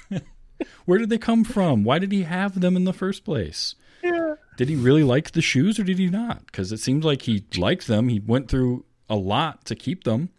Where 0.86 1.00
did 1.00 1.10
they 1.10 1.18
come 1.18 1.44
from? 1.44 1.84
Why 1.84 2.00
did 2.00 2.12
he 2.12 2.24
have 2.24 2.60
them 2.60 2.76
in 2.76 2.84
the 2.84 2.94
first 2.94 3.24
place? 3.24 3.76
yeah. 4.04 4.36
Did 4.58 4.70
he 4.70 4.76
really 4.76 5.04
like 5.04 5.32
the 5.32 5.42
shoes 5.42 5.80
or 5.80 5.84
did 5.84 6.00
he 6.00 6.10
not? 6.10 6.46
Because 6.46 6.72
it 6.72 6.80
seems 6.80 7.06
like 7.06 7.22
he 7.24 7.46
liked 7.58 7.88
them. 7.88 8.10
He 8.10 8.20
went 8.20 8.50
through 8.50 8.86
a 9.10 9.16
lot 9.16 9.66
to 9.66 9.76
keep 9.76 10.04
them. 10.04 10.30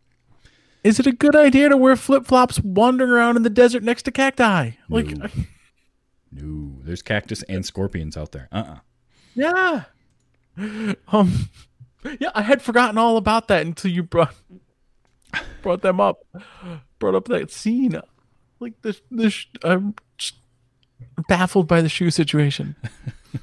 Is 0.82 0.98
it 0.98 1.06
a 1.06 1.12
good 1.12 1.36
idea 1.36 1.68
to 1.68 1.76
wear 1.76 1.94
flip-flops 1.96 2.60
wandering 2.60 3.10
around 3.10 3.36
in 3.36 3.42
the 3.42 3.50
desert 3.50 3.82
next 3.82 4.04
to 4.04 4.10
cacti? 4.10 4.72
Like 4.88 5.06
No. 6.32 6.78
There's 6.82 7.02
cactus 7.02 7.42
and 7.44 7.66
scorpions 7.66 8.16
out 8.16 8.32
there. 8.32 8.48
Uh 8.50 8.64
uh 8.66 8.78
yeah. 9.34 9.84
Um 11.08 11.48
yeah, 12.18 12.30
I 12.34 12.42
had 12.42 12.62
forgotten 12.62 12.96
all 12.98 13.16
about 13.16 13.48
that 13.48 13.66
until 13.66 13.90
you 13.90 14.02
brought 14.02 14.34
brought 15.62 15.82
them 15.82 16.00
up. 16.00 16.24
Brought 16.98 17.14
up 17.14 17.26
that 17.28 17.50
scene. 17.50 18.00
Like 18.58 18.80
this 18.82 19.02
this 19.10 19.46
I'm 19.62 19.94
baffled 21.28 21.66
by 21.68 21.82
the 21.82 21.88
shoe 21.88 22.10
situation. 22.10 22.76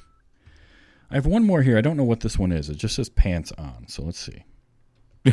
I 1.09 1.15
have 1.15 1.25
one 1.25 1.45
more 1.45 1.61
here. 1.61 1.77
I 1.77 1.81
don't 1.81 1.97
know 1.97 2.03
what 2.03 2.19
this 2.19 2.37
one 2.37 2.51
is. 2.51 2.69
It 2.69 2.77
just 2.77 2.95
says 2.95 3.09
pants 3.09 3.51
on. 3.57 3.87
So 3.87 4.03
let's 4.03 4.19
see. 4.19 4.43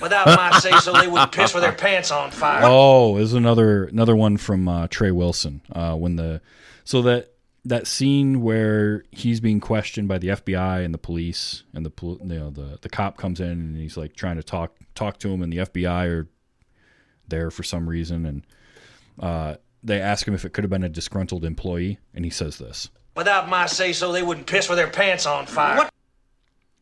Without 0.01 0.27
my 0.27 0.59
say 0.59 0.73
so, 0.79 0.93
they 0.93 1.07
wouldn't 1.07 1.33
piss 1.33 1.55
with 1.55 1.63
their 1.63 1.73
pants 1.73 2.11
on 2.11 2.31
fire. 2.31 2.63
Oh, 2.65 3.17
there's 3.17 3.33
another 3.35 3.85
another 3.85 4.17
one 4.17 4.37
from 4.37 4.69
uh, 4.69 4.89
Trey 4.89 5.11
Wilson. 5.11 5.61
Uh, 5.73 5.95
when 5.95 6.17
the 6.17 6.41
so 6.85 7.03
that 7.03 7.33
that 7.65 7.87
scene 7.87 8.43
where 8.43 9.05
he's 9.11 9.41
being 9.41 9.61
questioned 9.61 10.07
by 10.09 10.19
the 10.19 10.29
FBI 10.29 10.85
and 10.85 10.93
the 10.93 10.99
police 10.99 11.63
and 11.73 11.85
the 11.87 11.93
you 12.03 12.19
know 12.39 12.51
the 12.51 12.79
the 12.83 12.89
cop 12.89 13.17
comes 13.17 13.41
in 13.41 13.49
and 13.49 13.77
he's 13.77 13.97
like 13.97 14.15
trying 14.15 14.37
to 14.37 14.43
talk 14.43 14.77
talk 14.95 15.19
to 15.19 15.29
him 15.29 15.43
and 15.43 15.53
the 15.53 15.59
FBI 15.59 16.09
are 16.09 16.29
there 17.27 17.51
for 17.51 17.63
some 17.63 17.89
reason 17.89 18.27
and 18.27 18.47
uh, 19.21 19.55
they 19.83 20.01
ask 20.01 20.29
him 20.29 20.35
if 20.35 20.45
it 20.45 20.53
could 20.53 20.63
have 20.65 20.71
been 20.71 20.85
a 20.85 20.89
disgruntled 20.89 21.45
employee 21.45 21.99
and 22.15 22.25
he 22.25 22.31
says 22.31 22.59
this 22.59 22.91
Without 23.17 23.49
my 23.49 23.67
say 23.67 23.93
so, 23.93 24.11
they 24.11 24.23
wouldn't 24.25 24.47
piss 24.47 24.69
with 24.69 24.77
their 24.77 24.91
pants 24.91 25.25
on 25.25 25.47
fire. 25.47 25.89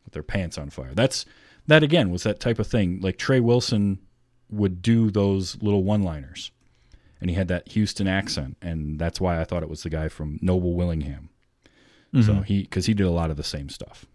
with 0.03 0.13
their 0.13 0.23
pants 0.23 0.57
on 0.57 0.69
fire. 0.71 0.93
That's 0.95 1.25
that 1.67 1.83
again 1.83 2.09
was 2.09 2.23
that 2.23 2.39
type 2.39 2.59
of 2.59 2.67
thing. 2.67 2.99
Like 3.01 3.17
Trey 3.17 3.39
Wilson 3.39 3.99
would 4.49 4.81
do 4.81 5.09
those 5.09 5.61
little 5.61 5.83
one-liners, 5.83 6.51
and 7.19 7.29
he 7.29 7.35
had 7.35 7.47
that 7.47 7.69
Houston 7.69 8.07
accent, 8.07 8.57
and 8.61 8.99
that's 8.99 9.19
why 9.21 9.39
I 9.39 9.43
thought 9.43 9.63
it 9.63 9.69
was 9.69 9.83
the 9.83 9.89
guy 9.89 10.09
from 10.09 10.39
Noble 10.41 10.73
Willingham. 10.73 11.29
So 12.13 12.19
mm-hmm. 12.19 12.41
he 12.43 12.61
because 12.61 12.85
he 12.85 12.93
did 12.93 13.07
a 13.07 13.11
lot 13.11 13.31
of 13.31 13.37
the 13.37 13.43
same 13.43 13.69
stuff. 13.69 14.05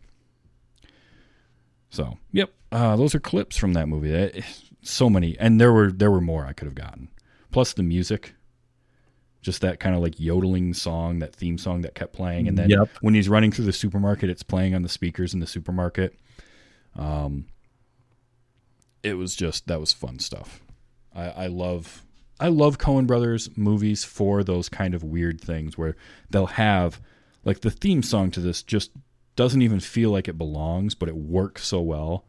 So 1.90 2.18
yep, 2.30 2.52
uh, 2.70 2.94
those 2.96 3.14
are 3.14 3.20
clips 3.20 3.56
from 3.56 3.72
that 3.72 3.88
movie. 3.88 4.10
That- 4.10 4.44
So 4.82 5.10
many, 5.10 5.36
and 5.38 5.60
there 5.60 5.72
were 5.72 5.90
there 5.90 6.10
were 6.10 6.20
more 6.20 6.46
I 6.46 6.52
could 6.52 6.66
have 6.66 6.76
gotten. 6.76 7.08
Plus 7.50 7.72
the 7.72 7.82
music, 7.82 8.34
just 9.42 9.60
that 9.62 9.80
kind 9.80 9.96
of 9.96 10.00
like 10.00 10.20
yodeling 10.20 10.72
song, 10.74 11.18
that 11.18 11.34
theme 11.34 11.58
song 11.58 11.80
that 11.82 11.96
kept 11.96 12.12
playing, 12.12 12.46
and 12.46 12.56
then 12.56 12.70
Yep. 12.70 12.88
when 13.00 13.14
he's 13.14 13.28
running 13.28 13.50
through 13.50 13.64
the 13.64 13.72
supermarket, 13.72 14.30
it's 14.30 14.44
playing 14.44 14.76
on 14.76 14.82
the 14.82 14.88
speakers 14.88 15.34
in 15.34 15.40
the 15.40 15.46
supermarket. 15.46 16.14
Um, 16.98 17.46
it 19.02 19.14
was 19.14 19.34
just 19.34 19.66
that 19.68 19.80
was 19.80 19.92
fun 19.92 20.18
stuff. 20.18 20.60
I, 21.14 21.28
I 21.28 21.46
love 21.46 22.02
I 22.40 22.48
love 22.48 22.78
Coen 22.78 23.06
Brothers 23.06 23.50
movies 23.56 24.04
for 24.04 24.44
those 24.44 24.68
kind 24.68 24.94
of 24.94 25.02
weird 25.02 25.40
things 25.40 25.78
where 25.78 25.96
they'll 26.30 26.46
have 26.46 27.00
like 27.44 27.60
the 27.60 27.70
theme 27.70 28.02
song 28.02 28.30
to 28.32 28.40
this 28.40 28.62
just 28.62 28.90
doesn't 29.36 29.62
even 29.62 29.80
feel 29.80 30.10
like 30.10 30.28
it 30.28 30.36
belongs, 30.36 30.94
but 30.94 31.08
it 31.08 31.16
works 31.16 31.66
so 31.66 31.80
well. 31.80 32.24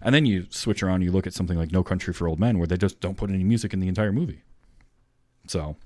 And 0.00 0.14
then 0.14 0.26
you 0.26 0.46
switch 0.50 0.82
around, 0.82 1.02
you 1.02 1.12
look 1.12 1.26
at 1.26 1.32
something 1.32 1.56
like 1.56 1.72
No 1.72 1.82
Country 1.82 2.12
for 2.12 2.28
Old 2.28 2.40
Men, 2.40 2.58
where 2.58 2.66
they 2.66 2.76
just 2.76 3.00
don't 3.00 3.16
put 3.16 3.30
any 3.30 3.44
music 3.44 3.72
in 3.72 3.80
the 3.80 3.88
entire 3.88 4.12
movie. 4.12 4.42
So, 5.46 5.76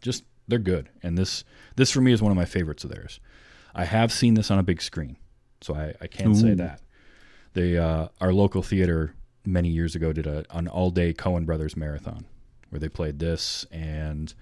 just 0.00 0.24
they're 0.46 0.58
good, 0.58 0.88
and 1.02 1.16
this 1.16 1.44
this 1.76 1.90
for 1.90 2.00
me 2.00 2.12
is 2.12 2.22
one 2.22 2.30
of 2.30 2.36
my 2.36 2.44
favorites 2.44 2.84
of 2.84 2.90
theirs. 2.90 3.20
I 3.74 3.84
have 3.84 4.12
seen 4.12 4.34
this 4.34 4.50
on 4.50 4.58
a 4.58 4.62
big 4.62 4.80
screen, 4.80 5.16
so 5.60 5.74
I, 5.74 5.94
I 6.00 6.06
can 6.06 6.34
say 6.34 6.50
Ooh. 6.50 6.56
that. 6.56 6.80
They 7.58 7.76
uh, 7.76 8.06
our 8.20 8.32
local 8.32 8.62
theater 8.62 9.14
many 9.44 9.68
years 9.68 9.96
ago 9.96 10.12
did 10.12 10.28
a 10.28 10.44
an 10.50 10.68
all 10.68 10.90
day 10.90 11.12
Coen 11.12 11.44
Brothers 11.44 11.76
marathon 11.76 12.24
where 12.70 12.78
they 12.78 12.88
played 12.88 13.18
this 13.18 13.66
and 13.72 14.32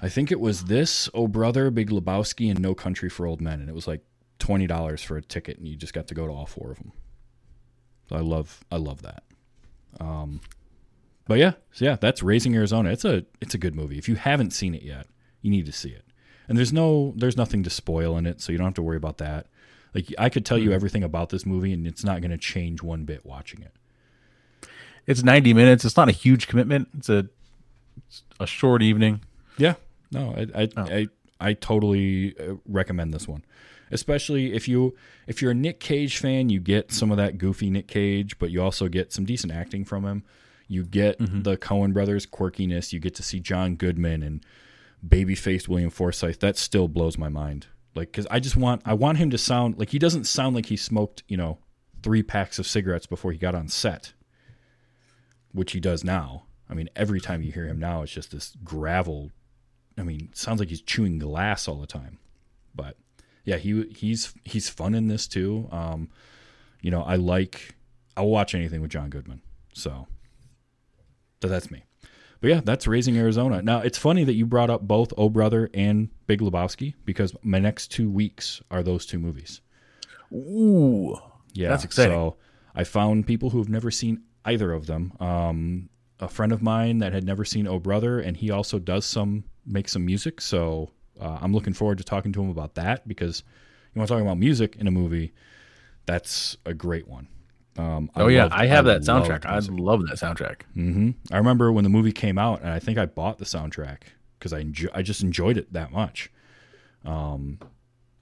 I 0.00 0.08
think 0.08 0.30
it 0.30 0.40
was 0.40 0.64
this, 0.64 1.10
Oh 1.12 1.26
Brother, 1.26 1.70
Big 1.70 1.90
Lebowski, 1.90 2.48
and 2.48 2.60
No 2.60 2.74
Country 2.74 3.10
for 3.10 3.26
Old 3.26 3.40
Men, 3.40 3.60
and 3.60 3.68
it 3.68 3.74
was 3.74 3.86
like 3.86 4.00
twenty 4.38 4.66
dollars 4.66 5.02
for 5.02 5.18
a 5.18 5.22
ticket, 5.22 5.58
and 5.58 5.68
you 5.68 5.76
just 5.76 5.92
got 5.92 6.06
to 6.08 6.14
go 6.14 6.26
to 6.26 6.32
all 6.32 6.46
four 6.46 6.70
of 6.70 6.78
them. 6.78 6.92
So 8.08 8.16
I 8.16 8.20
love 8.20 8.64
I 8.70 8.76
love 8.76 9.02
that. 9.02 9.24
Um, 10.00 10.40
but 11.26 11.38
yeah, 11.38 11.52
so 11.72 11.84
yeah, 11.84 11.96
that's 11.96 12.22
Raising 12.22 12.54
Arizona. 12.54 12.90
It's 12.90 13.04
a 13.04 13.26
it's 13.42 13.54
a 13.54 13.58
good 13.58 13.74
movie. 13.74 13.98
If 13.98 14.08
you 14.08 14.14
haven't 14.14 14.52
seen 14.52 14.74
it 14.74 14.82
yet, 14.82 15.08
you 15.42 15.50
need 15.50 15.66
to 15.66 15.72
see 15.72 15.90
it. 15.90 16.06
And 16.48 16.56
there's 16.56 16.72
no 16.72 17.12
there's 17.16 17.36
nothing 17.36 17.62
to 17.64 17.70
spoil 17.70 18.16
in 18.16 18.24
it, 18.24 18.40
so 18.40 18.50
you 18.50 18.56
don't 18.56 18.68
have 18.68 18.74
to 18.74 18.82
worry 18.82 18.96
about 18.96 19.18
that. 19.18 19.48
Like 19.94 20.12
I 20.18 20.28
could 20.28 20.44
tell 20.46 20.58
you 20.58 20.72
everything 20.72 21.02
about 21.04 21.28
this 21.30 21.44
movie, 21.44 21.72
and 21.72 21.86
it's 21.86 22.04
not 22.04 22.20
going 22.20 22.30
to 22.30 22.38
change 22.38 22.82
one 22.82 23.04
bit 23.04 23.24
watching 23.26 23.62
it. 23.62 23.72
It's 25.06 25.22
90 25.22 25.52
minutes. 25.54 25.84
It's 25.84 25.96
not 25.96 26.08
a 26.08 26.12
huge 26.12 26.46
commitment. 26.48 26.88
It's 26.96 27.08
a 27.08 27.28
it's 28.08 28.22
a 28.40 28.46
short 28.46 28.82
evening. 28.82 29.20
Yeah, 29.58 29.74
no, 30.10 30.34
I 30.36 30.62
I 30.62 30.68
Oh. 30.76 30.82
I, 30.84 31.08
I 31.40 31.52
totally 31.54 32.34
uh, 32.38 32.54
recommend 32.68 33.12
this 33.12 33.26
one, 33.26 33.44
especially 33.90 34.52
if 34.54 34.68
you 34.68 34.94
if 35.26 35.42
you're 35.42 35.50
a 35.50 35.54
Nick 35.54 35.80
Cage 35.80 36.18
fan, 36.18 36.48
you 36.48 36.60
get 36.60 36.92
some 36.92 37.10
of 37.10 37.16
that 37.16 37.36
goofy 37.36 37.68
Nick 37.68 37.88
Cage, 37.88 38.38
but 38.38 38.50
you 38.50 38.62
also 38.62 38.88
get 38.88 39.12
some 39.12 39.24
decent 39.24 39.52
acting 39.52 39.84
from 39.84 40.04
him. 40.04 40.22
You 40.68 40.84
get 40.84 41.18
the 41.18 41.56
Coen 41.58 41.92
brothers 41.92 42.24
quirkiness. 42.24 42.92
You 42.92 43.00
get 43.00 43.14
to 43.16 43.22
see 43.22 43.40
John 43.40 43.74
Goodman 43.74 44.22
and 44.22 44.42
baby 45.06 45.34
faced 45.34 45.68
William 45.68 45.90
Forsythe. 45.90 46.38
That 46.38 46.56
still 46.56 46.88
blows 46.88 47.18
my 47.18 47.28
mind. 47.28 47.66
Like, 47.94 48.08
because 48.10 48.26
I 48.30 48.40
just 48.40 48.56
want 48.56 48.82
I 48.84 48.94
want 48.94 49.18
him 49.18 49.30
to 49.30 49.38
sound 49.38 49.78
like 49.78 49.90
he 49.90 49.98
doesn't 49.98 50.24
sound 50.24 50.54
like 50.54 50.66
he 50.66 50.76
smoked 50.76 51.22
you 51.28 51.36
know 51.36 51.58
three 52.02 52.22
packs 52.22 52.58
of 52.58 52.66
cigarettes 52.66 53.06
before 53.06 53.32
he 53.32 53.38
got 53.38 53.54
on 53.54 53.68
set, 53.68 54.12
which 55.52 55.72
he 55.72 55.80
does 55.80 56.02
now. 56.02 56.44
I 56.70 56.74
mean, 56.74 56.88
every 56.96 57.20
time 57.20 57.42
you 57.42 57.52
hear 57.52 57.66
him 57.66 57.78
now, 57.78 58.02
it's 58.02 58.12
just 58.12 58.30
this 58.30 58.56
gravel 58.64 59.30
I 59.98 60.02
mean, 60.02 60.30
sounds 60.34 60.60
like 60.60 60.68
he's 60.68 60.82
chewing 60.82 61.18
glass 61.18 61.68
all 61.68 61.76
the 61.76 61.86
time. 61.86 62.18
But 62.74 62.96
yeah, 63.44 63.56
he 63.56 63.84
he's 63.94 64.32
he's 64.44 64.68
fun 64.68 64.94
in 64.94 65.08
this 65.08 65.26
too. 65.26 65.68
Um, 65.70 66.10
you 66.80 66.90
know, 66.90 67.02
I 67.02 67.16
like 67.16 67.74
I'll 68.16 68.28
watch 68.28 68.54
anything 68.54 68.80
with 68.80 68.90
John 68.90 69.10
Goodman. 69.10 69.42
So, 69.74 70.06
so 71.40 71.48
that's 71.48 71.70
me. 71.70 71.84
But 72.42 72.50
yeah, 72.50 72.60
that's 72.62 72.88
Raising 72.88 73.16
Arizona. 73.16 73.62
Now 73.62 73.78
it's 73.78 73.96
funny 73.96 74.24
that 74.24 74.34
you 74.34 74.46
brought 74.46 74.68
up 74.68 74.82
both 74.82 75.12
Oh 75.16 75.30
Brother 75.30 75.70
and 75.72 76.10
Big 76.26 76.40
Lebowski 76.40 76.94
because 77.04 77.34
my 77.42 77.60
next 77.60 77.92
two 77.92 78.10
weeks 78.10 78.60
are 78.68 78.82
those 78.82 79.06
two 79.06 79.20
movies. 79.20 79.60
Ooh, 80.32 81.16
Yeah, 81.54 81.68
That's 81.68 81.84
exciting. 81.84 82.16
So 82.16 82.36
I 82.74 82.82
found 82.82 83.28
people 83.28 83.50
who 83.50 83.58
have 83.58 83.68
never 83.68 83.92
seen 83.92 84.22
either 84.44 84.72
of 84.72 84.86
them. 84.86 85.12
Um, 85.20 85.88
a 86.18 86.26
friend 86.26 86.50
of 86.50 86.62
mine 86.62 86.98
that 86.98 87.12
had 87.12 87.22
never 87.22 87.44
seen 87.44 87.68
Oh 87.68 87.78
Brother, 87.78 88.18
and 88.18 88.36
he 88.36 88.50
also 88.50 88.80
does 88.80 89.04
some 89.04 89.44
make 89.64 89.88
some 89.88 90.04
music. 90.04 90.40
So 90.40 90.90
uh, 91.20 91.38
I'm 91.40 91.52
looking 91.52 91.74
forward 91.74 91.98
to 91.98 92.04
talking 92.04 92.32
to 92.32 92.42
him 92.42 92.50
about 92.50 92.74
that 92.74 93.06
because 93.06 93.44
you 93.94 94.00
want 94.00 94.08
to 94.08 94.14
talk 94.14 94.22
about 94.22 94.38
music 94.38 94.74
in 94.76 94.88
a 94.88 94.90
movie. 94.90 95.32
That's 96.06 96.56
a 96.66 96.74
great 96.74 97.06
one. 97.06 97.28
Um, 97.78 98.10
oh 98.16 98.28
yeah, 98.28 98.42
loved- 98.44 98.54
I 98.54 98.66
have 98.66 98.84
that 98.84 99.02
soundtrack. 99.02 99.46
I 99.46 99.58
love 99.60 100.06
that 100.08 100.18
soundtrack. 100.18 100.62
hmm 100.74 101.10
I 101.30 101.38
remember 101.38 101.72
when 101.72 101.84
the 101.84 101.90
movie 101.90 102.12
came 102.12 102.36
out, 102.38 102.60
and 102.60 102.70
I 102.70 102.78
think 102.78 102.98
I 102.98 103.06
bought 103.06 103.38
the 103.38 103.44
soundtrack 103.46 103.98
because 104.38 104.52
I 104.52 104.64
I 104.94 105.02
just 105.02 105.22
enjoyed 105.22 105.56
it 105.56 105.72
that 105.72 105.90
much. 105.92 106.30
Um, 107.04 107.58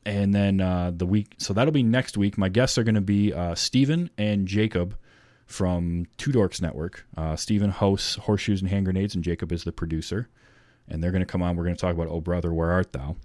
and 0.07 0.33
then 0.35 0.61
uh, 0.61 0.93
the 0.95 1.05
week, 1.07 1.35
so 1.39 1.53
that'll 1.53 1.73
be 1.73 1.83
next 1.83 2.17
week. 2.17 2.39
My 2.39 2.49
guests 2.49 2.79
are 2.79 2.85
going 2.85 2.95
to 2.95 3.01
be 3.01 3.33
uh, 3.35 3.55
Steven 3.55 4.09
and 4.17 4.47
Jacob 4.47 4.97
from 5.47 6.07
Two 6.17 6.31
Dorks 6.31 6.63
Network. 6.63 7.05
Uh, 7.17 7.37
Steven 7.37 7.71
hosts 7.71 8.15
Horseshoes 8.17 8.61
and 8.63 8.71
Hand 8.71 8.87
Grenades, 8.87 9.15
and 9.15 9.23
Jacob 9.25 9.53
is 9.53 9.65
the 9.65 9.73
producer. 9.73 10.29
And 10.89 11.03
they're 11.03 11.13
going 11.13 11.21
to 11.23 11.27
come 11.27 11.43
on. 11.43 11.55
We're 11.57 11.65
going 11.65 11.77
to 11.77 11.81
talk 11.81 11.95
about 11.95 12.09
Oh 12.09 12.21
Brother, 12.21 12.53
Where 12.55 12.71
Art 12.73 12.93
Thou? 12.93 13.17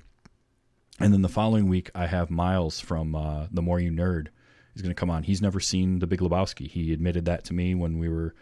And 0.99 1.13
then 1.13 1.21
the 1.23 1.30
following 1.30 1.67
week, 1.67 1.89
I 1.95 2.07
have 2.07 2.30
Miles 2.30 2.80
from 2.80 3.15
uh, 3.15 3.47
The 3.51 3.61
More 3.61 3.80
You 3.80 3.91
Nerd. 3.91 4.28
He's 4.76 4.82
going 4.82 4.93
to 4.93 4.99
come 4.99 5.09
on. 5.09 5.23
He's 5.23 5.41
never 5.41 5.61
seen 5.61 5.99
The 5.99 6.07
Big 6.07 6.19
Lebowski. 6.19 6.67
He 6.67 6.91
admitted 6.91 7.23
that 7.26 7.45
to 7.45 7.53
me 7.53 7.76
when 7.76 7.97
we 7.97 8.09
were 8.09 8.36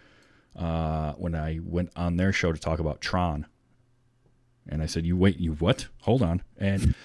uh, 0.55 1.13
when 1.13 1.35
I 1.35 1.59
went 1.63 1.91
on 1.95 2.17
their 2.17 2.33
show 2.33 2.51
to 2.51 2.59
talk 2.59 2.79
about 2.79 3.01
Tron. 3.01 3.45
And 4.67 4.81
I 4.81 4.87
said, 4.87 5.05
"You 5.05 5.15
wait, 5.15 5.37
you 5.37 5.53
what? 5.53 5.87
Hold 6.01 6.23
on." 6.23 6.41
And 6.57 6.95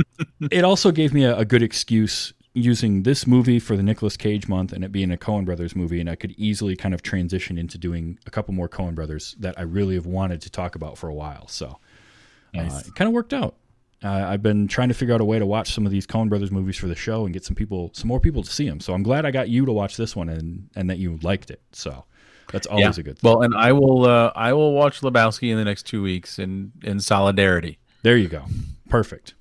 it 0.50 0.64
also 0.64 0.90
gave 0.90 1.12
me 1.12 1.24
a, 1.24 1.36
a 1.36 1.44
good 1.44 1.62
excuse 1.62 2.32
using 2.54 3.02
this 3.02 3.26
movie 3.26 3.58
for 3.58 3.76
the 3.76 3.82
Nicolas 3.82 4.16
Cage 4.16 4.48
month 4.48 4.72
and 4.72 4.82
it 4.82 4.90
being 4.90 5.12
a 5.12 5.16
Coen 5.16 5.44
Brothers 5.44 5.76
movie, 5.76 6.00
and 6.00 6.08
I 6.08 6.14
could 6.14 6.32
easily 6.38 6.74
kind 6.74 6.94
of 6.94 7.02
transition 7.02 7.58
into 7.58 7.76
doing 7.76 8.18
a 8.26 8.30
couple 8.30 8.54
more 8.54 8.70
Coen 8.70 8.94
Brothers 8.94 9.36
that 9.38 9.58
I 9.58 9.62
really 9.62 9.96
have 9.96 10.06
wanted 10.06 10.40
to 10.42 10.50
talk 10.50 10.74
about 10.74 10.96
for 10.96 11.08
a 11.08 11.14
while. 11.14 11.46
So 11.48 11.78
uh, 12.56 12.80
it 12.86 12.94
kind 12.94 13.06
of 13.06 13.12
worked 13.12 13.34
out. 13.34 13.56
Uh, 14.02 14.26
I've 14.28 14.42
been 14.42 14.68
trying 14.68 14.88
to 14.88 14.94
figure 14.94 15.14
out 15.14 15.20
a 15.20 15.24
way 15.24 15.38
to 15.38 15.46
watch 15.46 15.74
some 15.74 15.84
of 15.84 15.90
these 15.90 16.06
Coen 16.06 16.28
Brothers 16.28 16.52
movies 16.52 16.76
for 16.76 16.86
the 16.86 16.94
show 16.94 17.24
and 17.24 17.32
get 17.32 17.44
some 17.44 17.56
people, 17.56 17.90
some 17.94 18.06
more 18.06 18.20
people 18.20 18.44
to 18.44 18.50
see 18.50 18.68
them. 18.68 18.78
So 18.78 18.94
I'm 18.94 19.02
glad 19.02 19.26
I 19.26 19.32
got 19.32 19.48
you 19.48 19.66
to 19.66 19.72
watch 19.72 19.96
this 19.96 20.14
one 20.14 20.28
and 20.28 20.68
and 20.76 20.88
that 20.88 20.98
you 20.98 21.18
liked 21.22 21.50
it. 21.50 21.60
So 21.72 22.04
that's 22.52 22.66
always 22.66 22.98
a 22.98 23.02
good 23.02 23.18
thing. 23.18 23.28
Well, 23.28 23.42
and 23.42 23.54
I 23.54 23.72
will 23.72 24.06
uh, 24.06 24.32
I 24.36 24.52
will 24.52 24.72
watch 24.72 25.00
Lebowski 25.00 25.50
in 25.50 25.56
the 25.56 25.64
next 25.64 25.84
two 25.84 26.02
weeks 26.02 26.38
in 26.38 26.72
in 26.82 27.00
solidarity. 27.00 27.78
There 28.02 28.16
you 28.16 28.28
go. 28.28 28.44
Perfect. 28.88 29.34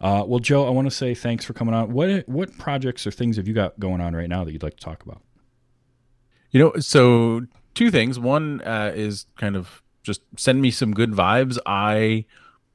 Uh, 0.00 0.24
well, 0.26 0.38
Joe, 0.40 0.66
I 0.66 0.70
want 0.70 0.86
to 0.86 0.90
say 0.90 1.14
thanks 1.14 1.44
for 1.44 1.52
coming 1.52 1.74
on. 1.74 1.92
What 1.92 2.26
what 2.28 2.56
projects 2.56 3.06
or 3.06 3.10
things 3.10 3.36
have 3.36 3.46
you 3.46 3.52
got 3.52 3.78
going 3.78 4.00
on 4.00 4.14
right 4.14 4.28
now 4.28 4.44
that 4.44 4.52
you'd 4.52 4.62
like 4.62 4.76
to 4.76 4.84
talk 4.84 5.02
about? 5.02 5.20
You 6.50 6.60
know, 6.60 6.72
so 6.80 7.42
two 7.74 7.90
things. 7.90 8.18
One 8.18 8.62
uh, 8.62 8.92
is 8.94 9.26
kind 9.36 9.54
of 9.54 9.82
just 10.02 10.22
send 10.36 10.62
me 10.62 10.70
some 10.70 10.94
good 10.94 11.12
vibes. 11.12 11.58
I 11.66 12.24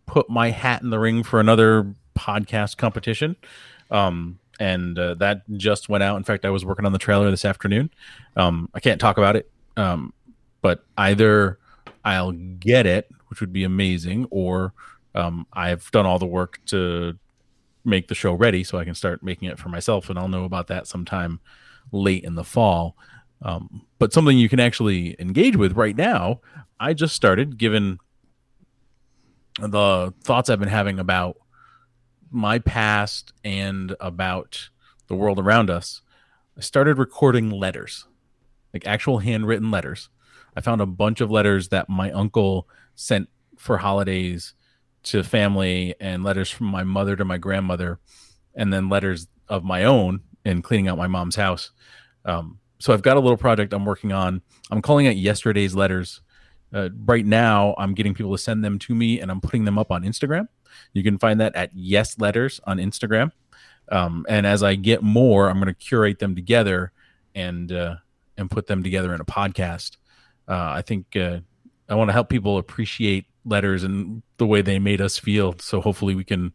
put 0.05 0.29
my 0.29 0.51
hat 0.51 0.81
in 0.81 0.89
the 0.89 0.99
ring 0.99 1.23
for 1.23 1.39
another 1.39 1.93
podcast 2.17 2.77
competition. 2.77 3.35
Um, 3.91 4.39
and 4.59 4.97
uh, 4.97 5.15
that 5.15 5.41
just 5.57 5.89
went 5.89 6.03
out. 6.03 6.17
In 6.17 6.23
fact, 6.23 6.45
I 6.45 6.49
was 6.49 6.63
working 6.63 6.85
on 6.85 6.93
the 6.93 6.97
trailer 6.97 7.29
this 7.29 7.45
afternoon. 7.45 7.89
Um, 8.35 8.69
I 8.73 8.79
can't 8.79 9.01
talk 9.01 9.17
about 9.17 9.35
it, 9.35 9.51
um, 9.75 10.13
but 10.61 10.85
either 10.97 11.59
I'll 12.03 12.31
get 12.31 12.85
it, 12.85 13.09
which 13.27 13.41
would 13.41 13.51
be 13.51 13.63
amazing, 13.63 14.27
or 14.29 14.73
um, 15.13 15.45
I've 15.51 15.89
done 15.91 16.05
all 16.05 16.19
the 16.19 16.25
work 16.25 16.59
to 16.67 17.17
make 17.83 18.07
the 18.07 18.15
show 18.15 18.33
ready 18.33 18.63
so 18.63 18.77
I 18.77 18.85
can 18.85 18.95
start 18.95 19.23
making 19.23 19.49
it 19.49 19.59
for 19.59 19.69
myself, 19.69 20.09
and 20.09 20.17
I'll 20.17 20.27
know 20.27 20.45
about 20.45 20.67
that 20.67 20.87
sometime 20.87 21.39
late 21.91 22.23
in 22.23 22.35
the 22.35 22.43
fall. 22.43 22.95
Um, 23.41 23.85
but 23.99 24.13
something 24.13 24.37
you 24.37 24.49
can 24.49 24.59
actually 24.59 25.15
engage 25.19 25.55
with 25.55 25.73
right 25.73 25.95
now. 25.95 26.39
I 26.79 26.93
just 26.93 27.15
started, 27.15 27.57
given 27.57 27.99
the 29.59 30.13
thoughts 30.21 30.49
I've 30.49 30.59
been 30.59 30.67
having 30.67 30.99
about 30.99 31.37
my 32.31 32.59
past 32.59 33.33
and 33.43 33.95
about 33.99 34.69
the 35.07 35.15
world 35.15 35.39
around 35.39 35.69
us. 35.69 36.01
I 36.57 36.61
started 36.61 36.97
recording 36.97 37.49
letters, 37.49 38.05
like 38.73 38.85
actual 38.85 39.19
handwritten 39.19 39.71
letters. 39.71 40.09
I 40.55 40.61
found 40.61 40.81
a 40.81 40.85
bunch 40.85 41.21
of 41.21 41.31
letters 41.31 41.69
that 41.69 41.89
my 41.89 42.11
uncle 42.11 42.67
sent 42.95 43.29
for 43.57 43.77
holidays 43.77 44.53
to 45.03 45.23
family 45.23 45.95
and 45.99 46.23
letters 46.23 46.49
from 46.49 46.67
my 46.67 46.83
mother 46.83 47.15
to 47.15 47.25
my 47.25 47.37
grandmother 47.37 47.99
and 48.55 48.73
then 48.73 48.89
letters 48.89 49.27
of 49.47 49.63
my 49.63 49.83
own 49.83 50.21
in 50.43 50.61
cleaning 50.61 50.87
out 50.87 50.97
my 50.97 51.07
mom's 51.07 51.35
house. 51.35 51.71
Um, 52.23 52.59
so 52.79 52.93
I've 52.93 53.01
got 53.01 53.17
a 53.17 53.19
little 53.19 53.37
project 53.37 53.73
I'm 53.73 53.85
working 53.85 54.11
on. 54.11 54.41
I'm 54.71 54.81
calling 54.81 55.05
it 55.05 55.17
yesterday's 55.17 55.75
letters. 55.75 56.21
Uh, 56.73 56.89
right 57.05 57.25
now, 57.25 57.75
I'm 57.77 57.93
getting 57.93 58.13
people 58.13 58.31
to 58.31 58.37
send 58.37 58.63
them 58.63 58.79
to 58.79 58.95
me, 58.95 59.19
and 59.19 59.31
I'm 59.31 59.41
putting 59.41 59.65
them 59.65 59.77
up 59.77 59.91
on 59.91 60.03
Instagram. 60.03 60.47
You 60.93 61.03
can 61.03 61.17
find 61.17 61.39
that 61.39 61.55
at 61.55 61.71
Yes 61.73 62.19
Letters 62.19 62.59
on 62.65 62.77
Instagram. 62.77 63.31
Um, 63.91 64.25
and 64.27 64.45
as 64.45 64.63
I 64.63 64.75
get 64.75 65.03
more, 65.03 65.49
I'm 65.49 65.55
going 65.55 65.67
to 65.67 65.73
curate 65.73 66.19
them 66.19 66.35
together 66.35 66.91
and 67.33 67.71
uh, 67.71 67.95
and 68.37 68.49
put 68.49 68.67
them 68.67 68.83
together 68.83 69.13
in 69.13 69.21
a 69.21 69.25
podcast. 69.25 69.97
Uh, 70.47 70.71
I 70.75 70.81
think 70.81 71.15
uh, 71.15 71.39
I 71.87 71.95
want 71.95 72.09
to 72.09 72.13
help 72.13 72.29
people 72.29 72.57
appreciate 72.57 73.25
letters 73.45 73.83
and 73.83 74.23
the 74.37 74.47
way 74.47 74.61
they 74.61 74.79
made 74.79 75.01
us 75.01 75.17
feel. 75.17 75.55
So 75.59 75.81
hopefully, 75.81 76.15
we 76.15 76.23
can, 76.23 76.51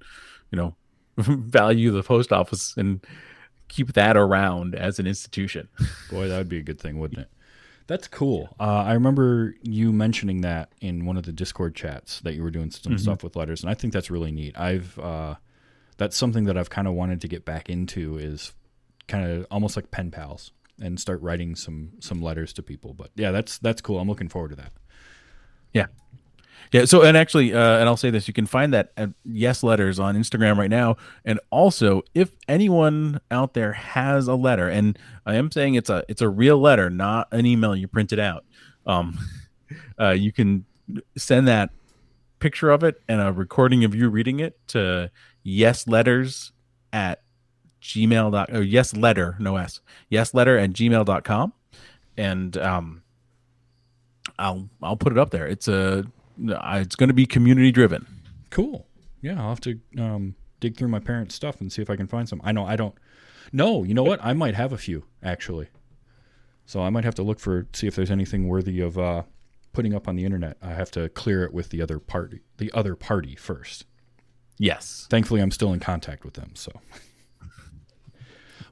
you 0.50 0.56
know, 0.56 0.76
value 1.16 1.92
the 1.92 2.02
post 2.02 2.32
office 2.32 2.74
and 2.76 3.04
keep 3.68 3.92
that 3.92 4.16
around 4.16 4.74
as 4.74 4.98
an 4.98 5.06
institution. 5.06 5.68
Boy, 6.10 6.28
that 6.28 6.38
would 6.38 6.48
be 6.48 6.58
a 6.58 6.62
good 6.62 6.80
thing, 6.80 6.98
wouldn't 6.98 7.20
it? 7.20 7.30
That's 7.90 8.06
cool. 8.06 8.54
Uh, 8.60 8.84
I 8.86 8.92
remember 8.92 9.56
you 9.62 9.90
mentioning 9.92 10.42
that 10.42 10.70
in 10.80 11.06
one 11.06 11.16
of 11.16 11.24
the 11.24 11.32
Discord 11.32 11.74
chats 11.74 12.20
that 12.20 12.34
you 12.34 12.42
were 12.44 12.50
doing 12.52 12.70
some 12.70 12.92
Mhm. 12.92 13.00
stuff 13.00 13.24
with 13.24 13.34
letters, 13.34 13.64
and 13.64 13.68
I 13.70 13.74
think 13.74 13.92
that's 13.92 14.12
really 14.12 14.30
neat. 14.30 14.56
I've 14.56 14.96
uh, 14.96 15.34
that's 15.96 16.16
something 16.16 16.44
that 16.44 16.56
I've 16.56 16.70
kind 16.70 16.86
of 16.86 16.94
wanted 16.94 17.20
to 17.22 17.26
get 17.26 17.44
back 17.44 17.68
into 17.68 18.16
is 18.16 18.52
kind 19.08 19.28
of 19.28 19.44
almost 19.50 19.74
like 19.74 19.90
pen 19.90 20.12
pals 20.12 20.52
and 20.80 21.00
start 21.00 21.20
writing 21.20 21.56
some 21.56 21.94
some 21.98 22.22
letters 22.22 22.52
to 22.52 22.62
people. 22.62 22.94
But 22.94 23.10
yeah, 23.16 23.32
that's 23.32 23.58
that's 23.58 23.80
cool. 23.80 23.98
I'm 23.98 24.06
looking 24.08 24.28
forward 24.28 24.50
to 24.50 24.56
that. 24.56 24.72
Yeah. 25.74 25.86
Yeah. 26.72 26.84
So, 26.84 27.02
and 27.02 27.16
actually, 27.16 27.52
uh, 27.52 27.78
and 27.78 27.88
I'll 27.88 27.96
say 27.96 28.10
this: 28.10 28.28
you 28.28 28.34
can 28.34 28.46
find 28.46 28.72
that 28.72 28.92
at 28.96 29.10
Yes 29.24 29.62
Letters 29.62 29.98
on 29.98 30.16
Instagram 30.16 30.56
right 30.56 30.70
now. 30.70 30.96
And 31.24 31.40
also, 31.50 32.02
if 32.14 32.30
anyone 32.48 33.20
out 33.30 33.54
there 33.54 33.72
has 33.72 34.28
a 34.28 34.34
letter, 34.34 34.68
and 34.68 34.98
I 35.26 35.34
am 35.34 35.50
saying 35.50 35.74
it's 35.74 35.90
a 35.90 36.04
it's 36.08 36.22
a 36.22 36.28
real 36.28 36.58
letter, 36.58 36.88
not 36.90 37.28
an 37.32 37.46
email 37.46 37.74
you 37.74 37.88
printed 37.88 38.18
out, 38.20 38.44
um, 38.86 39.18
uh, 39.98 40.10
you 40.10 40.32
can 40.32 40.64
send 41.16 41.48
that 41.48 41.70
picture 42.38 42.70
of 42.70 42.82
it 42.82 43.00
and 43.08 43.20
a 43.20 43.32
recording 43.32 43.84
of 43.84 43.94
you 43.94 44.08
reading 44.08 44.40
it 44.40 44.58
to 44.68 45.10
Yes 45.42 45.86
Letters 45.86 46.52
at 46.92 47.22
gmail 47.82 48.32
dot 48.32 48.50
or 48.52 48.62
yes 48.62 48.94
letter 48.94 49.36
no 49.38 49.56
s 49.56 49.80
yes 50.10 50.34
letter 50.34 50.58
at 50.58 50.70
gmail.com 50.70 51.50
and 52.18 52.58
um 52.58 53.02
I'll 54.38 54.68
I'll 54.82 54.96
put 54.96 55.12
it 55.12 55.18
up 55.18 55.30
there. 55.30 55.46
It's 55.46 55.68
a 55.68 56.04
it's 56.42 56.96
going 56.96 57.08
to 57.08 57.14
be 57.14 57.26
community 57.26 57.70
driven. 57.70 58.06
Cool. 58.50 58.86
Yeah, 59.22 59.40
I'll 59.40 59.50
have 59.50 59.60
to 59.62 59.78
um, 59.98 60.34
dig 60.60 60.76
through 60.76 60.88
my 60.88 60.98
parents' 60.98 61.34
stuff 61.34 61.60
and 61.60 61.72
see 61.72 61.82
if 61.82 61.90
I 61.90 61.96
can 61.96 62.06
find 62.06 62.28
some. 62.28 62.40
I 62.44 62.52
know 62.52 62.64
I 62.64 62.76
don't. 62.76 62.94
No, 63.52 63.82
you 63.82 63.94
know 63.94 64.02
what? 64.02 64.20
I 64.22 64.32
might 64.32 64.54
have 64.54 64.72
a 64.72 64.78
few 64.78 65.04
actually. 65.22 65.68
So 66.66 66.82
I 66.82 66.90
might 66.90 67.04
have 67.04 67.16
to 67.16 67.22
look 67.22 67.40
for 67.40 67.66
see 67.72 67.86
if 67.86 67.96
there's 67.96 68.10
anything 68.10 68.46
worthy 68.46 68.80
of 68.80 68.96
uh, 68.96 69.24
putting 69.72 69.94
up 69.94 70.06
on 70.06 70.16
the 70.16 70.24
internet. 70.24 70.56
I 70.62 70.70
have 70.70 70.90
to 70.92 71.08
clear 71.08 71.44
it 71.44 71.52
with 71.52 71.70
the 71.70 71.82
other 71.82 71.98
party, 71.98 72.40
the 72.58 72.70
other 72.72 72.94
party 72.94 73.34
first. 73.34 73.86
Yes. 74.58 75.06
Thankfully, 75.10 75.40
I'm 75.40 75.50
still 75.50 75.72
in 75.72 75.80
contact 75.80 76.24
with 76.24 76.34
them. 76.34 76.52
So. 76.54 76.70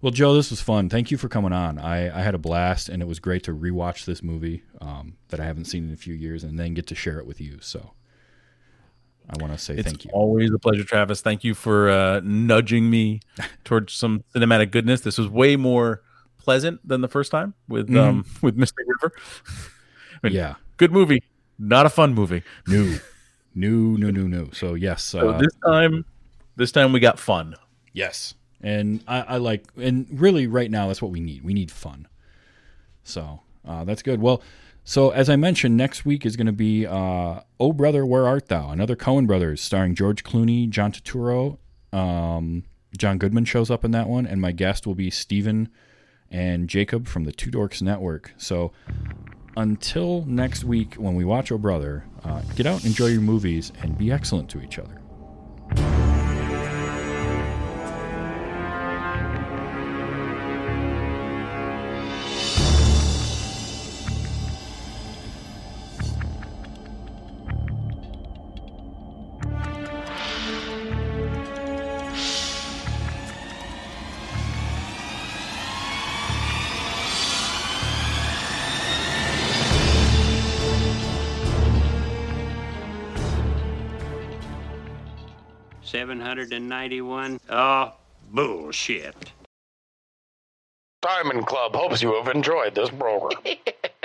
Well, 0.01 0.13
Joe, 0.13 0.35
this 0.35 0.51
was 0.51 0.61
fun. 0.61 0.89
Thank 0.89 1.11
you 1.11 1.19
for 1.19 1.29
coming 1.29 1.53
on. 1.53 1.79
I, 1.79 2.17
I 2.17 2.23
had 2.23 2.35
a 2.35 2.39
blast, 2.39 2.89
and 2.89 3.03
it 3.03 3.09
was 3.09 3.19
great 3.19 3.43
to 3.45 3.53
rewatch 3.55 4.05
this 4.05 4.23
movie 4.23 4.63
um, 4.81 5.17
that 5.29 5.41
I 5.41 5.45
haven't 5.45 5.65
seen 5.65 5.89
in 5.89 5.93
a 5.93 5.97
few 5.97 6.15
years, 6.15 6.45
and 6.45 6.59
then 6.59 6.75
get 6.75 6.87
to 6.89 6.95
share 6.95 7.19
it 7.19 7.27
with 7.27 7.41
you. 7.41 7.59
So, 7.61 7.93
I 9.29 9.35
want 9.41 9.53
to 9.53 9.59
say 9.59 9.75
It's 9.75 9.83
thank 9.83 10.05
you. 10.05 10.11
always 10.13 10.53
a 10.53 10.59
pleasure, 10.59 10.85
Travis. 10.85 11.21
Thank 11.21 11.43
you 11.43 11.53
for 11.55 11.91
uh, 11.91 12.21
nudging 12.23 12.89
me 12.89 13.21
towards 13.65 13.93
some 13.93 14.23
cinematic 14.35 14.71
goodness. 14.71 15.01
This 15.01 15.19
was 15.19 15.29
way 15.29 15.57
more 15.57 16.03
pleasant 16.39 16.87
than 16.87 17.01
the 17.01 17.09
first 17.09 17.31
time 17.33 17.55
with 17.69 17.95
um 17.97 18.25
with 18.43 18.57
Mystic 18.57 18.87
River. 18.87 19.13
I 20.23 20.29
mean, 20.29 20.33
Yeah. 20.33 20.55
good 20.77 20.93
movie, 20.93 21.23
not 21.59 21.87
a 21.87 21.91
fun 21.91 22.15
movie. 22.15 22.43
New, 22.69 22.99
new, 23.55 23.99
new, 23.99 24.13
new, 24.13 24.29
new. 24.29 24.51
So 24.53 24.75
yes, 24.75 25.03
So 25.03 25.31
uh, 25.31 25.39
this 25.39 25.53
time, 25.67 26.05
this 26.57 26.73
time 26.73 26.93
we 26.93 27.01
got 27.01 27.19
fun. 27.19 27.55
yes, 27.93 28.35
and 28.61 29.03
I, 29.07 29.21
I 29.21 29.37
like, 29.37 29.65
and 29.77 30.07
really, 30.11 30.47
right 30.47 30.71
now, 30.71 30.89
that's 30.89 31.01
what 31.01 31.11
we 31.11 31.21
need. 31.21 31.43
We 31.45 31.55
need 31.55 31.71
fun. 31.71 32.09
So 33.05 33.41
uh, 33.67 33.85
that's 33.85 34.03
good. 34.03 34.21
Well, 34.21 34.43
so 34.85 35.11
as 35.11 35.29
I 35.29 35.37
mentioned, 35.37 35.77
next 35.77 36.05
week 36.05 36.25
is 36.25 36.37
going 36.37 36.47
to 36.47 36.53
be 36.53 36.87
uh, 36.87 37.41
"Oh 37.61 37.73
Brother, 37.73 38.05
Where 38.05 38.27
Art 38.27 38.49
Thou?" 38.49 38.71
Another 38.71 38.97
Coen 38.97 39.27
Brothers, 39.27 39.61
starring 39.61 39.95
George 39.95 40.25
Clooney, 40.25 40.69
John 40.69 40.93
Turturro. 40.93 41.59
Um, 41.93 42.65
John 42.97 43.19
Goodman 43.19 43.45
shows 43.45 43.71
up 43.71 43.85
in 43.85 43.91
that 43.93 44.09
one, 44.09 44.27
and 44.27 44.41
my 44.41 44.53
guest 44.53 44.87
will 44.87 44.95
be 44.95 45.11
Stephen 45.11 45.69
and 46.31 46.69
Jacob 46.69 47.07
from 47.07 47.25
the 47.25 47.33
Two 47.33 47.51
Dorks 47.51 47.83
Network. 47.83 48.33
So 48.39 48.73
until 49.57 50.25
next 50.27 50.65
week, 50.65 50.95
when 50.95 51.15
we 51.15 51.25
watch 51.25 51.53
"Oh 51.53 51.59
Brother," 51.59 52.05
uh, 52.25 52.43
get 52.57 52.67
out, 52.67 52.85
enjoy 52.85 53.07
your 53.07 53.21
movies, 53.21 53.73
and 53.83 53.97
be 53.97 54.11
excellent 54.11 54.49
to 54.51 54.63
each 54.63 54.79
other. 54.79 56.18
91. 86.89 87.39
Oh, 87.51 87.93
bullshit. 88.31 89.33
Diamond 91.03 91.47
Club 91.47 91.77
hopes 91.77 92.01
you 92.01 92.15
have 92.15 92.35
enjoyed 92.35 92.75
this 92.75 92.89
program. 92.89 93.43